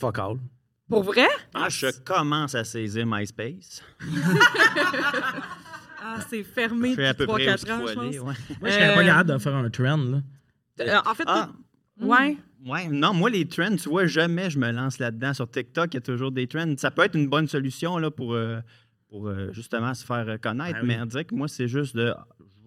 fuck 0.00 0.18
all. 0.18 0.36
Pour 0.88 1.02
vrai? 1.02 1.26
Ah, 1.54 1.68
je 1.68 1.88
commence 2.04 2.54
à 2.54 2.64
saisir 2.64 3.04
MySpace. 3.06 3.82
Ah, 6.00 6.18
c'est 6.30 6.44
fermé 6.44 6.94
depuis 6.96 7.26
près 7.26 7.26
où 7.26 7.36
3-4 7.38 7.64
il 7.66 7.72
ans, 7.72 7.86
je 7.86 7.92
pense. 7.94 8.04
Ouais. 8.04 8.20
Moi, 8.20 8.34
je 8.62 8.70
serais 8.70 8.90
Euh, 8.92 8.94
pas 8.94 9.04
capable 9.04 9.30
de 9.32 9.38
faire 9.38 9.54
un 9.56 9.68
trend. 9.68 9.96
Là. 9.96 10.18
Euh, 10.80 10.96
en 11.04 11.14
fait, 11.14 11.24
Ah, 11.26 11.48
ouais. 12.00 12.36
ouais. 12.66 12.88
Non, 12.88 13.14
moi, 13.14 13.30
les 13.30 13.46
trends, 13.46 13.76
tu 13.76 13.88
vois, 13.88 14.06
jamais 14.06 14.50
je 14.50 14.58
me 14.58 14.70
lance 14.70 14.98
là-dedans. 14.98 15.34
Sur 15.34 15.50
TikTok, 15.50 15.94
il 15.94 15.94
y 15.94 15.98
a 15.98 16.00
toujours 16.00 16.32
des 16.32 16.46
trends. 16.46 16.74
Ça 16.76 16.90
peut 16.90 17.02
être 17.02 17.16
une 17.16 17.28
bonne 17.28 17.46
solution 17.48 17.98
là, 17.98 18.10
pour, 18.10 18.34
euh, 18.34 18.60
pour 19.08 19.28
euh, 19.28 19.52
justement 19.52 19.94
se 19.94 20.04
faire 20.04 20.38
connaître. 20.40 20.80
Ben 20.80 20.82
oui. 20.82 20.88
Mais 20.88 21.00
on 21.00 21.06
dirait 21.06 21.24
que 21.24 21.34
moi, 21.34 21.48
c'est 21.48 21.68
juste 21.68 21.96
de. 21.96 22.14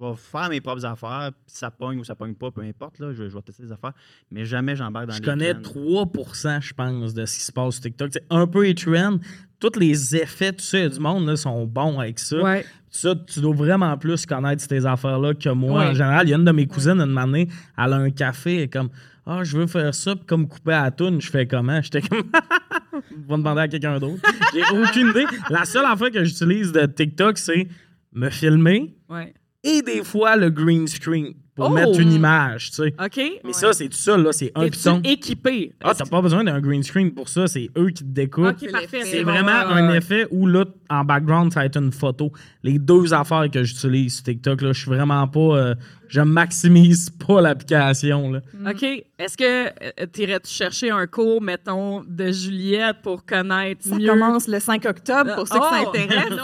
Je 0.01 0.07
vais 0.07 0.15
faire 0.15 0.49
mes 0.49 0.61
propres 0.61 0.85
affaires, 0.85 1.29
puis 1.45 1.55
ça 1.55 1.69
pogne 1.69 1.99
ou 1.99 2.03
ça 2.03 2.15
pogne 2.15 2.33
pas, 2.33 2.49
peu 2.49 2.61
importe. 2.61 2.97
Là, 2.99 3.13
je, 3.13 3.29
je 3.29 3.35
vais 3.35 3.41
tester 3.41 3.63
des 3.63 3.71
affaires. 3.71 3.93
Mais 4.31 4.45
jamais 4.45 4.75
j'embarque 4.75 5.07
dans 5.07 5.13
Je 5.13 5.19
les 5.19 5.25
connais 5.25 5.53
trends. 5.53 6.05
3% 6.13 6.61
je 6.61 6.73
pense, 6.73 7.13
de 7.13 7.25
ce 7.25 7.37
qui 7.37 7.43
se 7.43 7.51
passe 7.51 7.75
sur 7.75 7.83
TikTok. 7.83 8.09
C'est 8.13 8.25
un 8.29 8.47
peu 8.47 8.63
les 8.63 8.73
trends. 8.75 9.17
Tous 9.59 9.77
les 9.79 10.15
effets, 10.15 10.51
tout 10.53 10.63
ça, 10.63 10.89
du 10.89 10.99
monde 10.99 11.27
là, 11.27 11.35
sont 11.35 11.65
bons 11.67 11.99
avec 11.99 12.17
ça. 12.17 12.41
Ouais. 12.41 12.65
Ça, 12.89 13.13
tu 13.15 13.41
dois 13.41 13.53
vraiment 13.53 13.95
plus 13.97 14.25
connaître 14.25 14.63
ces 14.67 14.85
affaires-là 14.85 15.35
que 15.35 15.49
moi. 15.49 15.79
Ouais. 15.81 15.87
En 15.89 15.93
général, 15.93 16.27
il 16.27 16.31
y 16.31 16.33
a 16.33 16.37
une 16.37 16.45
de 16.45 16.51
mes 16.51 16.65
cousines, 16.65 16.99
une 16.99 17.17
année, 17.17 17.47
elle 17.77 17.93
a 17.93 17.97
un 17.97 18.09
café, 18.09 18.55
elle 18.55 18.61
est 18.63 18.67
comme 18.67 18.89
Ah, 19.25 19.43
je 19.43 19.55
veux 19.55 19.67
faire 19.67 19.93
ça, 19.93 20.15
puis 20.15 20.25
comme 20.25 20.47
couper 20.47 20.73
à 20.73 20.83
la 20.83 20.91
toune, 20.91 21.21
je 21.21 21.29
fais 21.29 21.45
comment? 21.45 21.79
J'étais 21.81 22.01
comme 22.01 22.23
Va 23.27 23.37
demander 23.37 23.61
à 23.61 23.67
quelqu'un 23.67 23.99
d'autre. 23.99 24.21
J'ai 24.53 24.63
aucune 24.77 25.09
idée. 25.09 25.25
La 25.49 25.63
seule 25.65 25.85
affaire 25.85 26.09
que 26.11 26.23
j'utilise 26.23 26.71
de 26.71 26.85
TikTok, 26.87 27.37
c'est 27.37 27.67
me 28.13 28.29
filmer 28.29 28.95
Ouais. 29.09 29.33
Et 29.63 29.81
des 29.81 30.03
fois 30.03 30.35
le 30.35 30.49
green 30.49 30.87
screen 30.87 31.33
pour 31.53 31.65
Oh! 31.65 31.69
mettre 31.73 31.99
une 31.99 32.13
image, 32.13 32.69
tu 32.71 32.77
sais. 32.77 32.95
OK. 33.03 33.21
Mais 33.43 33.51
ça, 33.53 33.73
c'est 33.73 33.89
tout 33.89 33.97
ça, 33.97 34.17
là, 34.17 34.31
c'est 34.31 34.51
un 34.55 34.69
piton. 34.69 35.01
équipé? 35.03 35.73
Ah, 35.83 35.93
t'as 35.93 36.05
pas 36.05 36.21
besoin 36.21 36.43
d'un 36.45 36.59
green 36.61 36.81
screen 36.81 37.13
pour 37.13 37.27
ça, 37.27 37.45
c'est 37.47 37.69
eux 37.77 37.89
qui 37.89 38.03
te 38.05 38.09
découpent. 38.09 38.45
OK, 38.61 38.71
parfait. 38.71 39.01
C'est 39.03 39.21
vraiment 39.23 39.51
un 39.51 39.93
effet 39.93 40.25
où 40.31 40.47
là, 40.47 40.63
en 40.89 41.03
background, 41.03 41.51
ça 41.53 41.59
va 41.59 41.65
être 41.65 41.77
une 41.77 41.91
photo. 41.91 42.31
Les 42.63 42.79
deux 42.79 43.13
affaires 43.13 43.51
que 43.51 43.63
j'utilise 43.63 44.15
sur 44.15 44.23
TikTok, 44.23 44.61
là, 44.61 44.71
je 44.71 44.79
suis 44.79 44.89
vraiment 44.89 45.27
pas. 45.27 45.39
euh, 45.39 45.75
je 46.07 46.19
maximise 46.21 47.09
pas 47.09 47.39
l'application. 47.41 48.31
là. 48.31 48.41
OK. 48.69 48.83
Est-ce 48.83 49.37
que 49.37 50.05
tu 50.07 50.21
irais 50.23 50.39
chercher 50.45 50.89
un 50.89 51.05
cours, 51.07 51.41
mettons, 51.41 52.01
de 52.05 52.31
Juliette 52.31 52.97
pour 53.03 53.25
connaître 53.25 53.83
Ça 53.85 53.95
mieux? 53.95 54.07
commence 54.07 54.47
le 54.49 54.59
5 54.59 54.85
octobre 54.85 55.35
pour 55.35 55.47
ceux 55.47 55.59
que 55.59 55.65
ça 55.65 55.83
Oh! 55.85 55.89
intéresse. 55.89 56.29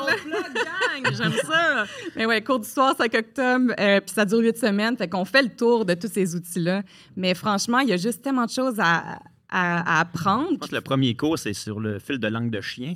J'aime 1.05 1.33
ça! 1.45 1.86
Mais 2.15 2.25
ouais, 2.25 2.41
cours 2.43 2.60
du 2.60 2.67
soir, 2.69 2.95
5 2.97 3.13
octobre, 3.13 3.73
euh, 3.79 3.99
puis 4.01 4.13
ça 4.13 4.25
dure 4.25 4.39
8 4.39 4.57
semaines. 4.57 4.97
Fait 4.97 5.07
qu'on 5.07 5.25
fait 5.25 5.41
le 5.43 5.49
tour 5.49 5.86
de 5.86 5.93
tous 5.93 6.07
ces 6.12 6.36
outils-là. 6.36 6.83
Mais 7.15 7.33
franchement, 7.33 7.79
il 7.79 7.89
y 7.89 7.93
a 7.93 7.97
juste 7.97 8.21
tellement 8.21 8.45
de 8.45 8.51
choses 8.51 8.79
à, 8.79 9.19
à- 9.49 9.97
à 9.97 9.99
apprendre. 10.01 10.49
Je 10.53 10.57
pense 10.57 10.69
que 10.69 10.75
le 10.75 10.81
premier 10.81 11.15
cours, 11.15 11.38
c'est 11.39 11.53
sur 11.53 11.79
le 11.79 11.99
fil 11.99 12.17
de 12.19 12.27
langue 12.27 12.49
de 12.49 12.62
chien. 12.62 12.95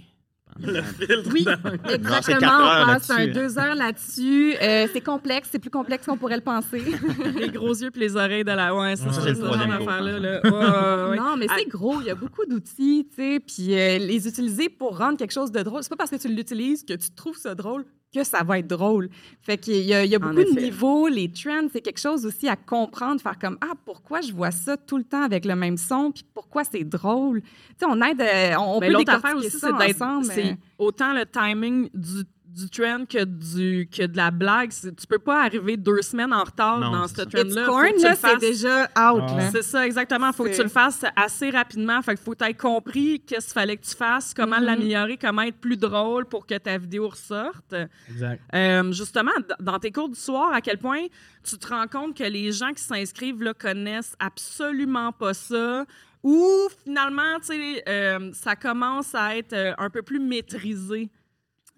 Oui, 0.59 1.45
c'est 1.85 1.95
exactement. 1.95 2.51
On 2.59 2.85
passe 2.85 3.09
un 3.09 3.27
deux 3.27 3.57
heures 3.57 3.75
là-dessus. 3.75 4.55
Euh, 4.61 4.87
c'est 4.91 5.01
complexe, 5.01 5.49
c'est 5.51 5.59
plus 5.59 5.69
complexe 5.69 6.05
qu'on 6.05 6.17
pourrait 6.17 6.35
le 6.35 6.41
penser. 6.41 6.83
les 7.35 7.49
gros 7.49 7.73
yeux 7.73 7.91
puis 7.91 8.01
les 8.01 8.15
oreilles 8.15 8.43
de 8.43 8.51
la... 8.51 8.75
Ouais, 8.75 8.95
c'est 8.95 9.05
Ouais, 9.05 9.13
ça, 9.13 9.21
c'est 9.21 9.33
le 9.33 10.19
là. 10.19 10.41
Ouais. 10.43 11.17
Non, 11.17 11.35
mais 11.37 11.47
c'est 11.55 11.67
gros. 11.67 12.01
Il 12.01 12.07
y 12.07 12.09
a 12.09 12.15
beaucoup 12.15 12.45
d'outils, 12.45 13.07
tu 13.09 13.15
sais. 13.15 13.39
Puis 13.39 13.77
euh, 13.77 13.97
les 13.97 14.27
utiliser 14.27 14.69
pour 14.69 14.97
rendre 14.97 15.17
quelque 15.17 15.33
chose 15.33 15.51
de 15.51 15.61
drôle. 15.61 15.83
C'est 15.83 15.89
pas 15.89 15.95
parce 15.95 16.11
que 16.11 16.17
tu 16.17 16.27
l'utilises 16.27 16.83
que 16.83 16.93
tu 16.93 17.11
trouves 17.11 17.37
ça 17.37 17.55
drôle 17.55 17.85
que 18.13 18.23
ça 18.23 18.43
va 18.43 18.59
être 18.59 18.67
drôle. 18.67 19.09
Fait 19.41 19.57
qu'il 19.57 19.83
y 19.83 19.93
a, 19.93 20.03
il 20.03 20.11
y 20.11 20.15
a 20.15 20.19
beaucoup 20.19 20.35
de 20.43 20.59
niveaux. 20.59 21.07
Les 21.07 21.31
trends, 21.31 21.67
c'est 21.71 21.81
quelque 21.81 21.99
chose 21.99 22.25
aussi 22.25 22.47
à 22.47 22.55
comprendre, 22.55 23.21
faire 23.21 23.39
comme 23.39 23.57
ah 23.61 23.73
pourquoi 23.85 24.21
je 24.21 24.33
vois 24.33 24.51
ça 24.51 24.77
tout 24.77 24.97
le 24.97 25.03
temps 25.03 25.23
avec 25.23 25.45
le 25.45 25.55
même 25.55 25.77
son, 25.77 26.11
puis 26.11 26.25
pourquoi 26.33 26.63
c'est 26.63 26.83
drôle? 26.83 27.41
Tu 27.41 27.47
sais, 27.79 27.85
on 27.87 28.01
aide, 28.01 28.21
euh, 28.21 28.55
on, 28.57 28.77
on 28.77 28.79
Mais 28.79 28.87
peut 28.87 28.93
l'autre 28.93 29.13
affaire 29.13 29.35
aussi, 29.35 29.49
c'est 29.49 29.75
d'être. 29.77 30.01
ensemble. 30.01 30.25
C'est 30.25 30.57
autant 30.77 31.13
le 31.13 31.25
timing 31.25 31.89
du, 31.93 32.23
du 32.53 32.69
trend 32.69 33.05
que, 33.05 33.23
du, 33.23 33.87
que 33.89 34.05
de 34.05 34.17
la 34.17 34.29
blague. 34.29 34.71
Tu 34.71 35.07
peux 35.07 35.19
pas 35.19 35.43
arriver 35.45 35.77
deux 35.77 36.01
semaines 36.01 36.33
en 36.33 36.43
retard 36.43 36.79
Non, 36.79 36.91
dans 36.91 37.07
ce 37.07 37.21
trend-là. 37.21 37.65
Corn, 37.65 37.91
là, 38.01 38.15
c'est 38.15 38.37
déjà 38.39 38.83
out. 38.83 39.21
Là. 39.37 39.49
C'est 39.51 39.61
ça, 39.63 39.85
exactement. 39.85 40.31
faut 40.33 40.43
que 40.43 40.55
tu 40.55 40.63
le 40.63 40.69
fasses 40.69 41.05
assez 41.15 41.49
rapidement. 41.49 42.01
Fait 42.01 42.17
faut 42.19 42.31
que 42.33 42.43
tu 42.43 42.49
aies 42.49 42.53
compris 42.53 43.21
qu'est-ce 43.21 43.47
qu'il 43.47 43.53
fallait 43.53 43.77
que 43.77 43.85
tu 43.85 43.95
fasses, 43.95 44.33
comment 44.33 44.57
Mhm. 44.59 44.65
l'améliorer, 44.65 45.17
comment 45.17 45.43
être 45.43 45.57
plus 45.59 45.77
drôle 45.77 46.25
pour 46.25 46.45
que 46.45 46.57
ta 46.57 46.77
vidéo 46.77 47.07
ressorte. 47.09 47.73
Exact. 48.09 48.41
Euh, 48.53 48.91
justement, 48.91 49.31
dans 49.59 49.79
tes 49.79 49.91
cours 49.91 50.09
du 50.09 50.19
soir, 50.19 50.53
à 50.53 50.61
quel 50.61 50.77
point 50.77 51.05
tu 51.43 51.57
te 51.57 51.67
rends 51.67 51.87
compte 51.87 52.17
que 52.17 52.23
les 52.23 52.51
gens 52.51 52.73
qui 52.73 52.83
s'inscrivent 52.83 53.41
là, 53.41 53.53
connaissent 53.53 54.15
absolument 54.19 55.11
pas 55.11 55.33
ça? 55.33 55.85
Ou 56.23 56.45
finalement, 56.83 57.39
tu 57.39 57.47
sais, 57.47 57.83
euh, 57.89 58.29
ça 58.33 58.55
commence 58.55 59.15
à 59.15 59.35
être 59.37 59.53
euh, 59.53 59.73
un 59.77 59.89
peu 59.89 60.01
plus 60.03 60.19
maîtrisé? 60.19 61.09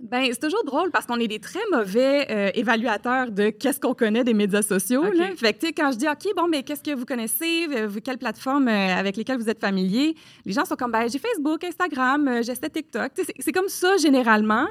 Ben, 0.03 0.25
c'est 0.31 0.39
toujours 0.41 0.63
drôle 0.65 0.91
parce 0.91 1.05
qu'on 1.05 1.17
est 1.19 1.27
des 1.29 1.39
très 1.39 1.61
mauvais 1.71 2.27
euh, 2.29 2.51
évaluateurs 2.55 3.31
de 3.31 3.49
qu'est-ce 3.49 3.79
qu'on 3.79 3.93
connaît 3.93 4.23
des 4.25 4.33
médias 4.33 4.61
sociaux. 4.61 5.05
OK. 5.05 5.15
Là. 5.15 5.27
Fait 5.37 5.53
que, 5.53 5.59
tu 5.61 5.67
sais, 5.67 5.73
quand 5.73 5.91
je 5.93 5.97
dis, 5.97 6.07
OK, 6.07 6.35
bon, 6.35 6.47
mais 6.49 6.61
qu'est-ce 6.63 6.83
que 6.83 6.93
vous 6.93 7.05
connaissez, 7.05 7.67
euh, 7.71 7.87
vous- 7.87 8.01
quelles 8.01 8.17
plateformes 8.17 8.67
euh, 8.67 8.95
avec 8.95 9.15
lesquelles 9.15 9.37
vous 9.39 9.49
êtes 9.49 9.61
familier, 9.61 10.15
les 10.45 10.51
gens 10.51 10.65
sont 10.65 10.75
comme, 10.75 10.91
ben, 10.91 11.07
j'ai 11.09 11.19
Facebook, 11.19 11.63
Instagram, 11.63 12.27
euh, 12.27 12.41
j'essaie 12.43 12.69
TikTok. 12.69 13.11
C'est 13.39 13.51
comme 13.53 13.69
ça 13.69 13.95
généralement, 13.97 14.67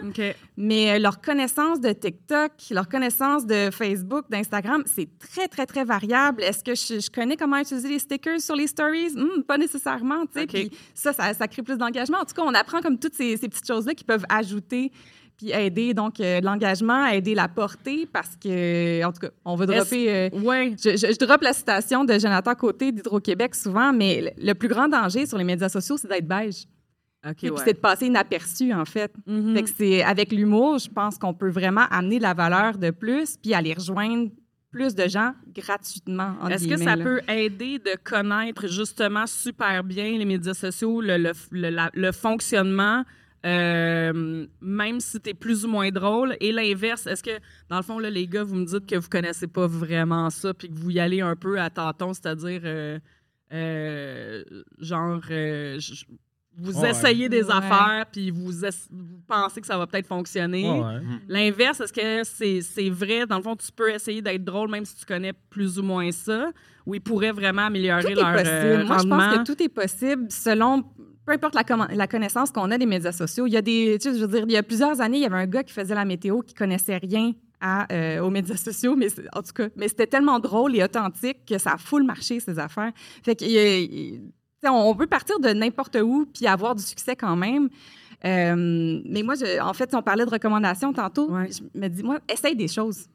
mais 0.56 0.98
leur 0.98 1.20
connaissance 1.20 1.80
de 1.80 1.92
TikTok, 1.92 2.52
leur 2.70 2.88
connaissance 2.88 3.46
de 3.46 3.70
Facebook, 3.72 4.26
d'Instagram, 4.28 4.82
c'est 4.86 5.08
très, 5.18 5.48
très, 5.48 5.64
très 5.64 5.84
variable. 5.84 6.42
Est-ce 6.42 6.62
que 6.62 6.74
je, 6.74 7.00
je 7.00 7.10
connais 7.10 7.36
comment 7.38 7.56
utiliser 7.56 7.88
les 7.88 7.98
stickers 7.98 8.40
sur 8.40 8.54
les 8.54 8.66
stories? 8.66 9.14
Hmm, 9.16 9.42
pas 9.42 9.56
nécessairement. 9.56 10.26
tu 10.26 10.32
sais. 10.34 10.42
OK. 10.42 10.48
Puis 10.50 10.70
ça, 10.94 11.12
ça, 11.14 11.32
ça 11.32 11.48
crée 11.48 11.62
plus 11.62 11.78
d'engagement. 11.78 12.18
En 12.18 12.24
tout 12.24 12.34
cas, 12.34 12.42
on 12.44 12.54
apprend 12.54 12.80
comme 12.82 12.98
toutes 12.98 13.14
ces, 13.14 13.36
ces 13.38 13.48
petites 13.48 13.66
choses-là 13.66 13.94
qui 13.94 14.04
peuvent 14.04 14.26
ajouter 14.28 14.92
puis 15.36 15.50
aider 15.52 15.94
donc 15.94 16.20
euh, 16.20 16.40
l'engagement, 16.40 17.06
aider 17.06 17.34
la 17.34 17.48
portée 17.48 18.06
parce 18.12 18.36
que, 18.36 19.04
en 19.04 19.12
tout 19.12 19.20
cas, 19.20 19.30
on 19.44 19.56
va 19.56 19.64
Est-ce- 19.64 19.72
dropper. 19.76 20.10
euh, 20.14 20.28
Ouais. 20.42 20.74
je, 20.82 20.90
je, 20.90 21.06
je 21.12 21.24
drop 21.26 21.42
la 21.42 21.52
citation 21.52 22.04
de 22.04 22.18
Jonathan 22.18 22.54
Côté 22.54 22.92
d'Hydro-Québec 22.92 23.54
souvent, 23.54 23.92
mais 23.92 24.20
le, 24.38 24.46
le 24.46 24.54
plus 24.54 24.68
grand 24.68 24.88
danger 24.88 25.26
sur 25.26 25.38
les 25.38 25.44
médias 25.44 25.68
sociaux, 25.68 25.96
c'est 25.96 26.08
d'être 26.08 26.28
beige. 26.28 26.64
OK, 27.24 27.36
Puis 27.36 27.50
ouais. 27.50 27.56
c'est 27.64 27.72
de 27.74 27.78
passer 27.78 28.06
inaperçu, 28.06 28.72
en 28.74 28.84
fait. 28.84 29.12
Fait 29.54 29.62
que 29.62 29.70
c'est 29.76 30.02
avec 30.02 30.32
l'humour, 30.32 30.78
je 30.78 30.88
pense 30.90 31.18
qu'on 31.18 31.32
peut 31.34 31.50
vraiment 31.50 31.86
amener 31.90 32.18
de 32.18 32.22
la 32.22 32.34
valeur 32.34 32.78
de 32.78 32.90
plus, 32.90 33.36
puis 33.36 33.54
aller 33.54 33.72
rejoindre 33.74 34.28
plus 34.72 34.94
de 34.94 35.06
gens 35.06 35.32
gratuitement. 35.54 36.32
Est-ce 36.48 36.66
que 36.66 36.76
ça 36.78 36.96
là. 36.96 37.04
peut 37.04 37.20
aider 37.28 37.78
de 37.78 37.94
connaître 38.02 38.66
justement 38.68 39.26
super 39.26 39.84
bien 39.84 40.16
les 40.18 40.24
médias 40.24 40.54
sociaux, 40.54 41.00
le, 41.00 41.16
le, 41.18 41.32
le- 41.52 41.68
la- 41.70 41.90
le 41.92 42.10
fonctionnement, 42.10 43.04
euh, 43.44 44.46
même 44.60 45.00
si 45.00 45.20
tu 45.20 45.30
es 45.30 45.34
plus 45.34 45.64
ou 45.64 45.68
moins 45.68 45.90
drôle? 45.90 46.36
Et 46.40 46.52
l'inverse, 46.52 47.06
est-ce 47.06 47.22
que, 47.22 47.38
dans 47.68 47.76
le 47.76 47.82
fond, 47.82 47.98
là, 47.98 48.10
les 48.10 48.26
gars, 48.26 48.44
vous 48.44 48.56
me 48.56 48.64
dites 48.64 48.86
que 48.86 48.96
vous 48.96 49.08
connaissez 49.08 49.46
pas 49.46 49.66
vraiment 49.66 50.30
ça, 50.30 50.54
puis 50.54 50.68
que 50.68 50.74
vous 50.74 50.90
y 50.90 51.00
allez 51.00 51.20
un 51.20 51.36
peu 51.36 51.60
à 51.60 51.68
tâtons, 51.70 52.12
c'est-à-dire, 52.14 52.60
euh, 52.64 52.98
euh, 53.52 54.44
genre, 54.78 55.20
euh, 55.30 55.78
je- 55.78 56.04
vous 56.54 56.80
Ouais. 56.82 56.90
essayez 56.90 57.28
des 57.30 57.44
Ouais. 57.44 57.52
affaires, 57.54 58.04
puis 58.12 58.30
vous, 58.30 58.50
pensez 59.26 59.60
que 59.60 59.66
ça 59.66 59.78
va 59.78 59.86
peut-être 59.86 60.06
fonctionner. 60.06 60.70
Ouais, 60.70 60.80
ouais. 60.80 61.00
L'inverse, 61.28 61.80
est-ce 61.80 61.92
que 61.92 62.24
c'est 62.24 62.60
c'est 62.60 62.90
vrai? 62.90 63.26
Dans 63.26 63.38
le 63.38 63.42
fond, 63.42 63.56
tu 63.56 63.72
peux 63.72 63.90
essayer 63.90 64.20
d'être 64.20 64.44
drôle 64.44 64.70
même 64.70 64.84
si 64.84 64.94
tu 64.96 65.06
connais 65.06 65.32
plus 65.48 65.78
ou 65.78 65.82
moins 65.82 66.10
ça, 66.12 66.50
ou 66.84 66.94
ils 66.94 67.00
pourraient 67.00 67.32
vraiment 67.32 67.62
améliorer 67.66 68.02
Tout 68.02 68.08
est 68.10 68.14
leur 68.16 68.32
possible. 68.32 68.48
euh, 68.50 68.84
Moi, 68.84 68.98
je 68.98 69.06
pense 69.08 69.26
que 69.38 69.44
tout 69.44 69.62
est 69.62 69.68
possible 69.70 70.26
selon 70.30 70.84
peu 71.24 71.32
importe 71.32 71.54
la, 71.54 72.06
connaissance 72.06 72.50
qu'on 72.50 72.70
a 72.70 72.78
des 72.78 72.86
médias 72.86 73.12
sociaux. 73.12 73.46
Il 73.46 73.52
y 73.52 73.56
a 73.56 73.62
des, 73.62 73.96
tu 74.00 74.10
sais, 74.10 74.18
je 74.18 74.24
veux 74.24 74.36
dire, 74.36 74.44
il 74.46 74.52
y 74.52 74.56
a 74.56 74.62
plusieurs 74.62 75.00
années, 75.00 75.18
il 75.18 75.22
y 75.22 75.26
avait 75.26 75.36
un 75.36 75.46
gars 75.46 75.62
qui 75.62 75.72
faisait 75.72 75.94
la 75.94 76.04
météo 76.04 76.40
qui 76.40 76.54
connaissait 76.54 76.96
rien 76.96 77.32
à, 77.60 77.92
euh, 77.92 78.20
aux 78.20 78.30
médias 78.30 78.56
sociaux, 78.68 78.96
mais 78.96 79.08
en 79.34 79.42
tout 79.42 79.52
cas, 79.54 79.68
mais 79.76 79.88
c'était 79.88 80.06
tellement 80.08 80.38
drôle 80.40 80.74
et 80.76 80.82
authentique 80.82 81.44
que 81.46 81.58
ça 81.58 81.72
a 81.74 81.78
full 81.78 82.02
marché 82.04 82.40
ces 82.40 82.58
affaires. 82.58 82.92
Fait 83.22 83.36
que, 83.36 83.44
y 83.44 84.20
on 84.64 84.94
peut 84.94 85.06
partir 85.08 85.40
de 85.40 85.48
n'importe 85.48 85.96
où 86.02 86.26
puis 86.32 86.46
avoir 86.46 86.74
du 86.74 86.82
succès 86.82 87.16
quand 87.16 87.34
même. 87.36 87.68
Euh, 88.24 89.00
mais 89.04 89.22
moi, 89.22 89.34
je- 89.34 89.60
en 89.60 89.72
fait, 89.72 89.92
on 89.94 90.02
parlait 90.02 90.24
de 90.24 90.30
recommandations 90.30 90.92
tantôt. 90.92 91.30
Ouais. 91.30 91.48
Je 91.50 91.80
me 91.80 91.88
dis, 91.88 92.02
moi, 92.04 92.18
essaye 92.32 92.54
des 92.54 92.68
choses. 92.68 93.06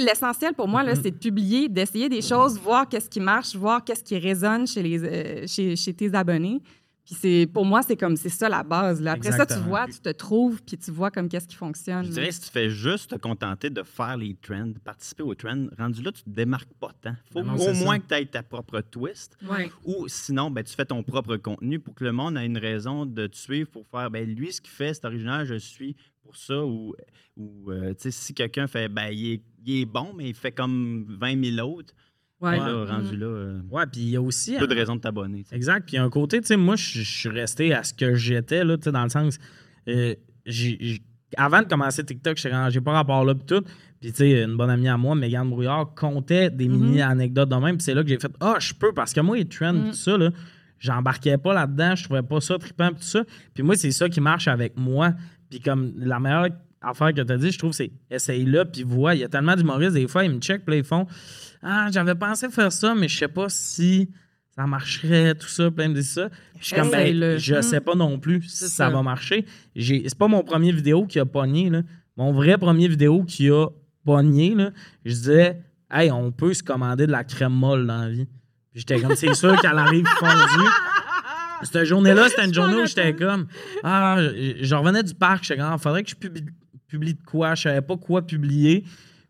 L'essentiel 0.00 0.54
pour 0.54 0.66
moi, 0.66 0.82
là, 0.82 0.94
c'est 0.96 1.10
de 1.10 1.16
publier, 1.16 1.68
d'essayer 1.68 2.08
des 2.08 2.22
choses, 2.22 2.58
voir 2.58 2.88
qu'est-ce 2.88 3.08
qui 3.10 3.20
marche, 3.20 3.54
voir 3.54 3.84
qu'est-ce 3.84 4.02
qui 4.02 4.18
résonne 4.18 4.66
chez, 4.66 4.82
les, 4.82 5.04
euh, 5.04 5.46
chez, 5.46 5.76
chez 5.76 5.92
tes 5.94 6.12
abonnés. 6.14 6.60
Puis 7.08 7.16
c'est, 7.18 7.48
pour 7.50 7.64
moi, 7.64 7.80
c'est 7.80 7.96
comme 7.96 8.18
c'est 8.18 8.28
ça 8.28 8.50
la 8.50 8.62
base. 8.62 9.00
Là. 9.00 9.12
Après 9.12 9.32
ça, 9.32 9.46
tu 9.46 9.58
vois, 9.60 9.86
tu 9.86 9.98
te 9.98 10.10
trouves, 10.10 10.62
puis 10.62 10.76
tu 10.76 10.90
vois 10.90 11.10
comme 11.10 11.26
qu'est-ce 11.26 11.48
qui 11.48 11.56
fonctionne. 11.56 12.04
Je 12.04 12.10
dirais, 12.10 12.30
si 12.30 12.42
tu 12.42 12.50
fais 12.50 12.68
juste 12.68 13.12
te 13.12 13.16
contenter 13.16 13.70
de 13.70 13.82
faire 13.82 14.18
les 14.18 14.34
trends, 14.34 14.72
participer 14.84 15.22
aux 15.22 15.34
trends, 15.34 15.68
rendu 15.78 16.02
là, 16.02 16.12
tu 16.12 16.22
te 16.22 16.28
démarques 16.28 16.74
pas 16.78 16.90
tant. 17.00 17.14
faut 17.32 17.42
non, 17.42 17.54
au 17.54 17.72
moins 17.72 17.94
ça. 17.94 18.00
que 18.00 18.08
tu 18.08 18.14
aies 18.14 18.26
ta 18.26 18.42
propre 18.42 18.82
twist. 18.82 19.38
Ouais. 19.48 19.70
Ou 19.86 20.06
sinon, 20.06 20.50
ben, 20.50 20.62
tu 20.62 20.74
fais 20.74 20.84
ton 20.84 21.02
propre 21.02 21.38
contenu 21.38 21.80
pour 21.80 21.94
que 21.94 22.04
le 22.04 22.12
monde 22.12 22.36
ait 22.36 22.44
une 22.44 22.58
raison 22.58 23.06
de 23.06 23.26
te 23.26 23.36
suivre 23.38 23.70
pour 23.70 23.86
faire, 23.86 24.10
ben, 24.10 24.28
lui, 24.28 24.52
ce 24.52 24.60
qu'il 24.60 24.72
fait, 24.72 24.92
c'est 24.92 25.06
original, 25.06 25.46
je 25.46 25.54
suis 25.54 25.96
pour 26.22 26.36
ça. 26.36 26.62
Ou, 26.62 26.94
ou 27.38 27.70
euh, 27.70 27.94
tu 27.94 28.02
sais, 28.02 28.10
si 28.10 28.34
quelqu'un 28.34 28.66
fait, 28.66 28.90
ben, 28.90 29.08
il 29.08 29.32
est, 29.32 29.42
il 29.64 29.80
est 29.80 29.86
bon, 29.86 30.12
mais 30.14 30.28
il 30.28 30.34
fait 30.34 30.52
comme 30.52 31.06
20 31.08 31.54
000 31.56 31.66
autres, 31.66 31.94
Ouais. 32.40 32.56
là, 32.56 32.84
rendu 32.84 33.16
là, 33.16 33.26
euh, 33.26 33.60
Ouais, 33.70 33.84
puis 33.90 34.00
il 34.02 34.10
y 34.10 34.16
a 34.16 34.22
aussi. 34.22 34.56
peu 34.58 34.66
de 34.68 34.74
raison 34.74 34.94
de 34.96 35.00
t'abonner. 35.00 35.44
Exact. 35.50 35.84
Puis 35.86 35.94
il 35.94 35.96
y 35.96 35.98
a 35.98 36.04
un 36.04 36.10
côté, 36.10 36.40
tu 36.40 36.46
sais, 36.46 36.56
moi, 36.56 36.76
je 36.76 37.00
je 37.00 37.18
suis 37.18 37.28
resté 37.28 37.74
à 37.74 37.82
ce 37.82 37.92
que 37.92 38.14
j'étais, 38.14 38.62
là, 38.64 38.76
tu 38.76 38.84
sais, 38.84 38.92
dans 38.92 39.02
le 39.02 39.08
sens. 39.10 39.38
euh, 39.88 40.14
j'ai- 40.46 41.02
avant 41.36 41.60
de 41.62 41.66
commencer 41.66 42.04
TikTok, 42.04 42.38
rendu- 42.50 42.72
j'ai 42.74 42.80
pas 42.80 42.92
rapport 42.92 43.24
là, 43.24 43.34
puis 43.34 43.44
tout. 43.46 43.62
Puis, 44.00 44.12
tu 44.12 44.18
sais, 44.18 44.44
une 44.44 44.56
bonne 44.56 44.70
amie 44.70 44.88
à 44.88 44.96
moi, 44.96 45.14
Mégane 45.14 45.50
Brouillard, 45.50 45.92
comptait 45.94 46.48
des 46.50 46.68
mini-anecdotes 46.68 47.48
de 47.48 47.56
même. 47.56 47.76
Puis 47.76 47.84
c'est 47.84 47.94
là 47.94 48.02
que 48.02 48.08
j'ai 48.08 48.18
fait 48.18 48.30
Ah, 48.40 48.56
je 48.60 48.72
peux, 48.74 48.92
parce 48.94 49.12
que 49.12 49.20
moi, 49.20 49.36
les 49.36 49.44
trends, 49.46 49.72
Mm. 49.72 49.88
tout 49.90 49.94
ça, 49.96 50.16
là, 50.16 50.30
j'embarquais 50.78 51.36
pas 51.38 51.52
là-dedans, 51.54 51.96
je 51.96 52.04
trouvais 52.04 52.22
pas 52.22 52.40
ça 52.40 52.56
trippant, 52.58 52.90
tout 52.90 52.96
ça. 53.00 53.24
Puis 53.54 53.62
moi, 53.64 53.74
c'est 53.76 53.90
ça 53.90 54.08
qui 54.08 54.20
marche 54.20 54.46
avec 54.48 54.76
moi. 54.76 55.14
Puis 55.50 55.60
comme 55.60 55.92
la 55.96 56.20
meilleure 56.20 56.48
affaire 56.80 57.12
que 57.12 57.20
tu 57.20 57.32
as 57.32 57.36
dit, 57.36 57.50
je 57.50 57.58
trouve, 57.58 57.72
c'est 57.72 57.90
essaye-le, 58.10 58.64
puis 58.64 58.82
vois. 58.82 59.14
Il 59.14 59.20
y 59.20 59.24
a 59.24 59.28
tellement 59.28 59.56
d'humoristes, 59.56 59.94
des 59.94 60.08
fois, 60.08 60.24
ils 60.24 60.30
me 60.30 60.40
checkent, 60.40 60.64
puis 60.64 60.78
ils 60.78 60.84
font 60.84 61.06
Ah, 61.62 61.88
j'avais 61.90 62.14
pensé 62.14 62.48
faire 62.48 62.72
ça, 62.72 62.94
mais 62.94 63.08
je 63.08 63.18
sais 63.18 63.28
pas 63.28 63.48
si 63.48 64.10
ça 64.54 64.66
marcherait, 64.66 65.34
tout 65.34 65.46
ça, 65.46 65.70
plein 65.70 65.88
de 65.88 66.00
ça. 66.00 66.28
Puis 66.28 66.60
je 66.60 66.66
suis 66.66 66.76
comme, 66.76 66.90
ben, 66.90 67.38
je 67.38 67.60
sais 67.60 67.80
pas 67.80 67.94
non 67.94 68.18
plus 68.18 68.42
si 68.42 68.56
ça, 68.56 68.68
ça. 68.68 68.90
va 68.90 69.02
marcher. 69.02 69.46
C'est 69.76 70.18
pas 70.18 70.26
mon 70.28 70.42
premier 70.42 70.72
vidéo 70.72 71.06
qui 71.06 71.20
a 71.20 71.26
pogné, 71.26 71.70
là. 71.70 71.82
Mon 72.16 72.32
vrai 72.32 72.58
premier 72.58 72.88
vidéo 72.88 73.22
qui 73.22 73.48
a 73.48 73.68
pogné, 74.04 74.56
là, 74.56 74.72
je 75.04 75.12
disais, 75.12 75.62
hey, 75.92 76.10
on 76.10 76.32
peut 76.32 76.52
se 76.52 76.64
commander 76.64 77.06
de 77.06 77.12
la 77.12 77.22
crème 77.22 77.52
molle 77.52 77.86
dans 77.86 77.98
la 77.98 78.08
vie. 78.08 78.26
Puis 78.72 78.80
j'étais 78.80 79.00
comme, 79.00 79.14
c'est 79.14 79.34
sûr 79.34 79.60
qu'elle 79.60 79.78
arrive 79.78 80.06
fondue. 80.18 80.68
Cette 81.62 81.84
journée-là, 81.84 82.28
c'était 82.28 82.46
une 82.46 82.54
journée 82.54 82.82
où 82.82 82.86
j'étais 82.86 83.14
comme, 83.14 83.46
ah, 83.84 84.16
je, 84.20 84.56
je 84.60 84.74
revenais 84.74 85.02
du 85.04 85.14
parc, 85.14 85.44
j'étais 85.44 85.60
comme, 85.60 85.72
il 85.72 85.80
faudrait 85.80 86.02
que 86.02 86.10
je 86.10 86.16
publie, 86.16 86.44
publie 86.88 87.14
de 87.14 87.22
quoi, 87.22 87.54
je 87.54 87.62
savais 87.62 87.82
pas 87.82 87.96
quoi 87.96 88.22
publier. 88.26 88.80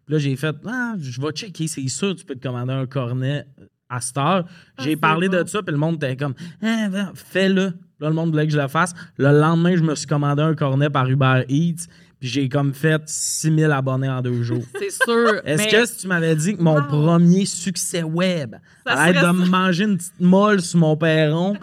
Puis 0.07 0.14
là, 0.14 0.18
j'ai 0.18 0.37
fait, 0.37 0.57
ah, 0.66 0.94
je 0.99 1.21
vais 1.21 1.31
checker, 1.33 1.66
c'est 1.68 1.87
sûr, 1.88 2.14
tu 2.14 2.25
peux 2.25 2.35
te 2.35 2.42
commander 2.47 2.73
un 2.73 2.87
cornet 2.87 3.44
à 3.90 4.01
cette 4.01 4.16
heure. 4.16 4.44
J'ai 4.79 4.90
c'est 4.90 4.97
parlé 4.97 5.29
de 5.29 5.44
ça, 5.47 5.62
puis 5.62 5.73
le 5.73 5.79
monde 5.79 5.97
était 5.97 6.16
comme, 6.16 6.35
ah, 6.62 7.11
fais-le. 7.14 7.75
Là, 8.01 8.09
le 8.09 8.14
monde 8.14 8.31
voulait 8.31 8.47
que 8.47 8.53
je 8.53 8.59
le 8.59 8.68
fasse. 8.68 8.94
Le 9.16 9.33
lendemain, 9.38 9.77
je 9.77 9.83
me 9.83 9.94
suis 9.94 10.07
commandé 10.07 10.40
un 10.42 10.55
cornet 10.55 10.88
par 10.88 11.09
Uber 11.09 11.42
Eats, 11.49 11.87
puis 12.21 12.29
j'ai 12.29 12.49
comme 12.49 12.73
fait 12.73 13.03
6000 13.07 13.64
abonnés 13.73 14.09
en 14.09 14.23
deux 14.23 14.42
jours. 14.42 14.62
C'est 14.79 14.90
sûr. 15.05 15.40
Est-ce 15.44 15.64
mais 15.64 15.68
que 15.71 15.87
si 15.87 15.97
tu 15.99 16.07
m'avais 16.07 16.35
dit 16.37 16.57
que 16.57 16.62
mon 16.62 16.77
Wow. 16.77 16.87
premier 16.87 17.44
succès 17.44 18.03
web 18.03 18.57
Ça 18.87 18.92
allait 18.94 19.18
être 19.18 19.27
de 19.27 19.33
me 19.33 19.47
manger 19.47 19.85
une 19.85 19.97
petite 19.97 20.21
molle 20.21 20.61
sur 20.61 20.79
mon 20.79 20.97
perron, 20.97 21.57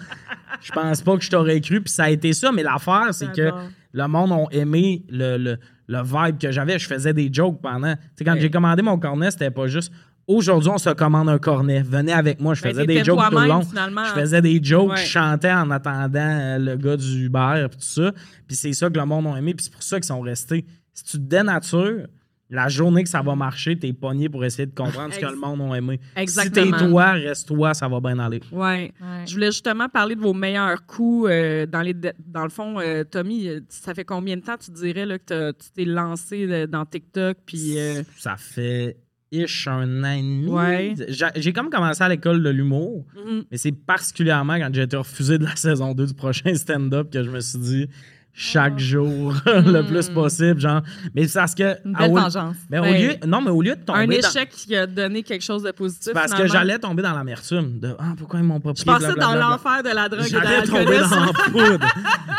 je 0.61 0.71
pense 0.71 1.01
pas 1.01 1.17
que 1.17 1.23
je 1.23 1.29
t'aurais 1.29 1.61
cru. 1.61 1.81
Puis 1.81 1.91
ça 1.93 2.05
a 2.05 2.09
été 2.09 2.33
ça. 2.33 2.51
Mais 2.51 2.63
l'affaire, 2.63 3.13
c'est 3.13 3.31
que 3.31 3.51
le 3.93 4.07
monde 4.07 4.31
a 4.33 4.45
aimé 4.55 5.03
le, 5.09 5.37
le, 5.37 5.57
le 5.87 6.01
vibe 6.03 6.37
que 6.39 6.51
j'avais. 6.51 6.79
Je 6.79 6.87
faisais 6.87 7.13
des 7.13 7.29
jokes 7.31 7.61
pendant. 7.61 7.93
Tu 7.95 8.01
sais, 8.17 8.23
quand 8.25 8.35
j'ai 8.39 8.49
commandé 8.49 8.81
mon 8.81 8.97
cornet, 8.97 9.31
c'était 9.31 9.51
pas 9.51 9.67
juste 9.67 9.91
aujourd'hui, 10.27 10.69
on 10.73 10.77
se 10.79 10.89
commande 10.89 11.29
un 11.29 11.37
cornet. 11.37 11.81
Venez 11.83 12.11
avec 12.13 12.39
moi. 12.39 12.53
Je 12.55 12.63
Ben, 12.63 12.69
faisais 12.69 12.85
des 12.87 13.03
jokes 13.03 13.19
tout 13.29 13.37
le 13.37 13.47
long. 13.47 13.61
finalement. 13.61 14.05
Je 14.05 14.19
faisais 14.19 14.41
des 14.41 14.59
jokes, 14.63 14.89
Ouais. 14.91 14.97
je 14.97 15.05
chantais 15.05 15.51
en 15.51 15.69
attendant 15.69 16.19
euh, 16.19 16.57
le 16.57 16.75
gars 16.77 16.97
du 16.97 17.25
Uber, 17.25 17.67
puis 17.69 17.77
tout 17.79 17.85
ça. 17.85 18.11
Puis 18.47 18.55
c'est 18.57 18.73
ça 18.73 18.89
que 18.89 18.97
le 18.97 19.05
monde 19.05 19.27
a 19.27 19.37
aimé, 19.37 19.53
puis 19.53 19.65
c'est 19.65 19.71
pour 19.73 19.83
ça 19.83 19.97
qu'ils 19.97 20.05
sont 20.07 20.21
restés. 20.21 20.65
Si 20.93 21.03
tu 21.03 21.11
te 21.17 21.23
dénatures, 21.23 22.07
La 22.49 22.69
journée 22.69 23.01
que 23.03 23.09
ça 23.09 23.23
va 23.23 23.33
marcher, 23.35 23.75
t'es 23.77 23.91
pogné 23.91 24.29
pour 24.29 24.45
essayer 24.45 24.67
de 24.67 24.75
comprendre 24.75 25.11
ce 25.13 25.19
que 25.19 25.25
le 25.25 25.35
monde 25.35 25.73
a 25.73 25.77
aimé. 25.77 25.99
Exactement. 26.15 26.77
Si 26.77 26.83
t'es 26.83 26.87
toi, 26.89 27.11
reste 27.13 27.47
toi, 27.47 27.73
ça 27.73 27.87
va 27.87 27.99
bien 27.99 28.19
aller. 28.19 28.39
Ouais. 28.51 28.93
Ouais. 29.01 29.25
Je 29.25 29.33
voulais 29.33 29.47
justement 29.47 29.89
parler 29.89 30.15
de 30.15 30.21
vos 30.21 30.33
meilleurs 30.33 30.85
coups. 30.85 31.27
euh, 31.31 31.65
dans, 31.65 31.81
les 31.81 31.95
dans 31.95 32.43
le 32.43 32.49
fond, 32.49 32.79
euh, 32.79 33.03
Tommy, 33.03 33.47
euh, 33.47 33.61
ça 33.69 33.95
fait 33.95 34.05
combien 34.05 34.37
de 34.37 34.41
temps 34.41 34.57
tu 34.63 34.69
dirais 34.69 35.07
là, 35.07 35.17
que 35.17 35.23
t'as- 35.25 35.53
tu 35.53 35.71
t'es 35.75 35.85
lancé 35.85 36.67
dans 36.67 36.85
TikTok? 36.85 37.37
Puis, 37.47 37.79
euh, 37.79 38.03
Ça 38.17 38.35
fait 38.37 38.97
ish 39.31 39.67
un 39.67 40.03
an 40.03 40.11
et 40.13 40.21
demi. 40.21 40.47
Ouais. 40.47 40.93
J'ai 41.35 41.51
comme 41.51 41.71
commencé 41.71 42.03
à 42.03 42.09
l'école 42.09 42.43
de 42.43 42.49
l'humour, 42.51 43.05
mhm. 43.15 43.45
mais 43.49 43.57
c'est 43.57 43.71
particulièrement 43.71 44.55
quand 44.57 44.69
j'ai 44.71 44.83
été 44.83 44.95
refusé 44.97 45.39
de 45.39 45.45
la 45.45 45.55
saison 45.55 45.93
2 45.95 46.05
du 46.05 46.13
prochain 46.13 46.53
stand-up 46.53 47.09
que 47.11 47.23
je 47.23 47.29
me 47.31 47.39
suis 47.39 47.57
dit 47.59 47.89
chaque 48.37 48.77
jour 48.77 49.33
le 49.45 49.81
plus 49.83 50.09
possible. 50.09 50.59
Genre. 50.59 50.81
Mais 51.15 51.25
c'est 51.27 51.39
parce 51.39 51.55
que. 51.55 51.77
Une 51.85 51.93
belle 51.93 52.11
au- 52.11 52.15
vengeance. 52.15 52.55
mais 52.69 52.79
au 52.79 52.83
lieu, 52.83 53.15
non, 53.25 53.41
mais 53.41 53.49
au 53.51 53.61
lieu 53.61 53.75
de 53.75 53.81
tomber. 53.81 53.99
un 54.01 54.07
dans- 54.07 54.29
échec 54.29 54.49
qui 54.49 54.75
a 54.75 54.85
donné 54.85 55.23
quelque 55.23 55.41
chose 55.43 55.63
de 55.63 55.71
positif. 55.71 56.11
parce 56.13 56.33
que 56.33 56.45
j'allais 56.47 56.77
tomber 56.77 57.01
dans 57.01 57.13
l'amertume 57.13 57.79
de 57.79 57.95
Ah, 57.97 58.13
pourquoi 58.17 58.39
ils 58.39 58.45
m'ont 58.45 58.59
pas 58.59 58.73
pris 58.73 58.81
Je 58.81 58.85
pensais 58.85 59.15
dans 59.15 59.35
l'enfer 59.35 59.81
de 59.83 59.89
la 59.95 60.09
drogue 60.09 60.25
J'allais 60.29 60.63
tomber 60.63 60.99
dans 60.99 61.25
la 61.25 61.33
poudre. 61.51 61.87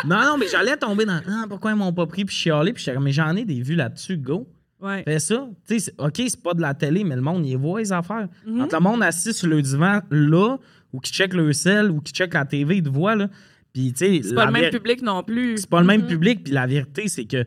non, 0.04 0.20
non, 0.22 0.36
mais 0.38 0.46
j'allais 0.50 0.76
tomber 0.76 1.06
dans 1.06 1.20
Ah, 1.28 1.44
pourquoi 1.48 1.70
ils 1.70 1.76
m'ont 1.76 1.92
pas 1.92 2.06
pris 2.06 2.24
puis 2.24 2.34
chialer. 2.36 2.72
Puis 2.72 2.84
mais 3.00 3.12
j'en 3.12 3.34
ai 3.34 3.44
des 3.44 3.62
vues 3.62 3.74
là-dessus, 3.74 4.16
go. 4.18 4.46
Ouais. 4.80 5.02
Fais 5.04 5.18
ça. 5.18 5.46
Tu 5.66 5.78
sais, 5.78 5.90
c'est- 5.96 6.00
OK, 6.00 6.16
c'est 6.28 6.42
pas 6.42 6.52
de 6.52 6.60
la 6.60 6.74
télé, 6.74 7.02
mais 7.02 7.16
le 7.16 7.22
monde, 7.22 7.46
il 7.46 7.56
voit 7.56 7.80
les 7.80 7.90
affaires. 7.92 8.28
Mhm. 8.46 8.68
Quand 8.68 8.76
le 8.78 8.82
monde 8.82 9.02
assis 9.02 9.32
sur 9.32 9.48
le 9.48 9.62
divan 9.62 10.00
là, 10.10 10.56
ou 10.92 11.00
qui 11.00 11.10
check 11.12 11.32
le 11.32 11.50
sel, 11.54 11.90
ou 11.90 12.00
qui 12.00 12.12
check 12.12 12.34
la 12.34 12.44
TV, 12.44 12.76
il 12.76 12.82
te 12.82 12.90
voit, 12.90 13.16
là. 13.16 13.28
Puis, 13.76 13.92
tu 13.92 14.06
sais, 14.06 14.20
C'est 14.22 14.34
pas 14.34 14.46
le 14.46 14.52
même 14.52 14.70
public 14.70 15.02
non 15.02 15.22
plus. 15.22 15.58
c'est 15.58 15.68
pas 15.68 15.80
le 15.80 15.86
même 15.86 16.00
Mhm. 16.02 16.06
public. 16.06 16.44
Puis 16.44 16.52
la 16.54 16.66
vérité, 16.66 17.08
c'est 17.08 17.26
que 17.26 17.44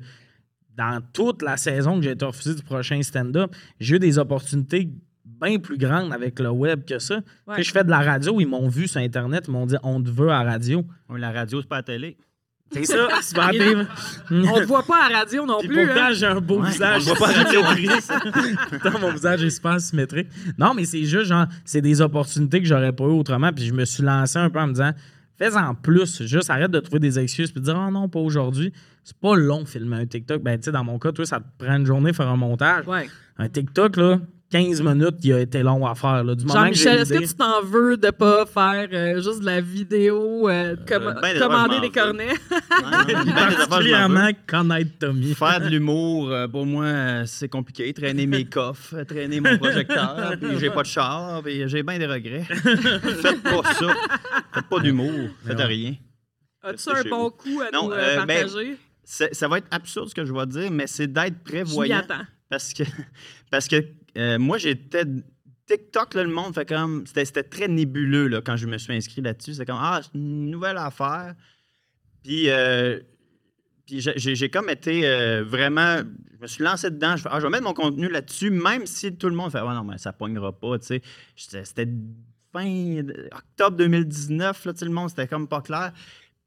dans 0.78 1.02
toute 1.12 1.42
la 1.42 1.58
saison 1.58 1.98
que 1.98 2.04
j'ai 2.04 2.12
été 2.12 2.24
refusé 2.24 2.54
du 2.54 2.62
prochain 2.62 3.02
stand-up, 3.02 3.52
j'ai 3.80 3.96
eu 3.96 4.00
des 4.00 4.20
opportunités 4.20 4.90
bien 5.26 5.58
plus 5.58 5.78
grandes 5.80 6.14
avec 6.14 6.40
le 6.40 6.50
web 6.52 6.86
que 6.86 7.00
ça. 7.00 7.16
Ouais. 7.48 7.56
sais, 7.56 7.64
Je 7.64 7.72
fais 7.72 7.84
de 7.84 7.90
la 7.90 8.02
radio, 8.02 8.40
ils 8.40 8.46
m'ont 8.46 8.68
vu 8.68 8.88
sur 8.88 9.02
Internet, 9.02 9.46
ils 9.48 9.52
m'ont 9.52 9.66
dit 9.66 9.76
on 9.82 10.00
te 10.04 10.10
veut 10.12 10.30
à 10.30 10.44
radio. 10.44 10.86
Ouais, 11.10 11.20
La 11.20 11.32
radio, 11.32 11.62
c'est 11.62 11.68
pas 11.68 11.78
la 11.78 11.84
télé. 11.84 12.16
C'est 12.72 12.86
ça, 12.86 13.08
c'est 13.24 13.36
pas. 13.36 13.50
On 14.30 14.54
te 14.60 14.66
voit 14.66 14.84
pas 14.84 15.06
à 15.06 15.10
la 15.10 15.18
radio 15.22 15.48
non 15.48 15.58
Puis 15.62 15.70
plus. 15.70 15.88
pourtant, 15.88 16.02
hein. 16.04 16.14
j'ai 16.14 16.28
un 16.28 16.40
beau 16.40 16.62
Ouais, 16.62 16.70
visage. 16.70 17.02
on 17.08 17.14
voit 17.16 17.28
pas 17.28 17.30
à 17.40 17.44
radio. 17.44 17.62
Pourtant, 18.70 19.00
mon 19.00 19.12
visage 19.12 19.44
est 19.44 19.50
super 19.50 19.82
symétrique. 19.82 20.28
Non, 20.60 20.76
mais 20.76 20.86
c'est 20.86 21.04
juste, 21.06 21.26
genre, 21.30 21.48
c'est 21.66 21.82
des 21.82 22.00
opportunités 22.02 22.60
que 22.62 22.68
j'aurais 22.68 22.92
pas 22.94 23.06
eu 23.06 23.08
autrement. 23.08 23.52
Puis 23.52 23.66
je 23.66 23.74
me 23.74 23.86
suis 23.86 24.04
lancé 24.04 24.38
un 24.38 24.52
peu 24.52 24.60
en 24.60 24.68
me 24.68 24.74
disant, 24.74 24.92
fais-en 25.40 25.74
plus. 25.74 26.24
Juste 26.24 26.50
arrête 26.50 26.72
de 26.72 26.80
trouver 26.80 27.00
des 27.00 27.18
excuses. 27.18 27.52
Puis 27.52 27.62
de 27.62 27.66
dire, 27.66 27.76
oh 27.78 27.92
non, 27.92 28.10
pas 28.10 28.20
aujourd'hui. 28.20 28.74
C'est 29.04 29.18
pas 29.18 29.36
long 29.36 29.66
filmer 29.66 29.98
un 29.98 30.06
TikTok. 30.06 30.44
Ben, 30.44 30.58
tu 30.58 30.66
sais, 30.66 30.72
dans 30.72 30.84
mon 30.84 31.00
cas, 31.00 31.12
toi, 31.12 31.26
ça 31.26 31.40
te 31.40 31.64
prend 31.64 31.76
une 31.76 31.86
journée 31.86 32.14
faire 32.14 32.28
un 32.28 32.36
montage. 32.36 32.86
Ouais. 32.88 33.10
Un 33.38 33.50
TikTok, 33.50 33.98
là, 33.98 34.20
15 34.52 34.82
minutes, 34.82 35.16
il 35.24 35.34
a 35.34 35.40
été 35.42 35.62
long 35.62 35.86
à 35.86 35.94
faire. 35.94 36.24
Là. 36.24 36.34
Du 36.34 36.44
moment 36.44 36.60
Jean-Michel, 36.64 37.00
est-ce 37.02 37.14
que 37.14 37.20
tu 37.20 37.34
t'en 37.36 37.62
veux 37.64 37.98
de 37.98 38.10
pas 38.10 38.48
faire 38.48 38.88
euh, 38.92 39.16
juste 39.22 39.42
de 39.42 39.46
la 39.46 39.62
vidéo, 39.62 40.50
euh, 40.50 40.76
com- 40.88 41.16
ben, 41.22 41.38
commander 41.40 41.80
des 41.80 41.92
cornets? 41.92 42.30
Ouais, 42.30 43.14
non, 43.14 43.24
ben, 43.26 43.34
particulièrement 43.70 44.30
connaître 44.48 44.90
Tommy. 45.00 45.36
Faire 45.36 45.62
de 45.62 45.68
l'humour, 45.70 46.32
euh, 46.32 46.48
pour 46.48 46.66
moi, 46.66 46.86
euh, 46.86 47.24
c'est 47.28 47.48
compliqué. 47.48 47.94
Traîner 47.94 48.26
mes 48.26 48.46
coffres, 48.46 48.96
euh, 48.96 49.04
traîner 49.06 49.40
mon 49.40 49.56
projecteur, 49.60 50.34
puis 50.42 50.58
j'ai 50.60 50.72
pas 50.72 50.82
de 50.82 50.88
char, 50.88 51.44
puis 51.44 51.70
j'ai 51.70 51.84
bien 51.84 52.00
des 52.00 52.08
regrets. 52.08 52.44
Faites 53.22 53.44
pas 53.44 53.64
ça. 53.74 53.94
Faites 54.54 54.66
pas 54.68 54.80
d'humour. 54.80 55.30
Faites 55.46 55.60
Non. 55.60 55.68
rien. 55.68 55.94
As-tu 56.64 56.90
un 56.90 57.04
bon 57.10 57.24
vous. 57.26 57.30
coup 57.30 57.62
à 57.62 57.70
Non, 57.72 57.86
nous 57.90 57.92
euh, 57.94 57.98
euh, 58.00 58.26
ben, 58.26 58.46
partager? 58.48 58.78
C'est- 59.04 59.34
Ça 59.34 59.48
va 59.48 59.60
être 59.60 59.68
absurde 59.70 60.10
ce 60.10 60.16
que 60.16 60.26
je 60.26 60.34
vais 60.34 60.46
dire, 60.48 60.72
mais 60.72 60.88
c'est 60.88 61.08
d'être 61.08 61.44
prévoyant. 61.44 62.00
attends. 62.00 62.26
Parce 62.50 62.74
que, 62.74 62.82
parce 63.52 63.68
que 63.68 63.76
euh, 64.20 64.38
moi, 64.40 64.58
j'étais. 64.58 65.04
TikTok, 65.66 66.16
là, 66.16 66.24
le 66.24 66.30
monde 66.32 66.56
fait 66.56 66.68
comme. 66.68 67.06
C'était 67.06 67.26
c'était 67.26 67.44
très 67.44 67.68
nébuleux 67.68 68.28
là, 68.28 68.42
quand 68.42 68.58
je 68.58 68.66
me 68.68 68.78
suis 68.78 68.94
inscrit 68.94 69.22
là-dessus. 69.22 69.54
C'est 69.56 69.66
comme 69.66 69.78
Ah, 69.80 70.00
c'est 70.04 70.18
une 70.18 70.50
nouvelle 70.50 70.78
affaire. 70.78 71.36
Puis, 72.24 72.50
euh, 72.50 73.00
puis 73.86 74.02
j'ai- 74.02 74.50
comme 74.50 74.70
été 74.70 75.08
euh, 75.08 75.44
vraiment. 75.44 75.98
Je 76.38 76.42
me 76.42 76.48
suis 76.48 76.64
lancé 76.64 76.90
dedans. 76.90 77.16
Je 77.18 77.24
fais, 77.24 77.30
ah, 77.32 77.40
je 77.40 77.46
vais 77.46 77.52
mettre 77.52 77.64
mon 77.66 77.74
contenu 77.74 78.10
là-dessus, 78.10 78.50
même 78.50 78.86
si 78.86 79.16
tout 79.16 79.30
le 79.30 79.36
monde 79.36 79.52
fait 79.52 79.60
Ah, 79.60 79.74
non, 79.76 79.84
mais 79.84 79.98
ça 79.98 80.12
pognera 80.12 80.52
pas. 80.58 80.80
tu 80.80 80.88
sais. 80.88 81.02
C'était 81.36 81.88
fin 82.52 83.04
octobre 83.32 83.78
2019, 83.78 84.66
là, 84.66 84.74
sais, 84.76 84.86
le 84.86 84.92
monde, 84.92 85.10
c'était 85.10 85.28
comme 85.28 85.48
pas 85.48 85.62
clair. 85.62 85.94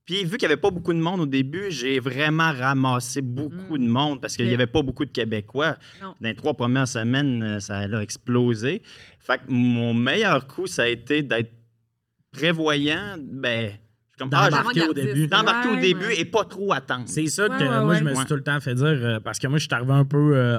Puis, 0.05 0.25
vu 0.25 0.31
qu'il 0.37 0.49
n'y 0.49 0.53
avait 0.53 0.61
pas 0.61 0.71
beaucoup 0.71 0.93
de 0.93 0.99
monde 0.99 1.21
au 1.21 1.27
début, 1.27 1.71
j'ai 1.71 2.01
vraiment 2.01 2.53
ramassé 2.53 3.21
beaucoup 3.23 3.79
de 3.79 3.87
monde 3.87 4.21
parce 4.21 4.37
qu'il 4.37 4.47
n'y 4.49 4.55
avait 4.55 4.67
pas 4.67 4.83
beaucoup 4.83 5.05
de 5.05 5.11
Québécois. 5.13 5.77
Non. 6.03 6.09
Dans 6.21 6.29
les 6.29 6.35
trois 6.35 6.55
premières 6.55 6.89
semaines, 6.89 7.43
euh, 7.43 7.61
ça 7.61 7.79
a 7.79 8.01
explosé. 8.03 8.83
Fait 9.21 9.39
que 9.39 9.45
mon 9.49 9.95
meilleur 9.95 10.49
coup, 10.49 10.67
ça 10.67 10.83
a 10.83 10.89
été 10.89 11.23
d'être 11.23 11.53
prévoyant. 12.33 13.17
Ben, 13.21 13.67
je 13.67 13.71
suis 13.71 13.79
comme, 14.19 14.31
ah, 14.33 14.49
j'ai- 14.51 14.57
D'embarquer 14.57 14.89
au 14.89 14.93
début. 14.93 15.27
d'embarquer 15.29 15.69
au 15.69 15.75
Ouais, 15.75 15.81
début 15.81 16.07
ouais. 16.07 16.21
et 16.21 16.25
pas 16.25 16.45
trop 16.45 16.73
attendre. 16.73 17.05
C'est 17.07 17.27
ça 17.29 17.49
que 17.49 17.53
Ouais, 17.63 17.69
ouais, 17.69 17.85
moi, 17.85 17.95
je 17.95 18.05
me 18.05 18.11
suis 18.11 18.19
Ouais. 18.19 18.25
tout 18.27 18.35
le 18.35 18.43
temps 18.43 18.59
fait 18.61 18.75
dire, 18.75 18.87
euh, 18.87 19.21
parce 19.21 19.39
que 19.39 19.47
moi, 19.47 19.59
je 19.59 19.65
suis 19.67 19.75
arrivé 19.75 19.93
un 19.93 20.05
peu 20.05 20.37
euh, 20.37 20.59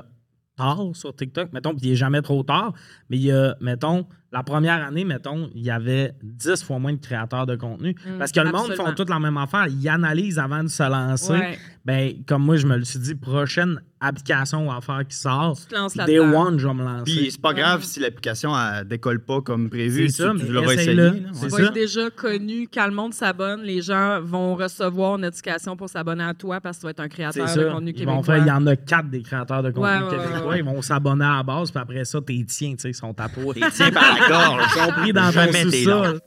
tard 0.56 0.80
sur 0.94 1.16
TikTok, 1.16 1.52
mettons, 1.52 1.76
puis 1.76 1.88
il 1.88 1.92
est 1.94 1.96
jamais 1.98 2.22
trop 2.22 2.44
tard, 2.44 2.74
mais 3.10 3.18
il 3.18 3.24
y 3.24 3.32
a, 3.32 3.56
mettons, 3.60 4.06
la 4.34 4.42
première 4.42 4.84
année, 4.84 5.06
mettons, 5.06 5.52
il 5.54 5.62
y 5.62 5.70
avait 5.70 6.16
10 6.24 6.64
fois 6.64 6.80
moins 6.80 6.94
de 6.94 6.98
créateurs 6.98 7.46
de 7.46 7.56
contenu. 7.56 7.96
Mm, 8.06 8.18
parce 8.18 8.32
que 8.32 8.40
le 8.40 8.52
monde 8.52 8.74
font 8.74 8.92
toute 8.94 9.10
la 9.10 9.20
même 9.20 9.38
affaire. 9.38 9.68
Ils 9.68 9.88
analysent 9.88 10.40
avant 10.40 10.64
de 10.64 10.70
se 10.70 10.84
lancer. 10.84 11.34
Ouais. 11.34 11.60
Ben, 11.86 12.14
comme 12.26 12.44
moi, 12.44 12.58
je 12.58 12.66
me 12.66 12.76
le 12.76 12.84
suis 12.84 12.98
dit, 12.98 13.14
prochaine 13.14 13.80
application 14.04 14.68
ou 14.68 14.72
affaire 14.72 15.02
qui 15.08 15.16
sort, 15.16 15.58
Tu 15.60 15.68
te 15.68 15.76
lances 15.76 15.96
Day. 15.96 16.20
One, 16.20 16.60
je 16.60 16.68
vais 16.68 16.74
me 16.74 16.84
lancer. 16.84 17.04
Puis 17.06 17.32
c'est 17.32 17.42
pas 17.42 17.50
Ouais. 17.50 17.56
grave 17.62 17.84
si 17.84 18.00
l'application 18.00 18.52
elle 18.58 18.88
décolle 18.88 19.20
pas 19.20 19.42
comme 19.42 19.70
prévu. 19.70 20.10
C'est 20.10 20.24
ça, 20.24 20.30
tu, 20.32 20.38
mais 20.38 20.46
tu 20.46 20.52
l'auras 20.52 20.74
essayé. 20.74 20.94
là. 20.94 21.12
Ça. 21.34 21.48
vas 21.48 21.60
être 21.64 21.74
déjà 21.74 22.10
connu. 22.10 22.68
Quand 22.74 22.86
le 22.88 22.94
monde 22.94 23.14
s'abonne, 23.14 23.62
les 23.64 23.82
gens 23.82 24.20
vont 24.22 24.56
recevoir 24.56 25.16
une 25.16 25.22
notification 25.22 25.76
pour 25.78 25.90
s'abonner 25.90 26.24
à 26.24 26.34
toi 26.34 26.60
parce 26.62 26.78
que 26.78 26.82
tu 26.82 26.86
vas 26.88 26.92
être 26.92 27.00
un 27.00 27.08
créateur 27.10 27.46
de 27.46 27.50
ça. 27.50 27.64
contenu 27.66 27.90
Ils 27.92 27.94
québécois. 27.94 28.14
vont 28.16 28.24
faire, 28.24 28.38
il 28.38 28.48
y 28.48 28.52
en 28.52 28.68
a 28.68 28.76
quatre 28.76 29.10
des 29.10 29.22
créateurs 29.22 29.64
de 29.64 29.72
contenu 29.72 29.86
Ouais, 29.88 30.04
ouais, 30.04 30.10
québécois. 30.28 30.48
ouais. 30.50 30.60
Ils 30.60 30.66
vont 30.66 30.82
s'abonner 30.82 31.26
à 31.26 31.38
la 31.38 31.44
base, 31.44 31.72
puis 31.72 31.80
après 31.82 32.06
ça, 32.06 32.20
t'es 32.26 32.44
tiens, 32.48 32.72
tu 32.74 32.80
sais, 32.80 32.90
ils 32.90 32.94
sont 32.96 33.16
à 33.20 33.30
peau. 33.30 33.54
T'es 33.54 33.62
tiens 33.72 33.92
par 33.92 34.18
la 34.20 34.28
gorge. 34.28 34.64
Ils 34.76 34.80
sont 34.82 34.92
pris 34.92 35.14
dans 35.14 35.26
ton 35.26 35.32
Jamais 35.32 35.52
t'es 35.52 35.64
là. 35.66 35.72
sous-sol. 35.72 36.20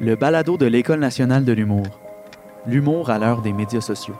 Le 0.00 0.14
balado 0.14 0.56
de 0.56 0.66
l'École 0.66 1.00
nationale 1.00 1.44
de 1.44 1.52
l'humour. 1.52 2.00
L'humour 2.66 3.10
à 3.10 3.18
l'heure 3.18 3.42
des 3.42 3.52
médias 3.52 3.80
sociaux. 3.80 4.16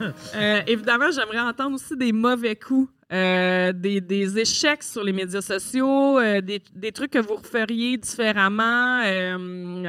Euh, 0.34 0.60
évidemment, 0.66 1.10
j'aimerais 1.10 1.40
entendre 1.40 1.74
aussi 1.76 1.96
des 1.96 2.12
mauvais 2.12 2.56
coups, 2.56 2.90
euh, 3.12 3.72
des, 3.72 4.00
des 4.00 4.38
échecs 4.38 4.82
sur 4.82 5.04
les 5.04 5.12
médias 5.12 5.40
sociaux, 5.42 6.18
euh, 6.18 6.40
des, 6.40 6.62
des 6.74 6.92
trucs 6.92 7.10
que 7.12 7.18
vous 7.18 7.34
referiez 7.36 7.98
différemment, 7.98 9.00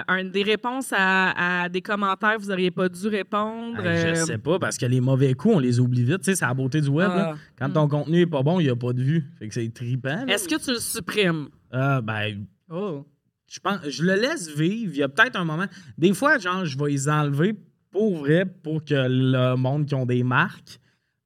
un- 0.08 0.24
des 0.26 0.44
réponses 0.44 0.92
à, 0.92 1.64
à 1.64 1.70
des 1.70 1.82
commentaires 1.82 2.36
que 2.38 2.42
vous 2.42 2.50
n'auriez 2.50 2.72
pas 2.72 2.90
dû 2.90 3.08
répondre. 3.08 3.78
Je 3.84 4.16
sais 4.16 4.38
pas, 4.38 4.60
parce 4.60 4.78
que 4.78 4.86
les 4.86 5.02
mauvais 5.02 5.34
coups, 5.34 5.56
on 5.56 5.60
les 5.60 5.80
oublie 5.80 6.04
vite. 6.04 6.20
C'est 6.24 6.42
la 6.42 6.54
beauté 6.54 6.82
du 6.82 6.90
web. 6.90 7.10
Ah. 7.12 7.18
là. 7.18 7.36
Quand 7.58 7.70
ton 7.72 7.88
contenu 7.88 8.22
est 8.22 8.26
pas 8.28 8.44
bon, 8.44 8.60
il 8.60 8.66
n'y 8.66 8.70
a 8.70 8.76
pas 8.76 8.94
de 8.94 9.02
vue. 9.02 9.24
Fait 9.40 9.48
que 9.48 9.54
c'est 9.54 9.74
trippant. 9.74 10.26
Est-ce 10.28 10.48
que 10.48 10.62
tu 10.64 10.72
le 10.72 10.80
supprimes? 10.80 11.48
Ah, 11.72 12.02
ben, 12.02 12.46
Oh. 12.70 13.06
je 13.48 13.60
pense, 13.60 13.80
je 13.88 14.04
le 14.04 14.16
laisse 14.16 14.50
vivre. 14.50 14.92
Il 14.94 15.00
y 15.00 15.04
a 15.04 15.10
peut-être 15.10 15.38
un 15.40 15.46
moment. 15.46 15.66
Des 15.98 16.14
fois, 16.14 16.38
genre, 16.40 16.66
je 16.66 16.78
vais 16.78 16.92
les 16.92 17.08
enlever 17.10 17.56
pour 17.94 18.18
vrai, 18.18 18.46
pour 18.46 18.84
que 18.84 18.94
le 18.94 19.56
monde 19.56 19.86
qui 19.86 19.96
ont 19.96 20.06
des 20.06 20.24
marques 20.24 20.80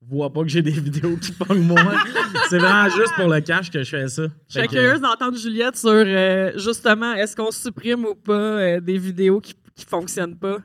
voit 0.09 0.31
pas 0.31 0.41
que 0.43 0.49
j'ai 0.49 0.61
des 0.61 0.71
vidéos 0.87 1.17
qui 1.17 1.31
pognent 1.31 1.63
moi. 1.63 1.79
c'est 2.49 2.59
vraiment 2.59 2.89
juste 2.89 3.13
pour 3.15 3.27
le 3.27 3.39
cash 3.41 3.71
que 3.71 3.83
je 3.83 3.89
fais 3.89 4.07
ça. 4.07 4.23
Je 4.47 4.53
serais 4.53 4.67
curieuse 4.67 5.01
d'entendre 5.01 5.37
Juliette 5.37 5.75
sur 5.77 5.89
euh, 5.91 6.51
justement, 6.55 7.13
est-ce 7.13 7.35
qu'on 7.35 7.51
supprime 7.51 8.05
ou 8.05 8.15
pas 8.15 8.33
euh, 8.33 8.79
des 8.79 8.97
vidéos 8.97 9.41
qui 9.41 9.53
ne 9.53 9.83
fonctionnent 9.83 10.37
pas? 10.37 10.57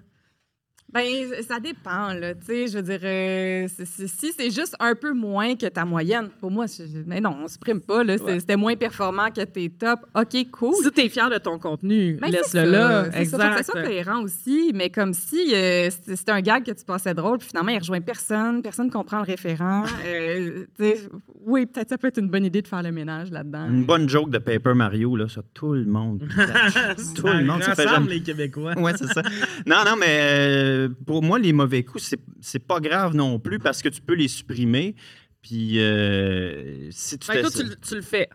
Ben, 0.95 1.03
ça 1.49 1.59
dépend, 1.59 2.13
là. 2.13 2.35
Tu 2.35 2.45
sais, 2.47 2.67
je 2.69 2.77
veux 2.79 2.83
dire, 2.83 3.01
euh, 3.03 3.67
si 3.85 4.33
c'est 4.37 4.51
juste 4.51 4.77
un 4.79 4.95
peu 4.95 5.13
moins 5.15 5.57
que 5.57 5.67
ta 5.67 5.85
moyenne, 5.87 6.29
pour 6.41 6.51
moi, 6.51 6.67
je- 6.67 6.83
mais 7.07 7.21
non, 7.21 7.37
on 7.45 7.49
supprime 7.49 7.81
pas, 7.81 8.05
là. 8.05 8.17
Ouais. 8.17 8.41
C'était 8.41 8.57
moins 8.57 8.77
performant 8.77 9.31
que 9.31 9.41
tes 9.43 9.71
tops. 9.71 10.03
OK, 10.15 10.51
cool. 10.51 10.75
Si 10.83 10.91
tu 10.91 11.01
es 11.01 11.09
fier 11.09 11.31
de 11.31 11.39
ton 11.39 11.59
contenu, 11.59 12.19
Ben, 12.21 12.27
c'est 12.31 12.33
laisse-le 12.37 12.61
ça, 12.61 12.67
là. 12.67 13.05
c'est 13.05 13.11
ça. 13.13 13.37
Exact. 13.37 13.57
ça 13.59 13.63
soit 13.73 13.83
cohérent 13.83 14.23
aussi, 14.23 14.73
mais 14.75 14.91
comme 14.91 15.15
si 15.15 15.55
euh, 15.55 15.89
c'était 15.91 16.33
un 16.33 16.41
gag 16.43 16.65
que 16.65 16.73
tu 16.73 16.85
passais 16.85 17.15
drôle, 17.15 17.39
puis 17.39 17.49
finalement, 17.49 17.73
il 17.73 17.79
rejoint 17.79 18.01
personne, 18.03 18.61
personne 18.63 18.91
comprend 18.91 19.19
le 19.19 19.25
référent. 19.25 19.85
Euh, 20.05 20.65
tu 20.77 20.85
sais, 20.85 20.99
oui, 21.47 21.65
peut-être 21.67 21.89
ça 21.91 21.99
peut 21.99 22.09
être 22.09 22.19
une 22.19 22.29
bonne 22.29 22.45
idée 22.45 22.61
de 22.61 22.67
faire 22.69 22.83
le 22.83 22.91
ménage 22.93 23.31
là-dedans. 23.31 23.67
Une 23.69 23.85
bonne 23.85 24.09
joke 24.09 24.31
de 24.31 24.39
Paper 24.39 24.75
Mario, 24.75 25.17
là, 25.17 25.29
ça, 25.29 25.43
tout 25.55 25.73
le 25.73 25.85
monde. 25.85 26.25
tout 27.17 27.27
le 27.27 27.45
monde, 27.45 27.63
ça 27.63 27.75
fait 27.75 27.87
les 28.09 28.21
Québécois. 28.23 28.77
Ouais, 28.79 28.93
c'est 28.97 29.07
ça. 29.13 29.23
Non, 29.67 29.77
non, 29.87 29.95
mais 29.99 30.82
euh, 30.83 30.89
pour 31.07 31.23
moi, 31.23 31.39
les 31.39 31.53
mauvais 31.53 31.83
coups, 31.85 32.05
c'est- 32.05 32.21
c'est 32.41 32.59
pas 32.67 32.81
grave 32.81 33.15
non 33.15 33.39
plus 33.39 33.59
parce 33.59 33.83
que 33.83 33.89
tu 33.89 34.01
peux 34.01 34.15
les 34.15 34.29
supprimer. 34.29 34.95
Puis, 35.43 35.81
euh, 35.81 36.89
si 36.91 37.19
tu 37.19 37.27
toi, 37.27 37.35
tu, 37.51 37.63
le- 37.65 37.77
tu 37.77 37.95
le 37.97 38.03
fais. 38.03 38.29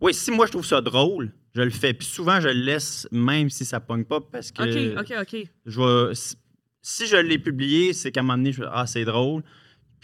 Oui, 0.00 0.14
si 0.14 0.30
moi 0.30 0.46
je 0.46 0.52
trouve 0.52 0.64
ça 0.66 0.80
drôle, 0.80 1.32
je 1.54 1.62
le 1.62 1.70
fais. 1.70 1.94
Puis 1.94 2.06
souvent, 2.06 2.40
je 2.40 2.48
le 2.48 2.54
laisse 2.54 3.06
même 3.12 3.50
si 3.50 3.64
ça 3.64 3.80
pogne 3.80 4.04
pas 4.04 4.20
parce 4.20 4.50
que 4.50 4.62
OK, 4.96 5.00
OK, 5.00 5.14
OK. 5.20 5.48
je 5.66 5.80
vais. 5.80 6.14
si- 6.82 7.06
je 7.06 7.16
l'ai 7.16 7.38
publié, 7.38 7.92
c'est 7.92 8.12
qu'à 8.12 8.20
un 8.20 8.22
moment 8.24 8.36
donné, 8.36 8.52
je 8.52 8.62
Ah, 8.70 8.86
c'est 8.86 9.04
drôle. 9.04 9.42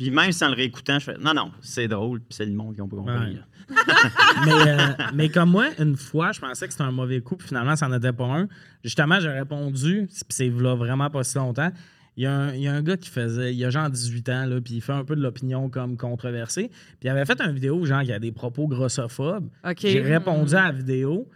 Puis 0.00 0.10
même 0.10 0.32
sans 0.32 0.48
le 0.48 0.54
réécoutant, 0.54 0.98
je 0.98 1.04
fais 1.04 1.18
Non, 1.18 1.34
non, 1.34 1.52
c'est 1.60 1.86
drôle. 1.86 2.20
Puis 2.20 2.28
c'est 2.30 2.46
le 2.46 2.54
monde 2.54 2.74
qui 2.74 2.80
ont 2.80 2.88
pas 2.88 2.96
compris. 2.96 3.38
Mais, 4.46 4.52
euh, 4.66 4.76
mais 5.12 5.28
comme 5.28 5.50
moi, 5.50 5.66
une 5.78 5.94
fois, 5.94 6.32
je 6.32 6.40
pensais 6.40 6.66
que 6.66 6.72
c'était 6.72 6.84
un 6.84 6.90
mauvais 6.90 7.20
coup, 7.20 7.36
puis 7.36 7.46
finalement, 7.48 7.76
ça 7.76 7.86
n'en 7.86 7.98
était 7.98 8.12
pas 8.12 8.24
un. 8.24 8.48
Justement, 8.82 9.20
j'ai 9.20 9.28
répondu, 9.28 10.06
puis 10.08 10.24
c'est 10.30 10.48
là 10.48 10.74
vraiment 10.74 11.10
pas 11.10 11.22
si 11.22 11.36
longtemps. 11.36 11.70
Il 12.16 12.24
y, 12.24 12.26
a 12.26 12.32
un, 12.34 12.54
il 12.54 12.62
y 12.62 12.66
a 12.66 12.72
un 12.72 12.82
gars 12.82 12.96
qui 12.96 13.10
faisait, 13.10 13.54
il 13.54 13.62
a 13.64 13.70
genre 13.70 13.90
18 13.90 14.28
ans, 14.30 14.46
là, 14.46 14.60
puis 14.60 14.74
il 14.74 14.80
fait 14.80 14.92
un 14.92 15.04
peu 15.04 15.14
de 15.14 15.20
l'opinion 15.20 15.68
comme 15.68 15.98
controversée. 15.98 16.68
Puis 16.68 17.04
il 17.04 17.08
avait 17.10 17.26
fait 17.26 17.40
une 17.42 17.52
vidéo, 17.52 17.84
genre, 17.84 18.02
qui 18.02 18.12
a 18.12 18.18
des 18.18 18.32
propos 18.32 18.66
grossophobes. 18.66 19.50
OK. 19.64 19.80
J'ai 19.82 20.00
répondu 20.00 20.54
à 20.54 20.64
la 20.64 20.72
vidéo, 20.72 21.28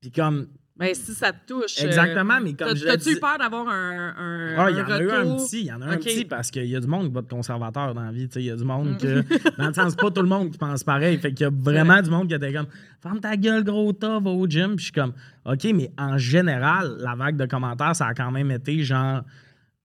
puis 0.00 0.12
comme. 0.12 0.46
Ben, 0.76 0.92
si 0.92 1.14
ça 1.14 1.30
te 1.32 1.46
touche. 1.52 1.80
euh, 1.80 1.86
Exactement, 1.86 2.40
mais 2.42 2.52
comme 2.54 2.74
je 2.74 2.84
T'as-tu 2.84 3.20
peur 3.20 3.38
d'avoir 3.38 3.68
un, 3.68 4.14
un, 4.18 4.54
Ah, 4.58 4.70
il 4.70 4.76
y 4.76 4.80
en 4.80 4.90
a 4.90 5.00
eu 5.00 5.08
un 5.08 5.36
petit, 5.36 5.60
il 5.60 5.66
y 5.66 5.72
en 5.72 5.80
a 5.80 5.86
un 5.86 5.96
petit 5.98 6.24
parce 6.24 6.50
qu'il 6.50 6.66
y 6.66 6.74
a 6.74 6.80
du 6.80 6.88
monde 6.88 7.06
qui 7.06 7.12
va 7.14 7.20
être 7.20 7.28
conservateur 7.28 7.94
dans 7.94 8.02
la 8.02 8.10
vie. 8.10 8.26
tu 8.26 8.34
sais, 8.34 8.40
Il 8.42 8.46
y 8.46 8.50
a 8.50 8.56
du 8.56 8.64
monde 8.64 8.88
Mm. 8.94 8.96
que. 8.96 9.24
Dans 9.56 9.68
le 9.68 9.72
sens, 9.72 9.94
pas 9.94 10.10
tout 10.10 10.22
le 10.22 10.28
monde 10.28 10.50
qui 10.50 10.58
pense 10.58 10.82
pareil. 10.82 11.16
Fait 11.18 11.32
qu'il 11.32 11.44
y 11.44 11.46
a 11.46 11.52
vraiment 11.52 12.02
du 12.02 12.10
monde 12.10 12.26
qui 12.26 12.34
était 12.34 12.52
comme 12.52 12.66
Ferme 13.00 13.20
ta 13.20 13.36
gueule, 13.36 13.62
gros 13.62 13.92
tas, 13.92 14.18
va 14.18 14.30
au 14.30 14.48
gym. 14.48 14.70
Puis 14.74 14.78
je 14.78 14.82
suis 14.86 14.92
comme 14.92 15.12
OK, 15.44 15.64
mais 15.72 15.92
en 15.96 16.18
général, 16.18 16.96
la 16.98 17.14
vague 17.14 17.36
de 17.36 17.46
commentaires, 17.46 17.94
ça 17.94 18.06
a 18.08 18.14
quand 18.14 18.32
même 18.32 18.50
été 18.50 18.82
genre 18.82 19.22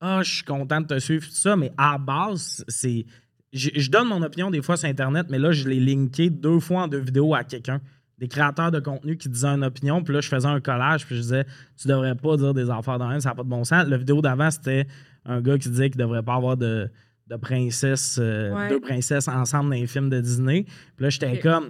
Ah, 0.02 0.22
je 0.24 0.34
suis 0.38 0.44
content 0.44 0.82
de 0.82 0.88
te 0.88 0.98
suivre, 0.98 1.24
tout 1.28 1.36
ça. 1.36 1.56
Mais 1.56 1.72
à 1.78 2.00
base, 2.00 2.66
c'est. 2.68 3.06
Je 3.54 3.70
je 3.76 3.92
donne 3.92 4.08
mon 4.08 4.24
opinion 4.24 4.50
des 4.50 4.64
fois 4.64 4.76
sur 4.76 4.90
Internet, 4.90 5.28
mais 5.30 5.38
là, 5.38 5.52
je 5.52 5.68
l'ai 5.70 5.80
linké 5.80 6.32
deux 6.32 6.60
fois 6.60 6.84
en 6.84 6.88
deux 6.88 6.98
vidéos 7.00 7.36
à 7.36 7.44
quelqu'un. 7.44 7.80
Des 8.20 8.28
créateurs 8.28 8.70
de 8.72 8.80
contenu 8.80 9.16
qui 9.18 9.30
disaient 9.30 9.48
une 9.48 9.64
opinion, 9.64 10.04
puis 10.04 10.14
là, 10.14 10.20
je 10.22 10.28
faisais 10.28 10.48
un 10.48 10.60
collage, 10.60 11.06
puis 11.06 11.16
je 11.16 11.22
disais, 11.22 11.46
tu 11.82 11.88
devrais 11.88 12.16
pas 12.16 12.36
dire 12.38 12.54
des 12.54 12.70
affaires 12.70 13.00
dans 13.00 13.08
même, 13.08 13.22
ça 13.22 13.30
n'a 13.30 13.36
pas 13.36 13.44
de 13.44 13.48
bon 13.50 13.64
sens. 13.64 13.88
La 13.88 13.98
vidéo 13.98 14.22
d'avant, 14.22 14.52
c'était 14.52 14.86
un 15.26 15.40
gars 15.42 15.58
qui 15.58 15.70
disait 15.70 15.90
qu'il 15.90 16.00
devrait 16.02 16.22
pas 16.24 16.36
avoir 16.36 16.58
de, 16.58 16.90
de 17.28 17.36
princesse, 17.38 18.18
euh, 18.22 18.54
Ouais. 18.54 18.70
deux 18.70 18.80
princesses 18.82 19.28
ensemble 19.28 19.70
dans 19.70 19.76
les 19.76 19.88
films 19.88 20.10
de 20.10 20.20
Disney. 20.20 20.64
Puis 20.96 21.04
là, 21.04 21.10
j'étais 21.10 21.40
comme, 21.40 21.70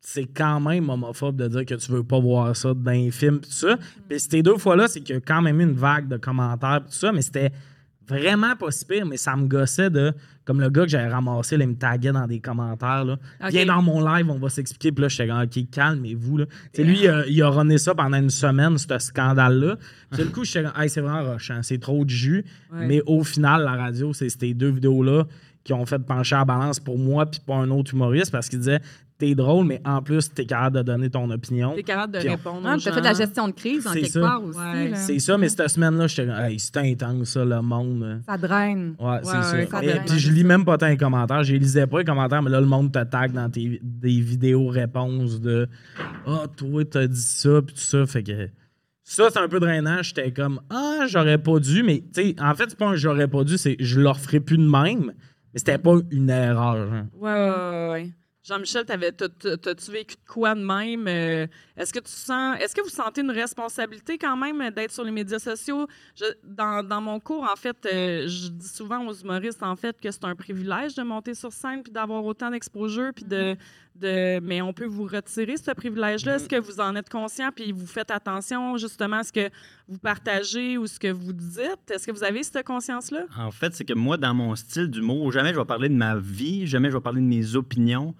c'est 0.00 0.26
quand 0.26 0.58
même 0.60 0.88
homophobe 0.90 1.36
de 1.36 1.46
dire 1.48 1.64
que 1.66 1.74
tu 1.74 1.92
veux 1.92 2.02
pas 2.04 2.18
voir 2.18 2.56
ça 2.56 2.72
dans 2.74 2.90
les 2.90 3.10
films, 3.10 3.40
puis 3.40 3.50
tout 3.50 3.56
ça. 3.56 3.76
Puis 4.08 4.18
ces 4.20 4.42
deux 4.42 4.56
fois-là, 4.58 4.88
c'est 4.88 5.00
qu'il 5.00 5.14
y 5.14 5.18
a 5.18 5.20
quand 5.20 5.42
même 5.42 5.60
eu 5.60 5.64
une 5.64 5.74
vague 5.76 6.08
de 6.08 6.16
commentaires, 6.16 6.80
puis 6.82 6.90
tout 6.90 6.98
ça, 6.98 7.12
mais 7.12 7.22
c'était 7.22 7.52
vraiment 8.08 8.56
pas 8.56 8.70
si 8.70 8.84
pire, 8.84 9.06
mais 9.06 9.16
ça 9.16 9.36
me 9.36 9.46
gossait 9.46 9.90
de, 9.90 10.12
comme 10.44 10.60
le 10.60 10.70
gars 10.70 10.82
que 10.82 10.88
j'avais 10.88 11.08
ramassé, 11.08 11.56
là, 11.56 11.64
il 11.64 11.70
me 11.70 11.76
taguait 11.76 12.12
dans 12.12 12.26
des 12.26 12.40
commentaires, 12.40 13.04
là. 13.04 13.18
Viens 13.50 13.66
dans 13.66 13.82
mon 13.82 14.04
live, 14.04 14.30
on 14.30 14.38
va 14.38 14.48
s'expliquer. 14.48 14.92
Puis 14.92 15.02
là, 15.02 15.08
j'étais 15.08 15.28
comme, 15.28 15.42
OK, 15.42 15.70
calmez-vous. 15.70 16.40
Sais, 16.72 16.84
lui, 16.84 17.00
il 17.00 17.08
a, 17.08 17.26
il 17.26 17.42
a 17.42 17.48
runné 17.48 17.78
ça 17.78 17.94
pendant 17.94 18.18
une 18.18 18.30
semaine, 18.30 18.78
ce 18.78 18.98
scandale-là. 18.98 19.76
Puis 20.10 20.22
le 20.22 20.30
coup, 20.30 20.44
j'étais 20.44 20.64
comme, 20.64 20.82
hey, 20.82 20.88
c'est 20.88 21.00
vraiment 21.00 21.32
rochant, 21.32 21.60
c'est 21.62 21.78
trop 21.78 22.04
de 22.04 22.10
jus. 22.10 22.44
Ouais. 22.72 22.86
Mais 22.86 23.02
au 23.06 23.22
final, 23.24 23.62
la 23.62 23.72
radio, 23.72 24.12
c'est 24.12 24.28
ces 24.28 24.54
deux 24.54 24.70
vidéos-là 24.70 25.24
qui 25.64 25.74
ont 25.74 25.84
fait 25.84 25.98
pencher 25.98 26.34
la 26.34 26.46
balance 26.46 26.80
pour 26.80 26.98
moi 26.98 27.26
puis 27.26 27.40
pour 27.44 27.56
un 27.56 27.68
autre 27.70 27.92
humoriste 27.92 28.32
parce 28.32 28.48
qu'il 28.48 28.58
disait, 28.58 28.80
t'es 29.18 29.34
drôle, 29.34 29.66
mais 29.66 29.80
en 29.84 30.00
plus, 30.00 30.32
t'es 30.32 30.46
capable 30.46 30.76
de 30.76 30.82
donner 30.82 31.10
ton 31.10 31.28
opinion. 31.30 31.74
T'es 31.74 31.82
capable 31.82 32.12
de 32.14 32.18
Puis 32.20 32.28
on- 32.28 32.32
répondre. 32.32 32.60
Ah, 32.64 32.74
aux 32.74 32.78
tu 32.78 32.88
as 32.88 32.90
gens. 32.90 32.94
fait 32.94 33.00
de 33.00 33.06
la 33.06 33.14
gestion 33.14 33.48
de 33.48 33.52
crise 33.52 33.86
en 33.86 33.90
C'est 33.92 34.00
quelque 34.02 34.12
ça. 34.12 34.20
part 34.20 34.44
aussi. 34.44 34.58
Ouais. 34.58 34.92
C'est 34.94 35.18
ça, 35.18 35.36
mais 35.36 35.48
cette 35.48 35.68
semaine-là, 35.68 36.06
j'étais 36.06 36.26
comme, 36.26 36.36
hey, 36.40 36.58
c'est 36.58 36.76
intense, 36.76 37.28
ça, 37.30 37.44
le 37.44 37.60
monde. 37.60 38.20
Ça 38.26 38.38
draine. 38.38 38.94
Ouais, 39.00 39.18
c'est 39.24 39.30
ouais, 39.36 39.42
ça. 39.42 39.66
ça 39.70 39.84
Et 39.84 39.86
donne. 39.92 40.04
puis 40.06 40.18
je 40.18 40.30
lis 40.32 40.44
même 40.44 40.64
pas 40.64 40.78
tant 40.78 40.86
les 40.88 40.96
commentaires. 40.96 41.42
Je 41.42 41.54
lisais 41.56 41.86
pas 41.86 41.98
les 41.98 42.04
commentaires, 42.04 42.42
mais 42.42 42.50
là, 42.50 42.60
le 42.60 42.66
monde 42.66 42.92
te 42.92 43.02
tag 43.04 43.32
dans 43.32 43.50
tes, 43.50 43.80
des 43.82 44.20
vidéos 44.20 44.68
réponses 44.68 45.40
de 45.40 45.68
Ah, 46.26 46.44
toi, 46.56 46.84
t'as 46.84 47.06
dit 47.06 47.20
ça, 47.20 47.60
puis 47.60 47.74
tout 47.74 47.80
ça. 47.80 48.06
Fait 48.06 48.22
que 48.22 48.48
ça, 49.02 49.28
c'est 49.32 49.38
un 49.40 49.48
peu 49.48 49.58
drainant. 49.58 50.02
J'étais 50.02 50.30
comme 50.32 50.60
Ah, 50.70 51.06
j'aurais 51.08 51.38
pas 51.38 51.58
dû, 51.58 51.82
mais 51.82 52.04
tu 52.14 52.22
sais, 52.22 52.36
en 52.40 52.54
fait, 52.54 52.66
c'est 52.68 52.78
pas 52.78 52.86
un 52.88 52.94
j'aurais 52.94 53.26
pas 53.26 53.42
dû, 53.42 53.58
c'est 53.58 53.76
je 53.80 54.00
leur 54.00 54.20
ferai 54.20 54.38
plus 54.38 54.58
de 54.58 54.62
même, 54.68 55.06
mais 55.06 55.58
c'était 55.58 55.78
pas 55.78 55.96
une 56.10 56.30
erreur. 56.30 56.92
hein. 56.92 57.08
Ouais, 57.18 57.32
ouais, 57.32 57.50
ouais, 57.50 57.90
ouais. 57.90 58.10
Jean-Michel, 58.48 58.86
t'as-tu 58.86 59.90
vécu 59.90 60.14
de 60.14 60.26
quoi 60.26 60.54
de 60.54 60.60
même? 60.60 61.48
Est-ce 61.78 61.92
que 61.92 62.00
tu 62.00 62.10
sens, 62.10 62.58
est-ce 62.60 62.74
que 62.74 62.82
vous 62.82 62.88
sentez 62.88 63.20
une 63.20 63.30
responsabilité 63.30 64.18
quand 64.18 64.36
même 64.36 64.70
d'être 64.70 64.90
sur 64.90 65.04
les 65.04 65.10
médias 65.12 65.38
sociaux? 65.38 65.86
Je- 66.16 66.24
dans, 66.44 66.82
dans 66.86 67.00
mon 67.00 67.20
cours, 67.20 67.44
en 67.50 67.56
fait, 67.56 67.76
euh, 67.86 68.26
je 68.26 68.48
dis 68.48 68.68
souvent 68.68 69.06
aux 69.06 69.14
humoristes, 69.14 69.62
en 69.62 69.76
fait, 69.76 69.98
que 70.00 70.10
c'est 70.10 70.24
un 70.24 70.34
privilège 70.34 70.94
de 70.96 71.02
monter 71.02 71.34
sur 71.34 71.52
scène 71.52 71.82
puis 71.82 71.92
d'avoir 71.92 72.24
autant 72.24 72.50
d'exposure 72.50 73.10
puis 73.14 73.24
de, 73.24 73.54
de, 73.94 74.40
mais 74.40 74.60
on 74.62 74.72
peut 74.72 74.86
vous 74.86 75.04
retirer 75.04 75.56
ce 75.56 75.70
privilège-là. 75.72 76.36
Est-ce 76.36 76.48
que 76.48 76.56
vous 76.60 76.80
en 76.80 76.94
êtes 76.96 77.08
conscient 77.08 77.50
puis 77.54 77.72
vous 77.72 77.86
faites 77.86 78.10
attention 78.10 78.76
justement 78.76 79.16
à 79.18 79.22
ce 79.24 79.32
que 79.32 79.48
vous 79.88 79.98
partagez 79.98 80.78
ou 80.78 80.86
ce 80.86 80.98
que 80.98 81.10
vous 81.12 81.32
dites? 81.32 81.90
Est-ce 81.90 82.06
que 82.06 82.12
vous 82.12 82.22
avez 82.24 82.42
cette 82.42 82.64
conscience-là? 82.66 83.24
En 83.38 83.50
fait, 83.50 83.74
c'est 83.74 83.84
que 83.84 83.94
moi, 83.94 84.16
dans 84.16 84.34
mon 84.34 84.54
style 84.56 84.88
d'humour, 84.88 85.32
jamais 85.32 85.52
je 85.54 85.58
vais 85.58 85.64
parler 85.64 85.88
de 85.88 85.94
ma 85.94 86.16
vie, 86.16 86.66
jamais 86.66 86.90
je 86.90 86.96
vais 86.96 87.02
parler 87.02 87.20
de 87.20 87.26
mes 87.26 87.54
opinions. 87.56 88.14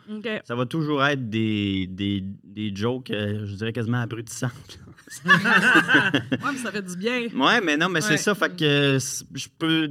Ça 0.44 0.54
va 0.54 0.66
toujours 0.66 1.04
être 1.04 1.28
des, 1.28 1.86
des, 1.88 2.22
des 2.44 2.74
jokes, 2.74 3.10
euh, 3.10 3.46
je 3.48 3.54
dirais 3.54 3.72
quasiment 3.72 4.00
abrutissantes. 4.00 4.78
Ouais, 5.24 5.32
mais 6.52 6.58
ça 6.58 6.70
fait 6.70 6.82
du 6.82 6.96
bien. 6.96 7.28
Ouais, 7.34 7.60
mais 7.62 7.76
non, 7.76 7.88
mais 7.88 7.94
Ouais. 8.04 8.08
c'est 8.08 8.16
ça. 8.18 8.34
Fait 8.34 8.54
que 8.54 8.64
euh, 8.64 8.98
je 9.34 9.48
peux 9.58 9.90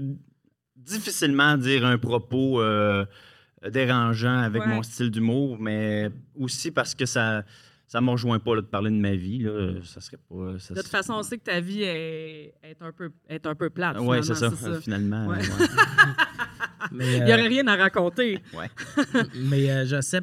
difficilement 0.76 1.58
dire 1.58 1.86
un 1.86 1.98
propos 1.98 2.62
euh, 2.62 3.06
dérangeant 3.70 4.38
avec 4.38 4.62
Ouais. 4.64 4.68
mon 4.70 4.84
style 4.84 5.10
d'humour, 5.12 5.58
mais 5.60 6.10
aussi 6.36 6.72
parce 6.72 6.94
que 6.96 7.06
ça 7.06 7.44
ça 7.88 8.02
me 8.02 8.10
rejoint 8.12 8.38
pas 8.40 8.54
là, 8.56 8.62
de 8.62 8.68
parler 8.68 8.92
de 8.92 8.96
ma 8.98 9.16
vie. 9.16 9.40
Là. 9.40 9.80
Ça 9.84 10.02
serait 10.02 10.18
pas. 10.18 10.60
ça 10.60 10.74
De 10.74 10.80
toute 10.82 10.88
serait- 10.90 10.98
façon, 11.00 11.14
on 11.14 11.24
sait 11.24 11.38
que 11.38 11.46
ta 11.46 11.60
vie 11.62 11.84
est, 11.84 12.54
est 12.62 12.82
un, 12.82 12.92
peu, 12.92 13.10
est 13.30 13.46
un 13.48 13.56
peu 13.56 13.70
plate. 13.70 13.98
Ouais, 14.02 14.22
c'est 14.22 14.36
ça, 14.36 14.52
finalement, 14.52 14.82
finalement. 14.82 15.28
Ouais. 15.28 15.38
ouais. 15.38 15.44
Mais, 16.92 17.16
Il 17.18 17.22
euh, 17.22 17.26
n'y 17.26 17.34
aurait 17.34 17.48
rien 17.48 17.68
à 17.68 17.76
raconter. 17.76 18.40
mais 19.36 19.70
euh, 19.72 19.86
je 19.86 20.00
sais 20.02 20.22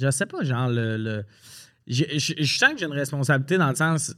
je 0.00 0.10
sais 0.10 0.26
pas, 0.26 0.42
genre, 0.42 0.68
le. 0.68 0.96
le- 0.96 1.24
je, 1.86 2.04
je- 2.18 2.34
je 2.38 2.58
sens 2.58 2.72
que 2.72 2.78
j'ai 2.78 2.86
une 2.86 2.92
responsabilité 2.92 3.58
dans 3.58 3.68
le 3.70 3.74
sens. 3.76 4.14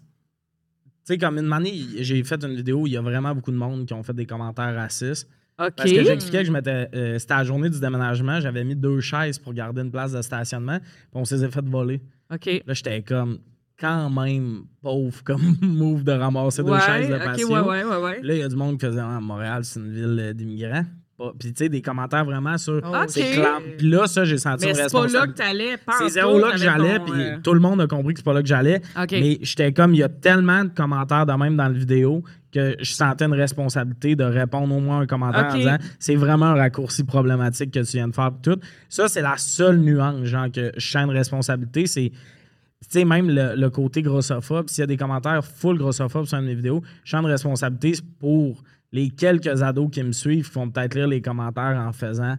Tu 1.06 1.12
sais, 1.12 1.18
comme 1.18 1.38
une 1.38 1.52
année, 1.52 1.74
j'ai 1.98 2.22
fait 2.24 2.42
une 2.44 2.54
vidéo 2.54 2.82
où 2.82 2.86
il 2.86 2.94
y 2.94 2.96
a 2.96 3.02
vraiment 3.02 3.34
beaucoup 3.34 3.50
de 3.52 3.56
monde 3.56 3.86
qui 3.86 3.92
ont 3.92 4.02
fait 4.02 4.14
des 4.14 4.26
commentaires 4.26 4.74
racistes. 4.74 5.28
OK. 5.58 5.70
Parce 5.76 5.90
que 5.92 6.02
j'expliquais 6.04 6.38
que 6.40 6.46
je 6.46 6.52
m'étais. 6.52 6.88
euh, 6.94 7.18
c'était 7.18 7.34
la 7.34 7.44
journée 7.44 7.70
du 7.70 7.78
déménagement, 7.78 8.40
j'avais 8.40 8.64
mis 8.64 8.74
deux 8.74 9.00
chaises 9.00 9.38
pour 9.38 9.52
garder 9.54 9.82
une 9.82 9.90
place 9.90 10.12
de 10.12 10.20
stationnement, 10.22 10.78
puis 10.80 10.88
on 11.14 11.24
s'est 11.24 11.46
fait 11.48 11.64
voler. 11.64 12.00
OK. 12.32 12.46
Là, 12.66 12.74
j'étais 12.74 13.02
comme, 13.02 13.38
quand 13.78 14.08
même 14.10 14.64
pauvre 14.82 15.22
comme 15.22 15.56
move 15.62 16.02
de 16.04 16.12
ramasser 16.12 16.62
deux 16.64 16.78
chaises 16.80 17.08
de 17.08 17.14
OK, 17.14 17.22
patio. 17.24 17.48
ouais, 17.50 17.60
ouais, 17.60 17.84
ouais, 17.84 17.96
ouais. 18.02 18.22
Là, 18.22 18.34
il 18.34 18.40
y 18.40 18.42
a 18.42 18.48
du 18.48 18.56
monde 18.56 18.80
qui 18.80 18.86
faisait 18.86 18.98
ah, 19.00 19.20
Montréal, 19.20 19.64
c'est 19.64 19.78
une 19.80 19.92
ville 19.92 20.32
d'immigrants. 20.34 20.86
Pas- 21.16 21.32
Puis, 21.38 21.52
tu 21.52 21.58
sais, 21.64 21.68
des 21.68 21.80
commentaires 21.80 22.24
vraiment 22.24 22.58
sur. 22.58 22.78
OK. 22.78 23.04
C'est 23.08 23.32
clair. 23.32 23.60
Puis 23.78 23.88
là, 23.88 24.06
ça, 24.08 24.24
j'ai 24.24 24.36
senti 24.38 24.66
Mais 24.66 24.74
c'est 24.74 24.90
pas 24.90 25.06
là 25.06 25.26
que 25.28 25.32
t'allais. 25.32 25.76
C'est 25.98 26.08
zéro 26.08 26.38
là 26.40 26.50
que 26.52 26.58
j'allais, 26.58 26.98
puis 26.98 27.12
tout 27.42 27.54
le 27.54 27.60
monde 27.60 27.80
a 27.82 27.86
compris 27.86 28.14
que 28.14 28.20
c'est 28.20 28.24
pas 28.24 28.32
là 28.32 28.42
que 28.42 28.48
j'allais. 28.48 28.80
Mais 29.12 29.38
j'étais 29.42 29.72
comme, 29.72 29.94
il 29.94 29.98
y 29.98 30.02
a 30.02 30.08
tellement 30.08 30.64
de 30.64 30.70
commentaires 30.70 31.24
de 31.26 31.32
même 31.32 31.56
dans 31.56 31.64
la 31.68 31.70
vidéo 31.72 32.22
que 32.52 32.76
je 32.80 32.92
sentais 32.92 33.24
une 33.26 33.34
responsabilité 33.34 34.14
de 34.16 34.22
répondre 34.24 34.74
au 34.74 34.80
moins 34.80 35.00
un 35.00 35.06
commentaire 35.06 35.46
en 35.52 35.56
disant 35.56 35.76
c'est 35.98 36.14
vraiment 36.14 36.46
un 36.46 36.54
raccourci 36.54 37.02
problématique 37.04 37.72
que 37.72 37.80
tu 37.80 37.96
viens 37.96 38.08
de 38.08 38.14
faire. 38.14 38.30
pis 38.32 38.50
Tout. 38.50 38.60
Ça, 38.88 39.08
c'est 39.08 39.22
la 39.22 39.36
seule 39.36 39.78
nuance, 39.78 40.24
genre, 40.24 40.50
que 40.50 40.72
je 40.76 40.90
sens 40.90 41.04
une 41.04 41.10
responsabilité. 41.10 41.86
C'est. 41.86 42.10
Tu 42.10 42.98
sais, 43.00 43.04
même 43.06 43.30
le, 43.30 43.54
le 43.56 43.70
côté 43.70 44.02
grossophobe, 44.02 44.68
s'il 44.68 44.82
y 44.82 44.84
a 44.84 44.86
des 44.86 44.96
commentaires 44.98 45.42
full 45.44 45.78
grossophobe 45.78 46.26
sur 46.26 46.36
une 46.38 46.44
de 46.44 46.48
mes 46.50 46.54
vidéos, 46.54 46.82
je 47.02 47.12
sens 47.12 47.22
une 47.22 47.30
responsabilité 47.30 47.98
pour 48.20 48.62
les 48.94 49.10
quelques 49.10 49.60
ados 49.62 49.90
qui 49.92 50.02
me 50.02 50.12
suivent, 50.12 50.50
vont 50.52 50.70
peut-être 50.70 50.94
lire 50.94 51.08
les 51.08 51.20
commentaires 51.20 51.76
en 51.86 51.92
faisant 51.92 52.36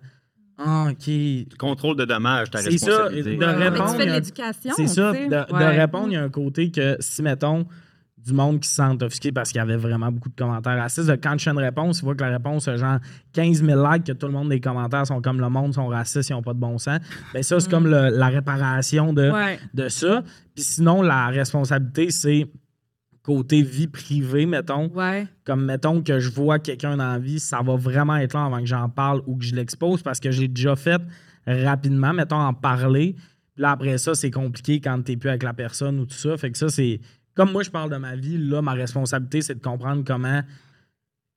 Ah, 0.57 0.87
OK, 0.89 1.57
Contrôle 1.59 1.97
de 1.97 2.05
dommages, 2.05 2.49
ta 2.49 2.59
C'est 2.59 2.77
ça, 2.77 2.87
responsabilité. 3.03 3.35
de 3.35 3.39
Mais 3.45 3.69
répondre, 3.69 3.97
tu 3.97 4.05
l'éducation. 4.05 4.71
c'est 4.75 4.87
ça, 4.87 5.11
tu 5.13 5.27
de, 5.27 5.79
répondre, 5.79 6.07
il 6.07 6.13
y 6.13 6.15
a 6.17 6.23
un 6.23 6.29
côté 6.29 6.71
que 6.71 6.95
si, 7.01 7.21
mettons, 7.21 7.65
du 8.17 8.33
monde 8.33 8.59
qui 8.61 8.67
se 8.69 8.75
sent 8.75 9.03
offusqué 9.03 9.31
parce 9.33 9.51
qu'il 9.51 9.59
y 9.59 9.61
avait 9.61 9.75
vraiment 9.75 10.11
beaucoup 10.11 10.29
de 10.29 10.35
commentaires 10.35 10.77
racistes, 10.77 11.07
de 11.09 11.15
quand 11.15 11.37
je 11.37 11.43
fais 11.43 11.51
une 11.51 11.59
réponse, 11.59 11.99
tu 11.99 12.05
vois 12.05 12.15
que 12.15 12.23
la 12.23 12.31
réponse 12.31 12.67
a 12.69 12.77
genre 12.77 12.97
15 13.33 13.63
000 13.63 13.91
likes, 13.91 14.05
que 14.05 14.13
tout 14.13 14.25
le 14.27 14.31
monde 14.33 14.49
des 14.49 14.59
commentaires 14.61 15.05
sont 15.05 15.21
comme 15.21 15.39
le 15.41 15.49
monde, 15.49 15.73
sont 15.75 15.87
racistes, 15.87 16.29
ils 16.29 16.33
n'ont 16.33 16.41
pas 16.41 16.53
de 16.53 16.59
bon 16.59 16.77
sens. 16.79 16.99
Ben 17.33 17.43
ça, 17.43 17.59
c'est 17.59 17.69
comme 17.69 17.85
le- 17.85 18.09
la 18.09 18.27
réparation 18.29 19.11
de, 19.13 19.29
Ouais. 19.29 19.59
de 19.73 19.89
ça. 19.89 20.23
Puis 20.55 20.63
sinon, 20.63 21.01
la 21.03 21.27
responsabilité, 21.27 22.09
c'est 22.09 22.47
côté 23.25 23.63
vie 23.63 23.87
privée, 23.87 24.45
mettons. 24.45 24.87
Ouais. 24.89 25.27
Comme, 25.45 25.65
mettons, 25.65 26.03
que 26.03 26.19
je 26.19 26.29
vois 26.29 26.59
quelqu'un 26.59 26.97
dans 26.97 27.13
la 27.13 27.17
vie, 27.17 27.39
ça 27.39 27.61
va 27.63 27.75
vraiment 27.75 28.15
être 28.17 28.33
là 28.33 28.45
avant 28.45 28.59
que 28.59 28.67
j'en 28.67 28.87
parle 28.87 29.23
ou 29.25 29.35
que 29.37 29.43
je 29.43 29.55
l'expose 29.55 30.03
parce 30.03 30.19
que 30.19 30.29
j'ai 30.29 30.47
déjà 30.47 30.75
fait 30.75 31.01
rapidement, 31.47 32.13
mettons, 32.13 32.39
en 32.39 32.53
parler. 32.53 33.15
Puis 33.55 33.63
là, 33.63 33.71
après 33.71 33.97
ça, 33.97 34.13
c'est 34.13 34.29
compliqué 34.29 34.79
quand 34.79 35.01
t'es 35.01 35.17
plus 35.17 35.29
avec 35.29 35.41
la 35.41 35.53
personne 35.53 35.99
ou 35.99 36.05
tout 36.05 36.15
ça. 36.15 36.37
Fait 36.37 36.51
que 36.51 36.57
ça, 36.57 36.69
c'est... 36.69 37.01
Comme 37.33 37.51
moi, 37.51 37.63
je 37.63 37.71
parle 37.71 37.89
de 37.89 37.97
ma 37.97 38.15
vie, 38.15 38.37
là, 38.37 38.61
ma 38.61 38.73
responsabilité, 38.73 39.41
c'est 39.41 39.55
de 39.55 39.61
comprendre 39.61 40.03
comment... 40.05 40.41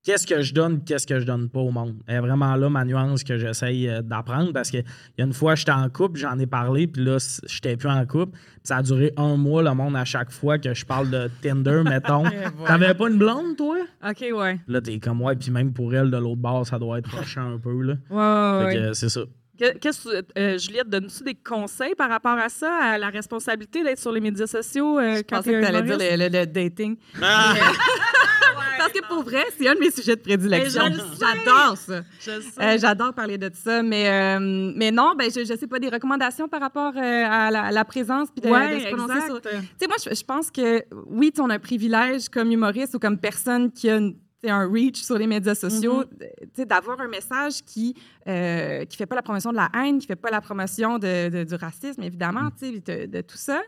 qu'est-ce 0.08 0.26
que 0.26 0.40
je 0.40 0.54
donne, 0.54 0.82
qu'est-ce 0.84 1.06
que 1.06 1.20
je 1.20 1.26
donne 1.26 1.50
pas 1.50 1.60
au 1.60 1.70
monde. 1.70 1.96
C'est 2.08 2.18
vraiment 2.18 2.56
là 2.56 2.70
ma 2.70 2.82
nuance 2.86 3.22
que 3.24 3.36
j'essaye 3.36 3.86
euh, 3.90 4.00
d'apprendre 4.00 4.54
parce 4.54 4.70
que 4.70 4.78
il 4.78 4.84
y 5.18 5.20
a 5.20 5.24
une 5.26 5.34
fois, 5.34 5.54
j'étais 5.54 5.72
en 5.72 5.86
couple, 5.90 6.18
j'en 6.18 6.38
ai 6.38 6.46
parlé, 6.46 6.86
puis 6.86 7.04
là, 7.04 7.18
j'étais 7.46 7.76
plus 7.76 7.90
en 7.90 8.06
couple. 8.06 8.32
Puis 8.32 8.60
ça 8.64 8.78
a 8.78 8.82
duré 8.82 9.12
un 9.18 9.36
mois, 9.36 9.62
le 9.62 9.74
monde, 9.74 9.96
à 9.96 10.06
chaque 10.06 10.30
fois 10.30 10.58
que 10.58 10.72
je 10.72 10.86
parle 10.86 11.10
de 11.10 11.30
Tinder, 11.42 11.82
mettons. 11.84 12.24
T'avais 12.66 12.94
pas 12.94 13.08
une 13.10 13.18
blonde, 13.18 13.56
toi? 13.58 13.76
OK, 14.08 14.24
ouais. 14.32 14.58
Là, 14.66 14.80
t'es 14.80 14.98
comme, 14.98 15.20
ouais, 15.20 15.36
puis 15.36 15.50
même 15.50 15.74
pour 15.74 15.94
elle, 15.94 16.10
de 16.10 16.16
l'autre 16.16 16.40
bord, 16.40 16.66
ça 16.66 16.78
doit 16.78 16.98
être 17.00 17.08
prochain 17.10 17.52
un 17.54 17.58
peu, 17.58 17.82
là. 17.82 17.94
Ouais, 18.10 18.76
euh, 18.78 18.94
c'est 18.94 19.10
ça. 19.10 19.20
Que- 19.60 19.76
Qu'est-ce 19.76 20.04
que, 20.08 20.24
euh, 20.38 20.56
Juliette, 20.56 20.88
donnes-tu 20.88 21.24
des 21.24 21.34
conseils 21.34 21.94
par 21.96 22.08
rapport 22.08 22.38
à 22.38 22.48
ça, 22.48 22.72
à 22.80 22.96
la 22.96 23.10
responsabilité 23.10 23.82
d'être 23.82 23.98
sur 23.98 24.12
les 24.12 24.20
médias 24.20 24.46
sociaux 24.46 24.98
euh, 25.00 25.16
Je 25.16 25.22
quand 25.22 25.38
pensais 25.38 25.50
t'es 25.50 25.60
que 25.60 25.64
un 25.66 25.70
t'allais 25.72 25.82
dire 25.82 25.98
le, 25.98 26.28
le- 26.28 26.38
le 26.40 26.46
dating. 26.46 26.96
Ah! 27.22 27.54
Parce 28.88 29.00
que 29.00 29.06
pour 29.06 29.22
vrai, 29.24 29.44
c'est 29.58 29.68
un 29.68 29.74
de 29.74 29.80
mes 29.80 29.90
sujets 29.90 30.16
de 30.16 30.20
prédilection. 30.20 30.82
J'adore 31.20 31.76
ça. 31.76 32.02
Euh, 32.60 32.78
J'adore 32.78 33.14
parler 33.14 33.38
de 33.38 33.50
ça, 33.54 33.82
mais, 33.82 34.08
euh, 34.08 34.72
mais 34.74 34.90
non, 34.90 35.14
ben, 35.18 35.30
je, 35.30 35.40
je 35.44 35.56
sais 35.56 35.66
pas, 35.66 35.78
des 35.78 35.88
recommandations 35.88 36.48
par 36.48 36.60
rapport 36.60 36.92
euh, 36.96 37.00
à, 37.26 37.50
la, 37.50 37.64
à 37.64 37.70
la 37.72 37.84
présence 37.84 38.28
puis 38.30 38.40
de, 38.42 38.48
ouais, 38.52 38.74
de 38.76 38.80
se 38.80 38.86
prononcer 38.88 39.12
exact. 39.14 39.26
sur... 39.26 39.40
Tu 39.40 39.48
sais, 39.78 39.86
moi, 39.86 39.96
je, 40.04 40.14
je 40.14 40.24
pense 40.24 40.50
que 40.50 40.84
oui, 41.06 41.32
on 41.38 41.50
a 41.50 41.54
un 41.54 41.58
privilège 41.58 42.28
comme 42.28 42.50
humoriste 42.50 42.94
ou 42.94 42.98
comme 42.98 43.18
personne 43.18 43.70
qui 43.72 43.88
a 43.90 43.96
une- 43.96 44.16
sais, 44.42 44.50
un 44.50 44.70
reach 44.70 45.02
sur 45.02 45.18
les 45.18 45.26
médias 45.26 45.54
sociaux, 45.56 46.04
tu 46.20 46.26
sais, 46.54 46.64
d'avoir 46.64 47.00
un 47.00 47.08
message 47.08 47.62
qui 47.66 47.94
euh, 48.28 48.84
qui 48.84 48.96
fait 48.96 49.06
pas 49.06 49.16
la 49.16 49.22
promotion 49.22 49.50
de 49.50 49.56
la 49.56 49.68
haine, 49.74 49.98
qui 49.98 50.06
fait 50.06 50.14
pas 50.14 50.30
la 50.30 50.40
promotion 50.40 50.98
de, 50.98 51.28
de- 51.28 51.44
du 51.44 51.54
racisme, 51.56 52.02
évidemment, 52.02 52.50
sais, 52.56 52.70
de, 52.70 53.06
de 53.06 53.20
tout 53.20 53.36
ça. 53.36 53.60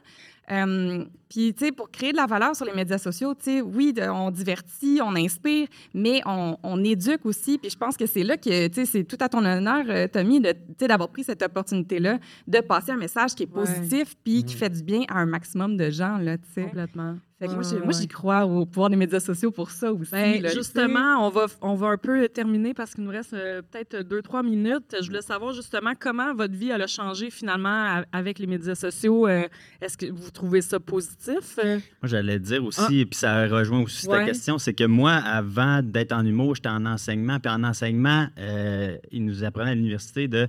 Euh, 0.50 1.04
Puis, 1.28 1.54
tu 1.54 1.66
sais, 1.66 1.70
pour 1.72 1.90
créer 1.92 2.10
de 2.10 2.16
la 2.16 2.26
valeur 2.26 2.56
sur 2.56 2.64
les 2.66 2.72
médias 2.72 2.98
sociaux, 2.98 3.34
tu 3.34 3.44
sais, 3.44 3.60
oui, 3.60 3.92
de- 3.92 4.02
on 4.02 4.32
divertit, 4.32 4.98
on 5.00 5.14
inspire, 5.14 5.68
mais 5.94 6.20
on, 6.26 6.56
on 6.64 6.82
éduque 6.82 7.24
aussi. 7.24 7.56
Puis 7.56 7.70
je 7.70 7.76
pense 7.76 7.96
que 7.96 8.04
c'est 8.06 8.24
là 8.24 8.36
que, 8.36 8.66
tu 8.66 8.74
sais, 8.74 8.84
c'est 8.84 9.04
tout 9.04 9.16
à 9.20 9.28
ton 9.28 9.44
honneur, 9.44 9.84
euh, 9.88 10.08
Tommy, 10.08 10.40
de, 10.40 10.50
tu 10.50 10.58
sais, 10.80 10.88
d'avoir 10.88 11.08
pris 11.08 11.22
cette 11.22 11.40
opportunité-là 11.42 12.18
de 12.48 12.60
passer 12.60 12.90
un 12.90 12.96
message 12.96 13.36
qui 13.36 13.44
est 13.44 13.46
positif 13.46 14.16
puis 14.24 14.42
qui 14.44 14.54
fait 14.56 14.70
du 14.70 14.82
bien 14.82 15.02
à 15.08 15.18
un 15.20 15.26
maximum 15.26 15.76
de 15.76 15.88
gens, 15.88 16.16
là, 16.18 16.36
tu 16.36 16.44
sais. 16.52 16.64
Complètement. 16.64 17.16
Fait 17.40 17.46
que 17.46 17.52
moi, 17.52 17.62
Ouais, 17.72 17.86
ouais. 17.86 17.92
j'y 17.94 18.06
crois 18.06 18.44
au 18.44 18.66
pouvoir 18.66 18.90
des 18.90 18.96
médias 18.96 19.18
sociaux 19.18 19.50
pour 19.50 19.70
ça 19.70 19.90
aussi. 19.90 20.10
Ben, 20.12 20.42
là, 20.42 20.50
justement, 20.52 21.26
on 21.26 21.30
va, 21.30 21.46
on 21.62 21.74
va 21.74 21.86
un 21.88 21.96
peu 21.96 22.28
terminer 22.28 22.74
parce 22.74 22.94
qu'il 22.94 23.02
nous 23.02 23.10
reste 23.10 23.32
euh, 23.32 23.62
peut-être 23.62 24.02
deux, 24.06 24.20
trois 24.20 24.42
minutes. 24.42 24.94
Je 25.00 25.06
voulais 25.06 25.22
savoir 25.22 25.54
justement 25.54 25.92
comment 25.98 26.34
votre 26.34 26.52
vie 26.54 26.68
elle 26.68 26.82
a 26.82 26.86
changé 26.86 27.30
finalement 27.30 28.02
avec 28.12 28.38
les 28.38 28.46
médias 28.46 28.74
sociaux? 28.74 29.26
Euh, 29.26 29.48
Est-ce 29.80 29.96
que 29.96 30.04
vous 30.12 30.30
trouvez 30.30 30.60
ça 30.60 30.78
positif? 30.78 31.58
Euh, 31.64 31.76
Moi, 32.02 32.08
j'allais 32.10 32.38
dire 32.38 32.62
aussi, 32.62 33.06
puis 33.06 33.18
ça 33.18 33.48
rejoint 33.48 33.80
aussi 33.80 34.06
ta 34.06 34.18
Ouais. 34.18 34.26
question, 34.26 34.58
c'est 34.58 34.74
que 34.74 34.84
moi, 34.84 35.12
avant 35.12 35.80
d'être 35.82 36.12
en 36.12 36.26
humour, 36.26 36.56
j'étais 36.56 36.68
en 36.68 36.84
enseignement. 36.84 37.40
Puis 37.40 37.50
en 37.50 37.64
enseignement, 37.64 38.26
euh, 38.38 38.98
ils 39.12 39.24
nous 39.24 39.44
apprenaient 39.44 39.70
à 39.70 39.74
l'université 39.74 40.28
de 40.28 40.46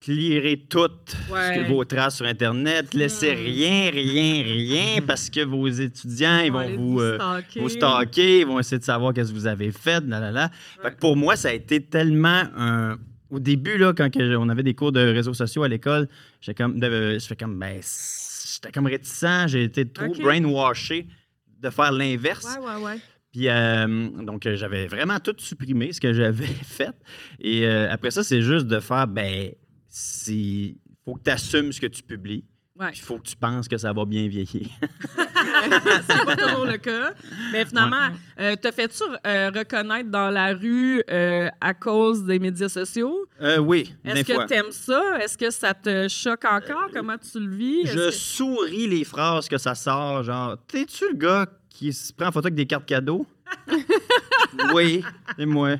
clearer 0.00 0.64
toutes 0.68 1.14
ce 1.28 1.32
Ouais. 1.32 1.64
vos 1.68 1.84
traces 1.84 2.16
sur 2.16 2.26
Internet. 2.26 2.94
Laissez 2.94 3.32
rien, 3.32 3.90
rien, 3.90 4.42
rien, 4.42 5.02
parce 5.06 5.28
que 5.28 5.44
vos 5.44 5.68
étudiants, 5.68 6.38
ils 6.40 6.50
vont 6.52 6.68
vous, 6.76 7.00
euh, 7.00 7.16
stalker. 7.16 7.60
vous 7.60 7.68
stalker, 7.68 8.40
ils 8.40 8.46
vont 8.46 8.58
essayer 8.58 8.78
de 8.78 8.84
savoir 8.84 9.12
qu'est-ce 9.12 9.30
que 9.30 9.34
vous 9.36 9.46
avez 9.46 9.70
fait. 9.72 10.02
Là, 10.06 10.30
là. 10.30 10.50
Fait 10.82 10.90
que 10.92 10.98
pour 10.98 11.16
moi, 11.16 11.36
ça 11.36 11.48
a 11.48 11.52
été 11.52 11.80
tellement 11.82 12.44
un. 12.56 12.98
Au 13.30 13.38
début, 13.38 13.78
là, 13.78 13.92
quand 13.92 14.08
on 14.16 14.48
avait 14.48 14.64
des 14.64 14.74
cours 14.74 14.90
de 14.90 15.00
réseaux 15.00 15.34
sociaux 15.34 15.62
à 15.62 15.68
l'école, 15.68 16.08
j'étais 16.40 16.60
comme, 16.60 16.80
fais 16.80 17.36
comme, 17.36 17.58
ben, 17.60 17.80
j'étais 17.80 18.72
comme 18.72 18.86
réticent, 18.86 19.46
j'ai 19.46 19.62
été 19.64 19.86
trop 19.88 20.06
Ok. 20.06 20.20
brainwashé 20.20 21.06
de 21.60 21.70
faire 21.70 21.92
l'inverse. 21.92 22.44
Ouais, 22.58 22.66
ouais, 22.66 22.82
ouais. 22.84 22.98
Puis, 23.30 23.48
euh, 23.48 24.08
donc, 24.24 24.46
euh, 24.46 24.56
j'avais 24.56 24.88
vraiment 24.88 25.20
tout 25.20 25.34
supprimé, 25.38 25.92
ce 25.92 26.00
que 26.00 26.12
j'avais 26.12 26.46
fait. 26.64 26.90
Et 27.38 27.64
euh, 27.66 27.88
après 27.92 28.10
ça, 28.10 28.24
c'est 28.24 28.42
juste 28.42 28.66
de 28.66 28.80
faire, 28.80 29.06
ben, 29.06 29.52
il 30.28 30.76
faut 31.04 31.14
que 31.14 31.22
tu 31.24 31.30
assumes 31.30 31.72
ce 31.72 31.80
que 31.80 31.86
tu 31.86 32.02
publies. 32.02 32.44
Ouais. 32.78 32.92
Il 32.94 33.00
faut 33.00 33.18
que 33.18 33.28
tu 33.28 33.36
penses 33.36 33.68
que 33.68 33.76
ça 33.76 33.92
va 33.92 34.04
bien 34.06 34.26
vieillir. 34.26 34.66
c'est 36.08 36.24
pas 36.24 36.36
toujours 36.36 36.64
le 36.64 36.78
cas. 36.78 37.12
Mais 37.52 37.64
finalement, 37.66 38.08
euh, 38.38 38.56
te 38.56 38.70
fais-tu 38.70 39.02
euh, 39.26 39.50
reconnaître 39.54 40.08
dans 40.10 40.30
la 40.30 40.54
rue 40.54 41.02
euh, 41.10 41.48
à 41.60 41.74
cause 41.74 42.24
des 42.24 42.38
médias 42.38 42.70
sociaux? 42.70 43.26
Oui, 43.58 43.94
Est-ce 44.04 44.22
que 44.24 44.46
t'aimes 44.46 44.70
ça? 44.72 45.18
Est-ce 45.20 45.36
que 45.36 45.50
ça 45.50 45.74
te 45.74 46.08
choque 46.08 46.44
encore? 46.46 46.88
Comment 46.94 47.16
tu 47.18 47.38
le 47.40 47.54
vis? 47.54 47.86
Je 47.86 47.94
que- 47.94 48.10
souris 48.10 48.86
les 48.86 49.04
phrases 49.04 49.48
que 49.48 49.58
ça 49.58 49.74
sort, 49.74 50.22
genre 50.22 50.56
T'es-tu 50.66 51.04
le 51.10 51.16
gars 51.16 51.46
qui 51.68 51.92
se 51.92 52.12
prend 52.12 52.28
en 52.28 52.32
photo 52.32 52.46
avec 52.46 52.54
des 52.54 52.66
cartes 52.66 52.86
cadeaux? 52.86 53.26
Oui, 54.74 55.02
c'est 55.38 55.46
moi. 55.46 55.76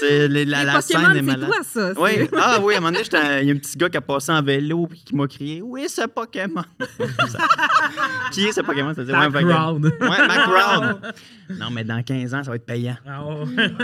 C'est 0.00 0.28
la, 0.28 0.28
Les 0.28 0.44
la 0.44 0.60
Pokémon, 0.74 0.80
scène 0.82 1.10
est 1.10 1.14
c'est 1.16 1.22
malade. 1.22 1.46
toi, 1.48 1.58
ça. 1.62 1.92
Oui, 1.96 2.10
ah 2.38 2.58
oui, 2.62 2.74
à 2.74 2.78
un 2.78 2.80
moment 2.80 2.92
donné, 2.92 3.04
il 3.42 3.48
y 3.48 3.50
a 3.50 3.54
un 3.54 3.58
petit 3.58 3.76
gars 3.76 3.88
qui 3.88 3.96
a 3.96 4.00
passé 4.00 4.32
en 4.32 4.42
vélo 4.42 4.86
puis 4.86 5.02
qui 5.04 5.14
m'a 5.14 5.26
crié 5.26 5.62
Oui, 5.62 5.84
c'est 5.88 6.06
Pokémon. 6.08 6.64
qui 8.32 8.44
est 8.46 8.52
ce 8.52 8.60
Pokémon? 8.62 8.94
Ça 8.94 9.02
veut 9.02 9.06
dire, 9.06 9.18
ouais, 9.18 9.42
crowd. 9.44 9.92
Ma 10.00 10.16
crowd. 10.46 11.14
Non, 11.58 11.70
mais 11.70 11.84
dans 11.84 12.02
15 12.02 12.34
ans, 12.34 12.42
ça 12.42 12.50
va 12.50 12.56
être 12.56 12.66
payant. 12.66 12.96
Ah. 13.06 13.20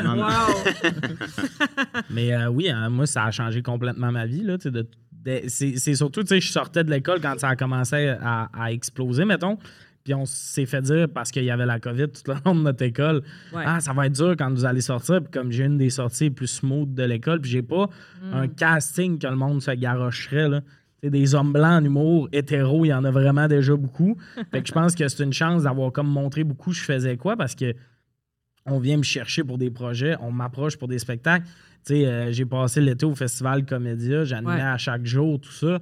Non. 0.03 0.27
Mais 2.11 2.35
euh, 2.35 2.49
oui, 2.49 2.69
hein, 2.71 2.89
moi, 2.89 3.07
ça 3.07 3.25
a 3.25 3.31
changé 3.31 3.63
complètement 3.63 4.11
ma 4.13 4.27
vie. 4.27 4.43
Là, 4.43 4.59
tu 4.59 4.65
sais, 4.65 4.71
de- 4.71 4.87
de- 5.25 5.43
c'est 5.49 5.77
c'est 5.77 5.95
surtout, 5.95 6.23
tu 6.23 6.29
sais, 6.29 6.41
je 6.41 6.51
sortais 6.51 6.83
de 6.85 6.91
l'école 6.91 7.21
quand 7.21 7.39
ça 7.39 7.49
a 7.51 7.57
commencé 7.57 8.09
à, 8.21 8.51
à 8.53 8.73
exploser, 8.73 9.25
mettons. 9.25 9.59
Puis 10.05 10.15
on 10.15 10.25
s'est 10.27 10.67
fait 10.67 10.83
dire, 10.83 11.07
parce 11.09 11.31
qu'il 11.31 11.45
y 11.45 11.51
avait 11.51 11.67
la 11.67 11.79
COVID 11.79 12.09
tout 12.09 12.23
le 12.33 12.35
long 12.45 12.55
de 12.57 12.63
notre 12.63 12.83
école, 12.83 13.23
Ouais. 13.53 13.63
ah, 13.65 13.81
ça 13.81 13.93
va 13.93 14.07
être 14.07 14.15
dur 14.15 14.35
quand 14.37 14.51
vous 14.51 14.65
allez 14.65 14.81
sortir. 14.81 15.21
Puis 15.23 15.31
comme 15.31 15.53
j'ai 15.53 15.65
une 15.65 15.79
des 15.79 15.91
sorties 15.91 16.25
les 16.25 16.31
plus 16.31 16.49
smooth 16.49 16.93
de 16.93 17.05
l'école, 17.05 17.41
puis 17.41 17.51
j'ai 17.51 17.63
pas 17.63 17.89
un 18.33 18.49
casting 18.49 19.19
que 19.19 19.27
le 19.29 19.37
monde 19.37 19.63
se 19.63 19.71
garocherait. 19.71 20.49
Là. 20.49 20.61
Des 21.05 21.35
hommes 21.35 21.53
blancs 21.53 21.83
en 21.83 21.85
humour, 21.85 22.29
hétéros, 22.33 22.85
il 22.85 22.89
y 22.89 22.95
en 22.95 23.05
a 23.05 23.11
vraiment 23.11 23.49
déjà 23.49 23.75
beaucoup. 23.77 24.17
Fait 24.53 24.63
que 24.63 24.69
je 24.69 24.73
pense 24.73 24.95
que 24.95 25.07
c'est 25.09 25.23
une 25.25 25.33
chance 25.33 25.65
d'avoir 25.65 25.91
comme 25.93 26.09
montré 26.09 26.45
beaucoup 26.45 26.73
je 26.73 26.81
faisais 26.83 27.17
quoi 27.17 27.37
parce 27.37 27.55
que 27.57 27.75
on 28.67 28.79
vient 28.79 28.97
me 28.97 29.03
chercher 29.03 29.43
pour 29.43 29.59
des 29.59 29.71
projets, 29.71 30.15
on 30.21 30.31
m'approche 30.31 30.77
pour 30.77 30.87
des 30.87 31.01
spectacles. 31.01 31.47
Tu 31.85 31.95
sais, 31.95 32.07
euh, 32.07 32.31
j'ai 32.31 32.45
passé 32.45 32.81
l'été 32.81 33.05
au 33.05 33.15
festival 33.17 33.65
Comédia, 33.67 34.23
j'animais 34.25 34.53
Ouais. 34.55 34.61
à 34.61 34.79
chaque 34.79 35.05
jour, 35.05 35.41
tout 35.41 35.51
ça. 35.51 35.81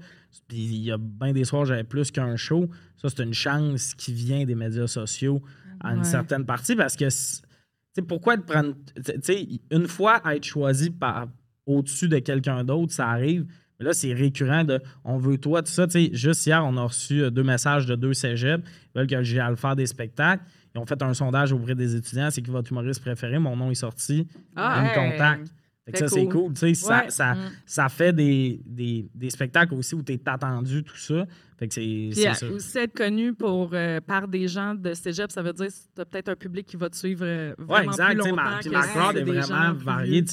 Puis 0.48 0.58
il 0.58 0.82
y 0.84 0.90
a 0.92 0.98
bien 0.98 1.32
des 1.32 1.44
soirs, 1.44 1.64
j'avais 1.64 1.84
plus 1.84 2.10
qu'un 2.10 2.36
show. 2.36 2.68
Ça, 2.96 3.08
c'est 3.08 3.22
une 3.22 3.34
chance 3.34 3.94
qui 3.94 4.12
vient 4.12 4.44
des 4.44 4.54
médias 4.54 4.86
sociaux 4.86 5.42
à 5.80 5.92
une 5.92 5.98
Ouais. 5.98 6.04
certaine 6.04 6.44
partie 6.44 6.76
parce 6.76 6.96
que, 6.96 7.04
tu 7.04 7.10
sais, 7.10 8.02
pourquoi 8.06 8.36
te 8.36 8.42
prendre. 8.42 8.74
Tu 9.04 9.12
sais, 9.22 9.48
une 9.70 9.86
fois 9.88 10.20
être 10.32 10.44
choisi 10.44 10.90
par 10.90 11.28
au-dessus 11.66 12.08
de 12.08 12.18
quelqu'un 12.18 12.64
d'autre, 12.64 12.92
ça 12.92 13.08
arrive. 13.08 13.46
Mais 13.78 13.86
là, 13.86 13.92
c'est 13.94 14.12
récurrent 14.12 14.64
de 14.64 14.78
on 15.04 15.16
veut 15.18 15.38
toi, 15.38 15.62
tout 15.62 15.70
ça. 15.72 15.86
Tu 15.86 15.92
sais, 15.92 16.10
juste 16.12 16.46
hier, 16.46 16.62
on 16.64 16.76
a 16.76 16.82
reçu 16.82 17.22
euh, 17.22 17.30
deux 17.30 17.42
messages 17.44 17.86
de 17.86 17.94
deux 17.94 18.12
cégeps. 18.12 18.62
Ils 18.94 18.98
veulent 18.98 19.06
que 19.06 19.22
j'aille 19.22 19.56
faire 19.56 19.74
des 19.76 19.86
spectacles. 19.86 20.42
Ils 20.74 20.78
ont 20.78 20.86
fait 20.86 21.00
un 21.02 21.14
sondage 21.14 21.52
auprès 21.52 21.74
des 21.74 21.96
étudiants. 21.96 22.28
C'est 22.30 22.42
qui 22.42 22.50
votre 22.50 22.70
humoriste 22.70 23.00
préféré? 23.00 23.38
Mon 23.38 23.56
nom 23.56 23.70
est 23.70 23.74
sorti. 23.76 24.28
Ah, 24.54 24.80
un 24.80 24.84
hey. 24.86 24.94
contact. 25.12 25.52
Fait 25.90 26.04
que 26.04 26.08
ça, 26.08 26.08
c'est 26.08 26.26
cool. 26.26 26.52
ça, 26.56 26.66
Ouais. 26.66 27.10
ça, 27.10 27.34
Mm. 27.34 27.38
ça 27.66 27.88
fait 27.88 28.12
des, 28.12 28.60
des, 28.64 29.08
des 29.14 29.30
spectacles 29.30 29.74
aussi 29.74 29.94
où 29.94 30.02
tu 30.02 30.12
es 30.12 30.20
attendu, 30.28 30.82
tout 30.82 30.96
ça. 30.96 31.26
Fait 31.58 31.68
que 31.68 31.74
c'est 31.74 31.80
Puis 31.80 32.12
c'est 32.14 32.32
ça. 32.34 32.46
aussi 32.48 32.78
être 32.78 32.94
connu 32.96 33.34
pour, 33.34 33.70
euh, 33.74 34.00
par 34.00 34.26
des 34.26 34.48
gens 34.48 34.74
de 34.74 34.94
cégep, 34.94 35.30
ça 35.30 35.42
veut 35.42 35.52
dire 35.52 35.66
que 35.66 35.72
tu 35.94 36.00
as 36.00 36.04
peut-être 36.06 36.28
un 36.30 36.34
public 36.36 36.66
qui 36.66 36.76
va 36.76 36.88
te 36.88 36.96
suivre 36.96 37.24
euh, 37.26 37.50
Ouais, 37.58 37.64
vraiment 37.66 37.92
exact. 37.92 38.06
plus 38.08 38.16
longtemps. 38.30 38.36
Ma, 38.36 38.58
puis 38.60 38.70
que 38.70 38.74
ma 38.74 38.82
si 38.82 38.88
crowd 38.88 39.16
est 39.16 39.24
vraiment 39.24 39.72
variée. 39.74 40.24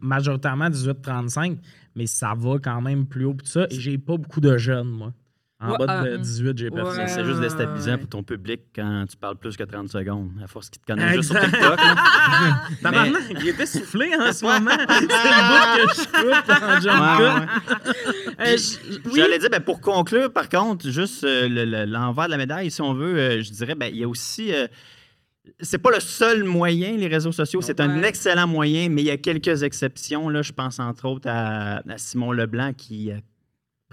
Majoritairement 0.00 0.68
18-35, 0.70 1.58
mais 1.96 2.06
ça 2.06 2.34
va 2.36 2.58
quand 2.62 2.80
même 2.80 3.06
plus 3.06 3.24
haut. 3.24 3.34
Tout 3.34 3.46
ça. 3.46 3.66
Et 3.70 3.80
j'ai 3.80 3.98
pas 3.98 4.16
beaucoup 4.16 4.40
de 4.40 4.56
jeunes, 4.56 4.88
moi. 4.90 5.12
En 5.58 5.70
Ouais, 5.70 5.78
bas 5.78 6.04
de 6.04 6.10
ah, 6.14 6.18
18, 6.18 6.58
j'ai 6.58 6.64
ouais. 6.68 6.70
personne. 6.70 7.08
C'est 7.08 7.24
juste 7.24 7.40
déstabilisant 7.40 7.92
ouais. 7.92 7.96
pour 7.98 8.08
ton 8.10 8.22
public 8.22 8.60
quand 8.74 9.06
tu 9.08 9.16
parles 9.16 9.36
plus 9.36 9.56
que 9.56 9.62
30 9.64 9.88
secondes, 9.88 10.30
à 10.44 10.46
force 10.46 10.68
qu'ils 10.68 10.82
te 10.82 10.86
connaissent 10.86 11.14
juste 11.16 11.30
sur. 11.32 11.40
TikTok. 11.40 11.60
là. 11.78 11.96
Tabarnak, 12.82 13.22
il 13.40 13.48
était 13.48 13.64
soufflé 13.64 14.10
en 14.20 14.32
ce 14.34 14.44
moment. 14.44 14.70
C'est 14.88 15.00
le 15.00 15.06
bout 15.48 15.88
que 15.88 15.94
je 15.94 16.04
coupe 16.04 16.62
en 16.62 16.80
jump 16.82 17.00
Ouais, 17.00 17.16
cut. 17.16 17.22
ouais, 17.22 18.46
ouais. 18.46 18.52
Euh, 18.52 18.56
je- 18.58 19.08
oui, 19.08 19.12
J'allais 19.16 19.38
dire, 19.38 19.48
ben, 19.50 19.60
pour 19.62 19.80
conclure, 19.80 20.30
par 20.30 20.50
contre, 20.50 20.90
juste 20.90 21.24
euh, 21.24 21.48
le- 21.48 21.64
le- 21.64 21.84
l'envers 21.86 22.26
de 22.26 22.32
la 22.32 22.36
médaille, 22.36 22.70
si 22.70 22.82
on 22.82 22.92
veut, 22.92 23.16
euh, 23.16 23.42
je 23.42 23.50
dirais, 23.50 23.74
ben, 23.74 23.86
il 23.90 23.96
y 24.00 24.04
a 24.04 24.08
aussi. 24.08 24.52
euh, 24.54 24.66
c'est 25.60 25.78
pas 25.78 25.90
le 25.92 26.00
seul 26.00 26.44
moyen, 26.44 26.96
les 26.98 27.06
réseaux 27.06 27.32
sociaux. 27.32 27.62
C'est 27.62 27.80
un 27.80 28.02
excellent 28.02 28.46
moyen, 28.48 28.88
mais 28.90 29.00
il 29.02 29.06
y 29.06 29.10
a 29.10 29.16
quelques 29.16 29.62
exceptions. 29.62 30.28
Là. 30.28 30.42
Je 30.42 30.52
pense 30.52 30.80
entre 30.80 31.06
autres 31.06 31.28
à, 31.30 31.76
à 31.88 31.98
Simon 31.98 32.32
Leblanc 32.32 32.72
qui 32.74 33.10
a 33.12 33.16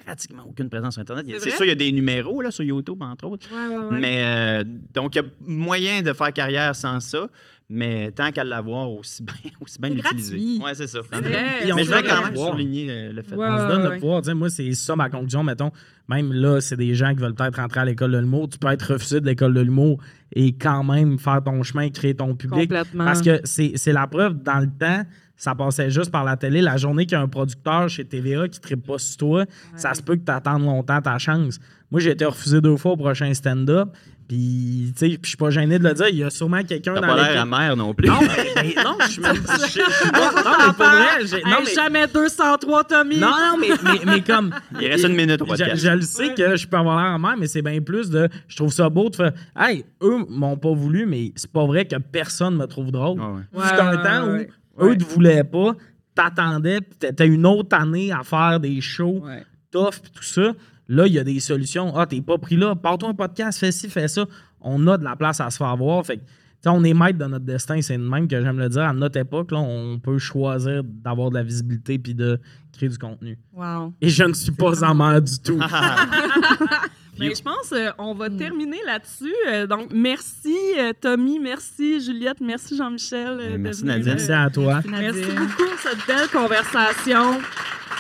pratiquement 0.06 0.44
aucune 0.48 0.70
présence 0.70 0.94
sur 0.94 1.02
Internet. 1.02 1.26
C'est 1.40 1.50
sûr, 1.52 1.66
il 1.66 1.70
y 1.70 1.72
a 1.72 1.76
des 1.76 1.92
numéros 1.92 2.42
là, 2.42 2.52
sur 2.52 2.64
YouTube, 2.64 3.02
entre 3.02 3.26
autres. 3.28 3.48
Ouais, 3.52 3.76
ouais, 3.76 3.86
ouais. 3.86 4.00
Mais 4.00 4.24
euh, 4.24 4.64
donc, 4.94 5.16
il 5.16 5.20
y 5.20 5.22
a 5.22 5.26
moyen 5.46 6.02
de 6.02 6.14
faire 6.14 6.34
carrière 6.34 6.76
sans 6.76 7.00
ça. 7.00 7.28
Mais 7.70 8.12
tant 8.12 8.32
qu'à 8.32 8.44
l'avoir, 8.44 8.92
aussi 8.92 9.24
bien, 9.24 9.36
aussi 9.62 9.80
bien 9.80 9.90
l'utiliser. 9.90 10.36
gratuit. 10.36 10.62
Oui, 10.64 10.72
c'est 10.74 10.88
ça. 10.88 11.00
Mais 11.12 11.62
je 11.64 11.70
quand 11.70 11.76
donne 11.76 11.88
même 11.88 12.24
le 12.26 12.34
pouvoir. 12.34 12.52
souligner 12.52 12.86
le, 12.86 13.12
le 13.14 13.22
fait. 13.24 13.36
On 13.36 13.58
se 13.58 13.68
donne 13.68 13.84
le 13.94 14.00
pouvoir. 14.00 14.22
Moi, 14.36 14.50
c'est 14.50 14.74
ça 14.74 14.96
ma 14.96 15.10
conclusion. 15.10 15.44
Mettons, 15.44 15.72
même 16.08 16.34
là, 16.34 16.60
c'est 16.60 16.76
des 16.76 16.94
gens 16.94 17.16
qui 17.16 17.22
veulent 17.22 17.34
peut-être 17.34 17.56
rentrer 17.56 17.80
à 17.80 17.86
l'école 17.86 18.12
de 18.12 18.18
l'humour. 18.18 18.50
Tu 18.50 18.60
peux 18.60 18.68
être 18.68 18.94
refusé 18.94 19.22
de 19.22 19.26
l'école 19.26 19.54
de 19.54 19.62
l'humour 19.62 20.00
et 20.36 20.52
quand 20.54 20.84
même 20.84 21.18
faire 21.18 21.42
ton 21.44 21.64
chemin, 21.64 21.90
créer 21.90 22.14
ton 22.14 22.36
public. 22.36 22.70
Complètement. 22.70 23.06
Parce 23.06 23.22
que 23.22 23.40
c'est 23.46 23.94
la 23.94 24.08
preuve, 24.08 24.44
dans 24.44 24.60
le 24.60 24.68
temps, 24.68 25.04
ça 25.36 25.56
passait 25.56 25.90
juste 25.90 26.12
par 26.12 26.24
la 26.24 26.38
télé. 26.38 26.62
La 26.62 26.78
journée 26.78 27.06
qu'il 27.06 27.18
y 27.18 27.20
a 27.20 27.22
un 27.22 27.28
producteur 27.28 27.90
chez 27.90 28.06
TVA 28.06 28.48
qui 28.48 28.60
ne 28.72 28.76
pas 28.80 28.98
sur 28.98 29.18
toi, 29.18 29.46
ça 29.76 29.94
se 29.94 30.02
peut 30.02 30.16
que 30.16 30.26
tu 30.26 30.32
attendes 30.32 30.64
longtemps 30.64 31.02
ta 31.02 31.18
chance. 31.18 31.60
Moi, 31.92 32.00
j'ai 32.02 32.12
été 32.12 32.26
refusé 32.26 32.62
deux 32.62 32.78
fois 32.78 32.94
au 32.94 32.98
prochain 32.98 33.34
stand-up. 33.34 33.90
Puis, 34.28 34.94
tu 34.98 35.00
sais, 35.00 35.08
puis 35.10 35.20
je 35.24 35.28
suis 35.28 35.38
pas 35.38 35.50
gêné 35.50 35.78
de 35.78 35.84
le 35.84 35.94
dire. 35.94 36.08
Il 36.08 36.16
y 36.16 36.24
a 36.24 36.30
sûrement 36.30 36.64
quelqu'un 36.64 36.94
T'as 36.96 37.02
dans 37.02 37.08
pas 37.08 37.30
l'air 37.34 37.42
amer 37.42 37.76
non 37.76 37.94
plus. 37.94 38.08
Non, 38.08 38.20
mais, 38.22 38.54
mais 38.56 38.84
non, 38.84 38.96
je 39.02 39.08
suis 39.12 39.22
même 39.22 39.44
pas. 39.44 39.54
Non, 40.44 40.52
mais 40.60 40.74
pour 40.74 40.86
vrai, 40.86 41.26
j'ai- 41.26 41.44
non, 41.44 41.58
Hey, 41.58 41.64
mais- 41.66 41.74
Jamais 41.74 42.08
203, 42.08 42.84
Tommy. 42.86 43.18
non, 43.20 43.28
non, 43.28 43.58
mais, 43.60 43.68
mais, 43.84 44.00
mais 44.06 44.22
comme. 44.22 44.56
Il 44.80 44.88
reste 44.88 45.04
une 45.06 45.16
minute 45.16 45.42
au 45.42 45.46
Je, 45.46 45.50
podcast. 45.50 45.76
je 45.84 45.90
le 45.90 46.02
sais 46.02 46.34
que 46.34 46.56
je 46.56 46.66
peux 46.68 46.78
avoir 46.78 47.04
l'air 47.04 47.12
amer, 47.14 47.36
mais 47.38 47.48
c'est 47.48 47.62
bien 47.62 47.80
plus 47.82 48.10
de. 48.10 48.30
Je 48.48 48.56
trouve 48.56 48.72
ça 48.72 48.90
beau 48.90 49.10
de 49.10 49.16
faire. 49.18 49.34
Hey, 49.58 49.84
eux 50.02 50.26
m'ont 50.30 50.56
pas 50.58 50.74
voulu, 50.74 51.06
mais 51.06 51.34
c'est 51.36 51.52
pas 51.52 51.66
vrai 51.66 51.86
que 51.86 51.98
personne 51.98 52.56
me 52.56 52.66
trouve 52.66 52.92
drôle. 52.92 53.20
Ouais, 53.20 53.26
ouais. 53.28 53.60
Ouais, 53.62 53.68
Fut 53.68 53.80
un 53.82 53.98
ouais, 53.98 54.04
temps 54.04 54.54
ouais, 54.78 54.90
eux 54.92 54.96
ne 54.96 55.04
voulaient 55.04 55.44
pas, 55.44 55.74
t'attendais, 56.16 56.82
puis 56.82 56.98
t'étais 57.00 57.28
une 57.28 57.46
autre 57.46 57.76
année 57.76 58.12
à 58.12 58.24
faire 58.24 58.60
des 58.60 58.80
shows 58.82 59.22
Ouais. 59.24 59.44
tough, 59.72 60.00
puis 60.02 60.12
tout 60.14 60.24
ça. 60.24 60.54
Là, 60.88 61.08
il 61.08 61.14
y 61.14 61.20
a 61.20 61.24
des 61.24 61.40
solutions. 61.40 61.96
Ah, 61.96 62.06
t'es 62.06 62.22
pas 62.22 62.38
pris 62.38 62.56
là, 62.58 62.76
pars-toi 62.76 63.10
un 63.10 63.14
podcast, 63.14 63.60
fais 63.60 63.72
ci, 63.72 63.90
fais 63.90 64.08
ça. 64.08 64.26
On 64.62 64.86
a 64.88 64.98
de 64.98 65.04
la 65.04 65.16
place 65.16 65.40
à 65.40 65.50
se 65.50 65.58
faire 65.58 65.76
voir. 65.78 66.06
Fait 66.06 66.18
que, 66.18 66.22
tu 66.22 66.28
sais, 66.64 66.70
on 66.70 66.84
est 66.84 66.94
maître 66.94 67.18
de 67.18 67.26
notre 67.26 67.46
destin, 67.46 67.82
c'est 67.82 67.98
le 67.98 68.04
même 68.04 68.28
que 68.28 68.40
j'aime 68.42 68.58
le 68.60 68.70
dire. 68.70 68.84
À 68.84 68.94
notre 68.94 69.18
époque, 69.18 69.52
là, 69.52 69.60
on 69.60 69.98
peut 70.00 70.18
choisir 70.20 70.84
d'avoir 70.84 71.30
de 71.30 71.36
la 71.36 71.44
visibilité 71.44 71.98
puis 71.98 72.14
de 72.14 72.40
créer 72.74 72.90
du 72.90 72.98
contenu. 72.98 73.38
Wow. 73.54 73.94
Et 74.02 74.10
je 74.10 74.24
ne 74.24 74.34
suis 74.34 74.52
pas 74.52 74.84
en 74.84 74.94
mer 74.94 75.22
du 75.22 75.40
tout. 75.40 75.60
Mais 77.30 77.36
je 77.36 77.42
pense 77.44 77.74
qu'on 77.98 78.14
va 78.16 78.30
Mm. 78.30 78.38
terminer 78.38 78.80
là-dessus. 78.86 79.34
Euh, 79.48 79.68
donc, 79.68 79.88
merci 79.94 80.56
euh, 80.80 80.92
Tommy, 81.00 81.40
merci 81.40 82.00
Juliette, 82.04 82.42
merci 82.42 82.76
Jean-Michel. 82.78 83.38
euh, 83.40 83.54
Euh, 83.54 83.58
merci. 83.60 83.84
Nadine. 83.86 84.06
Merci 84.14 84.32
à 84.32 84.50
toi. 84.50 84.82
Merci 84.88 85.20
Nadine. 85.22 85.36
beaucoup 85.36 85.64
pour 85.70 85.80
cette 85.80 86.06
belle 86.08 86.30
conversation. 86.30 87.40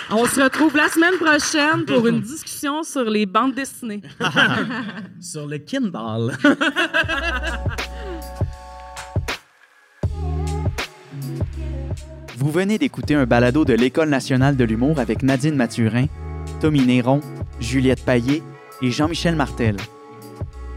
On 0.09 0.25
se 0.25 0.41
retrouve 0.41 0.75
la 0.75 0.89
semaine 0.89 1.15
prochaine 1.19 1.85
pour 1.85 2.05
une 2.07 2.19
discussion 2.33 2.83
sur 2.83 3.05
les 3.09 3.25
bandes 3.25 3.53
dessinées. 3.55 4.01
Sur 5.21 5.47
le 5.47 5.57
Kindle. 5.59 6.33
Vous 12.37 12.51
venez 12.51 12.77
d'écouter 12.77 13.15
un 13.15 13.25
balado 13.25 13.63
de 13.65 13.73
l'École 13.73 14.09
nationale 14.09 14.55
de 14.57 14.63
l'humour 14.63 14.99
avec 14.99 15.23
Nadine 15.23 15.55
Mathurin, 15.55 16.05
Tommy 16.59 16.85
Néron, 16.85 17.21
Juliette 17.59 18.03
Paillé 18.03 18.43
et 18.81 18.91
Jean-Michel 18.91 19.35
Martel. 19.35 19.77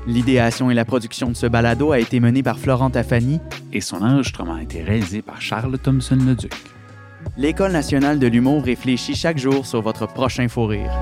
L'idéation 0.07 0.71
et 0.71 0.75
la 0.75 0.85
production 0.85 1.29
de 1.29 1.35
ce 1.35 1.47
balado 1.47 1.91
a 1.93 1.99
été 1.99 2.21
menée 2.21 2.43
par 2.43 2.59
Florent 2.59 2.91
Tafani. 2.91 3.41
et 3.73 3.81
son 3.81 4.03
enregistrement 4.03 4.55
a 4.55 4.63
été 4.63 4.83
réalisé 4.83 5.23
par 5.23 5.41
Charles 5.41 5.79
Thompson-Leduc. 5.79 6.53
L'École 7.37 7.73
nationale 7.73 8.19
de 8.19 8.27
l'humour 8.27 8.63
réfléchit 8.63 9.15
chaque 9.15 9.39
jour 9.39 9.67
sur 9.67 9.83
votre 9.83 10.07
prochain 10.07 10.49
fou 10.49 10.67
rire. 10.67 10.93